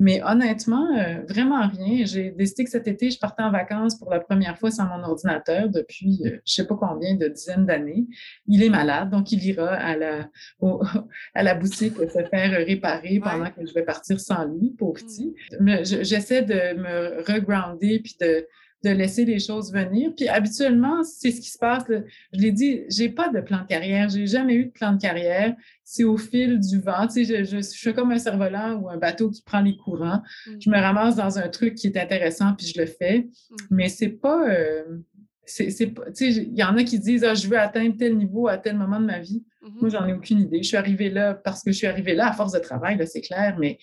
Mais 0.00 0.20
honnêtement, 0.24 0.86
euh, 0.96 1.22
vraiment 1.28 1.68
rien. 1.68 2.04
J'ai 2.04 2.30
décidé 2.30 2.64
que 2.64 2.70
cet 2.70 2.88
été, 2.88 3.10
je 3.10 3.18
partais 3.18 3.42
en 3.42 3.50
vacances 3.50 3.98
pour 3.98 4.10
la 4.10 4.20
première 4.20 4.58
fois 4.58 4.70
sans 4.70 4.86
mon 4.86 5.02
ordinateur 5.04 5.68
depuis 5.68 6.20
euh, 6.24 6.28
je 6.28 6.32
ne 6.34 6.40
sais 6.44 6.66
pas 6.66 6.76
combien 6.76 7.14
de 7.14 7.28
dizaines 7.28 7.66
d'années. 7.66 8.06
Il 8.46 8.62
est 8.62 8.68
malade, 8.68 9.10
donc 9.10 9.32
il 9.32 9.44
ira 9.44 9.72
à 9.72 9.96
la, 9.96 10.28
à 11.34 11.42
la 11.42 11.54
boutique 11.54 11.94
se 11.96 12.24
faire 12.28 12.50
réparer 12.66 13.20
pendant 13.22 13.50
que 13.50 13.66
je 13.66 13.74
vais 13.74 13.84
partir 13.84 14.20
sans 14.20 14.44
lui, 14.44 14.74
pauvre 14.78 15.00
mm. 15.00 15.04
petit. 15.04 15.34
J'essaie 16.04 16.42
de 16.42 16.76
me 16.76 17.22
regrounder 17.32 18.00
puis 18.00 18.16
de 18.20 18.46
de 18.84 18.90
laisser 18.90 19.24
les 19.24 19.40
choses 19.40 19.72
venir. 19.72 20.12
Puis 20.16 20.28
habituellement, 20.28 21.02
c'est 21.02 21.30
ce 21.30 21.40
qui 21.40 21.50
se 21.50 21.58
passe. 21.58 21.84
Je 21.88 22.40
l'ai 22.40 22.52
dit, 22.52 22.82
j'ai 22.88 23.08
pas 23.08 23.28
de 23.28 23.40
plan 23.40 23.62
de 23.62 23.66
carrière. 23.66 24.08
J'ai 24.08 24.26
jamais 24.26 24.54
eu 24.54 24.66
de 24.66 24.70
plan 24.70 24.92
de 24.92 25.00
carrière. 25.00 25.54
C'est 25.84 26.04
au 26.04 26.16
fil 26.16 26.60
du 26.60 26.78
vent. 26.78 27.06
Tu 27.08 27.24
sais, 27.24 27.44
je, 27.44 27.56
je, 27.56 27.60
suis 27.60 27.92
comme 27.92 28.12
un 28.12 28.18
cerf-volant 28.18 28.76
ou 28.76 28.88
un 28.88 28.96
bateau 28.96 29.30
qui 29.30 29.42
prend 29.42 29.60
les 29.60 29.76
courants. 29.76 30.22
Mm. 30.46 30.52
Je 30.60 30.70
me 30.70 30.78
ramasse 30.78 31.16
dans 31.16 31.38
un 31.38 31.48
truc 31.48 31.74
qui 31.74 31.88
est 31.88 31.96
intéressant 31.96 32.54
puis 32.54 32.66
je 32.66 32.80
le 32.80 32.86
fais. 32.86 33.20
Mm. 33.50 33.56
Mais 33.70 33.88
c'est 33.88 34.10
pas. 34.10 34.48
Euh, 34.48 34.84
c'est, 35.44 35.68
tu 35.68 35.92
sais, 36.12 36.30
il 36.30 36.56
y 36.56 36.62
en 36.62 36.76
a 36.76 36.84
qui 36.84 36.98
disent 36.98 37.24
ah, 37.24 37.34
je 37.34 37.48
veux 37.48 37.58
atteindre 37.58 37.96
tel 37.96 38.16
niveau 38.16 38.48
à 38.48 38.58
tel 38.58 38.76
moment 38.76 39.00
de 39.00 39.06
ma 39.06 39.18
vie. 39.18 39.44
Mm-hmm. 39.62 39.80
Moi, 39.80 39.88
j'en 39.88 40.06
ai 40.06 40.12
aucune 40.12 40.40
idée. 40.40 40.62
Je 40.62 40.68
suis 40.68 40.76
arrivée 40.76 41.10
là 41.10 41.34
parce 41.34 41.64
que 41.64 41.72
je 41.72 41.78
suis 41.78 41.86
arrivée 41.86 42.14
là 42.14 42.28
à 42.28 42.32
force 42.32 42.52
de 42.52 42.58
travail, 42.58 42.96
là, 42.96 43.06
c'est 43.06 43.22
clair, 43.22 43.56
mais 43.58 43.78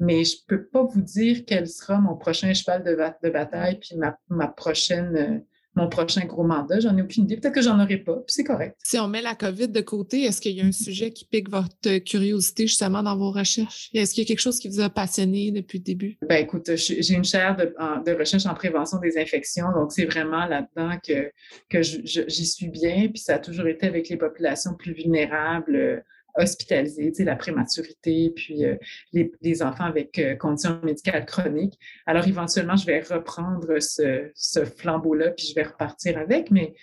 mais 0.00 0.24
je 0.24 0.36
ne 0.36 0.56
peux 0.56 0.64
pas 0.64 0.82
vous 0.82 1.02
dire 1.02 1.44
quel 1.46 1.68
sera 1.68 2.00
mon 2.00 2.16
prochain 2.16 2.52
cheval 2.54 2.82
de, 2.82 2.96
de 3.22 3.30
bataille 3.30 3.78
puis 3.78 3.96
ma, 3.96 4.18
ma 4.30 4.48
prochaine, 4.48 5.14
euh, 5.16 5.38
mon 5.76 5.88
prochain 5.88 6.24
gros 6.24 6.42
mandat. 6.42 6.80
J'en 6.80 6.96
ai 6.96 7.02
aucune 7.02 7.24
idée. 7.24 7.36
Peut-être 7.36 7.54
que 7.54 7.62
j'en 7.62 7.78
aurai 7.78 7.98
pas, 7.98 8.16
puis 8.16 8.32
c'est 8.32 8.44
correct. 8.44 8.76
Si 8.82 8.98
on 8.98 9.08
met 9.08 9.20
la 9.20 9.34
COVID 9.34 9.68
de 9.68 9.80
côté, 9.82 10.22
est-ce 10.22 10.40
qu'il 10.40 10.56
y 10.56 10.62
a 10.62 10.64
un 10.64 10.72
sujet 10.72 11.10
qui 11.10 11.26
pique 11.26 11.50
votre 11.50 11.98
curiosité 11.98 12.66
justement 12.66 13.02
dans 13.02 13.16
vos 13.16 13.30
recherches? 13.30 13.90
Est-ce 13.92 14.14
qu'il 14.14 14.24
y 14.24 14.26
a 14.26 14.28
quelque 14.28 14.40
chose 14.40 14.58
qui 14.58 14.68
vous 14.68 14.80
a 14.80 14.88
passionné 14.88 15.52
depuis 15.52 15.78
le 15.78 15.84
début? 15.84 16.18
Ben 16.26 16.42
écoute, 16.42 16.70
j'ai 16.74 17.14
une 17.14 17.24
chaire 17.24 17.54
de, 17.56 17.74
de, 18.04 18.18
recherche 18.18 18.46
en 18.46 18.54
prévention 18.54 18.98
des 18.98 19.18
infections, 19.18 19.70
donc 19.74 19.92
c'est 19.92 20.06
vraiment 20.06 20.46
là-dedans 20.46 20.98
que, 21.06 21.30
que 21.68 21.82
j'y 21.82 22.46
suis 22.46 22.68
bien, 22.68 23.08
puis 23.08 23.20
ça 23.20 23.34
a 23.34 23.38
toujours 23.38 23.66
été 23.66 23.86
avec 23.86 24.08
les 24.08 24.16
populations 24.16 24.74
plus 24.74 24.94
vulnérables 24.94 26.02
hospitalisés, 26.40 27.12
la 27.24 27.36
prématurité, 27.36 28.32
puis 28.34 28.64
euh, 28.64 28.76
les, 29.12 29.62
enfants 29.62 29.84
avec 29.84 30.18
euh, 30.18 30.34
conditions 30.36 30.80
médicales 30.82 31.26
chroniques. 31.26 31.78
Alors, 32.06 32.26
éventuellement, 32.26 32.76
je 32.76 32.86
vais 32.86 33.00
reprendre 33.00 33.78
ce, 33.80 34.64
flambeau-là, 34.76 35.30
puis 35.30 35.46
je 35.46 35.54
vais 35.54 35.64
repartir 35.64 36.18
avec. 36.18 36.50
Mais, 36.50 36.74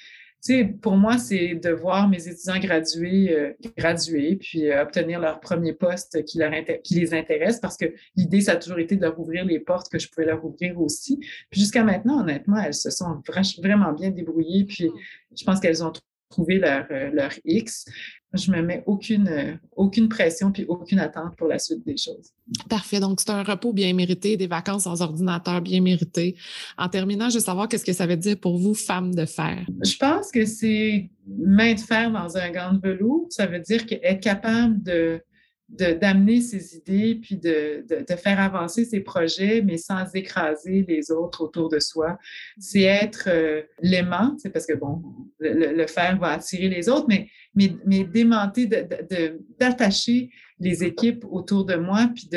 pour 0.81 0.95
moi, 0.95 1.17
c'est 1.17 1.55
de 1.55 1.71
voir 1.71 2.07
mes 2.07 2.25
étudiants 2.25 2.57
graduer, 2.59 3.35
euh, 3.35 4.35
puis 4.39 4.71
obtenir 4.71 5.19
leur 5.19 5.41
premier 5.41 5.73
poste 5.73 6.23
qui 6.23 6.37
les 6.37 7.13
intéresse, 7.13 7.59
parce 7.59 7.75
que 7.75 7.93
l'idée, 8.15 8.39
ça 8.41 8.53
a 8.53 8.55
toujours 8.55 8.79
été 8.79 8.95
de 8.95 9.01
leur 9.01 9.19
ouvrir 9.19 9.43
les 9.43 9.59
portes 9.59 9.89
que 9.91 9.99
je 9.99 10.07
pouvais 10.07 10.25
leur 10.25 10.45
ouvrir 10.45 10.79
aussi. 10.79 11.17
Puis 11.49 11.59
jusqu'à 11.59 11.83
maintenant, 11.83 12.21
honnêtement, 12.21 12.59
elles 12.59 12.75
se 12.75 12.91
sont 12.91 13.21
vraiment 13.61 13.91
bien 13.91 14.11
débrouillées, 14.11 14.63
puis 14.63 14.89
je 15.35 15.43
pense 15.43 15.59
qu'elles 15.59 15.83
ont 15.83 15.91
trouvé 16.29 16.59
leur, 16.59 16.85
leur 16.89 17.31
X 17.45 17.85
je 18.33 18.51
me 18.51 18.61
mets 18.61 18.83
aucune, 18.85 19.27
euh, 19.27 19.53
aucune 19.75 20.09
pression 20.09 20.51
puis 20.51 20.65
aucune 20.67 20.99
attente 20.99 21.35
pour 21.37 21.47
la 21.47 21.59
suite 21.59 21.85
des 21.85 21.97
choses. 21.97 22.31
Parfait. 22.69 22.99
Donc, 22.99 23.19
c'est 23.19 23.29
un 23.29 23.43
repos 23.43 23.73
bien 23.73 23.93
mérité, 23.93 24.37
des 24.37 24.47
vacances 24.47 24.83
sans 24.83 25.01
ordinateur 25.01 25.61
bien 25.61 25.81
méritées. 25.81 26.35
En 26.77 26.89
terminant, 26.89 27.29
je 27.29 27.35
veux 27.35 27.43
savoir 27.43 27.67
qu'est-ce 27.67 27.85
que 27.85 27.93
ça 27.93 28.05
veut 28.05 28.17
dire 28.17 28.37
pour 28.39 28.57
vous, 28.57 28.73
femme 28.73 29.15
de 29.15 29.25
fer? 29.25 29.65
Je 29.83 29.97
pense 29.97 30.31
que 30.31 30.45
c'est 30.45 31.09
main 31.27 31.73
de 31.73 31.79
fer 31.79 32.11
dans 32.11 32.37
un 32.37 32.51
gant 32.51 32.73
de 32.73 32.79
velours. 32.81 33.27
Ça 33.29 33.45
veut 33.45 33.59
dire 33.59 33.85
qu'être 33.85 34.21
capable 34.21 34.81
de 34.83 35.21
d'amener 35.69 36.39
ses 36.41 36.77
idées 36.77 37.15
puis 37.21 37.35
de, 37.35 37.85
de, 37.89 38.15
faire 38.15 38.39
avancer 38.39 38.85
ses 38.85 39.01
projets, 39.01 39.61
mais 39.61 39.77
sans 39.77 40.05
écraser 40.13 40.85
les 40.87 41.11
autres 41.11 41.43
autour 41.43 41.69
de 41.69 41.79
soi. 41.79 42.17
C'est 42.57 42.83
être 42.83 43.27
euh, 43.27 43.63
l'aimant, 43.81 44.35
c'est 44.37 44.49
parce 44.49 44.65
que, 44.65 44.73
bon, 44.73 45.03
le, 45.39 45.73
le, 45.73 45.87
faire 45.87 46.17
va 46.19 46.31
attirer 46.31 46.69
les 46.69 46.87
autres, 46.87 47.07
mais, 47.09 47.27
mais, 47.53 47.75
mais 47.85 48.05
démenter, 48.05 48.65
d'attacher 48.65 50.29
les 50.59 50.83
équipes 50.83 51.25
autour 51.29 51.65
de 51.65 51.75
moi, 51.75 52.09
puis 52.15 52.29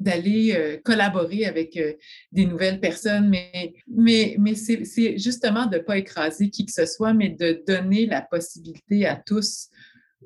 d'aller 0.00 0.54
euh, 0.56 0.78
collaborer 0.82 1.44
avec 1.44 1.76
euh, 1.76 1.92
des 2.32 2.46
nouvelles 2.46 2.80
personnes. 2.80 3.28
Mais, 3.28 3.74
mais, 3.86 4.36
mais 4.38 4.54
c'est 4.54 5.18
justement 5.18 5.66
de 5.66 5.76
ne 5.76 5.82
pas 5.82 5.98
écraser 5.98 6.50
qui 6.50 6.66
que 6.66 6.72
ce 6.72 6.86
soit, 6.86 7.12
mais 7.12 7.28
de 7.28 7.62
donner 7.66 8.06
la 8.06 8.22
possibilité 8.22 9.06
à 9.06 9.16
tous 9.16 9.68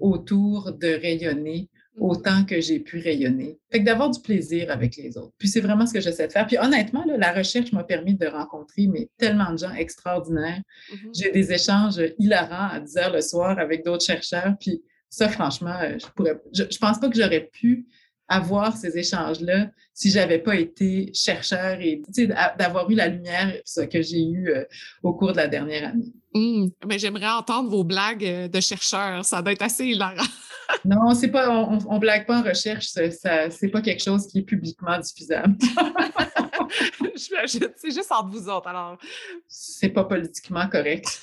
autour 0.00 0.72
de 0.72 0.88
rayonner. 0.88 1.68
Autant 1.98 2.44
que 2.44 2.60
j'ai 2.60 2.80
pu 2.80 2.98
rayonner. 2.98 3.58
Fait 3.70 3.80
que 3.80 3.84
d'avoir 3.84 4.10
du 4.10 4.20
plaisir 4.20 4.70
avec 4.70 4.96
les 4.96 5.16
autres. 5.18 5.32
Puis 5.38 5.48
c'est 5.48 5.60
vraiment 5.60 5.86
ce 5.86 5.92
que 5.92 6.00
j'essaie 6.00 6.26
de 6.26 6.32
faire. 6.32 6.46
Puis 6.46 6.58
honnêtement, 6.58 7.04
la 7.06 7.32
recherche 7.32 7.72
m'a 7.72 7.84
permis 7.84 8.14
de 8.14 8.26
rencontrer 8.26 8.86
mais, 8.86 9.10
tellement 9.18 9.52
de 9.52 9.58
gens 9.58 9.72
extraordinaires. 9.72 10.62
Mmh 10.90 10.96
j'ai 11.14 11.30
des 11.30 11.52
échanges 11.52 12.00
hilarants 12.18 12.68
à 12.70 12.80
10 12.80 12.96
heures 12.96 13.12
le 13.12 13.20
soir 13.20 13.58
avec 13.58 13.84
d'autres 13.84 14.04
chercheurs. 14.04 14.54
Puis 14.58 14.82
ça, 15.10 15.28
franchement, 15.28 15.76
euh, 15.82 15.98
je 15.98 16.06
pourrais, 16.16 16.40
je, 16.54 16.78
pense 16.78 16.98
pas 16.98 17.08
que 17.10 17.16
j'aurais 17.16 17.50
pu 17.52 17.86
avoir 18.28 18.74
ces 18.74 18.96
échanges-là 18.96 19.70
si 19.92 20.10
j'avais 20.10 20.38
pas 20.38 20.56
été 20.56 21.10
chercheur 21.12 21.78
et 21.80 22.00
d'avoir 22.58 22.90
eu 22.90 22.94
la 22.94 23.08
lumière 23.08 23.52
que 23.90 24.00
j'ai 24.00 24.24
eu 24.24 24.48
euh, 24.48 24.64
au 25.02 25.12
cours 25.12 25.32
de 25.32 25.36
la 25.36 25.48
dernière 25.48 25.90
année. 25.90 26.12
Mmh. 26.34 26.68
mais 26.86 26.98
j'aimerais 26.98 27.28
entendre 27.28 27.68
vos 27.68 27.84
blagues 27.84 28.24
euh, 28.24 28.48
de 28.48 28.60
chercheurs. 28.60 29.22
Ça 29.26 29.42
doit 29.42 29.52
être 29.52 29.62
assez 29.62 29.84
hilarant. 29.84 30.24
Non, 30.84 31.14
c'est 31.14 31.28
pas, 31.28 31.50
on, 31.50 31.94
ne 31.94 31.98
blague 31.98 32.26
pas 32.26 32.40
en 32.40 32.42
recherche. 32.42 32.86
Ça, 32.86 33.50
c'est 33.50 33.68
pas 33.68 33.80
quelque 33.80 34.02
chose 34.02 34.26
qui 34.26 34.40
est 34.40 34.42
publiquement 34.42 34.98
diffusable. 34.98 35.56
c'est 37.16 37.90
juste 37.90 38.10
entre 38.10 38.30
vous 38.30 38.48
autres, 38.48 38.68
alors. 38.68 38.98
C'est 39.48 39.90
pas 39.90 40.04
politiquement 40.04 40.68
correct. 40.68 41.22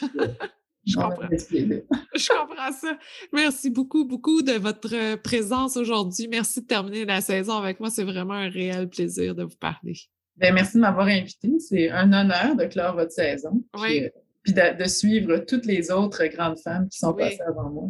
Je 0.85 0.95
comprends. 0.95 1.27
Je 1.29 2.29
comprends 2.29 2.71
ça. 2.71 2.97
Merci 3.33 3.69
beaucoup, 3.69 4.05
beaucoup 4.05 4.41
de 4.41 4.53
votre 4.53 5.15
présence 5.17 5.77
aujourd'hui. 5.77 6.27
Merci 6.29 6.61
de 6.61 6.67
terminer 6.67 7.05
la 7.05 7.21
saison 7.21 7.57
avec 7.57 7.79
moi. 7.79 7.89
C'est 7.89 8.03
vraiment 8.03 8.33
un 8.33 8.49
réel 8.49 8.89
plaisir 8.89 9.35
de 9.35 9.43
vous 9.43 9.57
parler. 9.57 9.93
Bien, 10.37 10.53
merci 10.53 10.77
de 10.77 10.81
m'avoir 10.81 11.07
invité. 11.07 11.59
C'est 11.59 11.89
un 11.89 12.13
honneur 12.13 12.55
de 12.55 12.65
clore 12.65 12.95
votre 12.95 13.11
saison. 13.11 13.61
Oui. 13.75 14.07
Puis, 14.43 14.53
euh, 14.57 14.73
de, 14.73 14.83
suivre 14.85 15.37
toutes 15.39 15.65
les 15.65 15.91
autres 15.91 16.25
grandes 16.27 16.59
femmes 16.59 16.87
qui 16.87 16.97
sont 16.97 17.13
passées 17.13 17.41
avant 17.45 17.69
moi. 17.69 17.89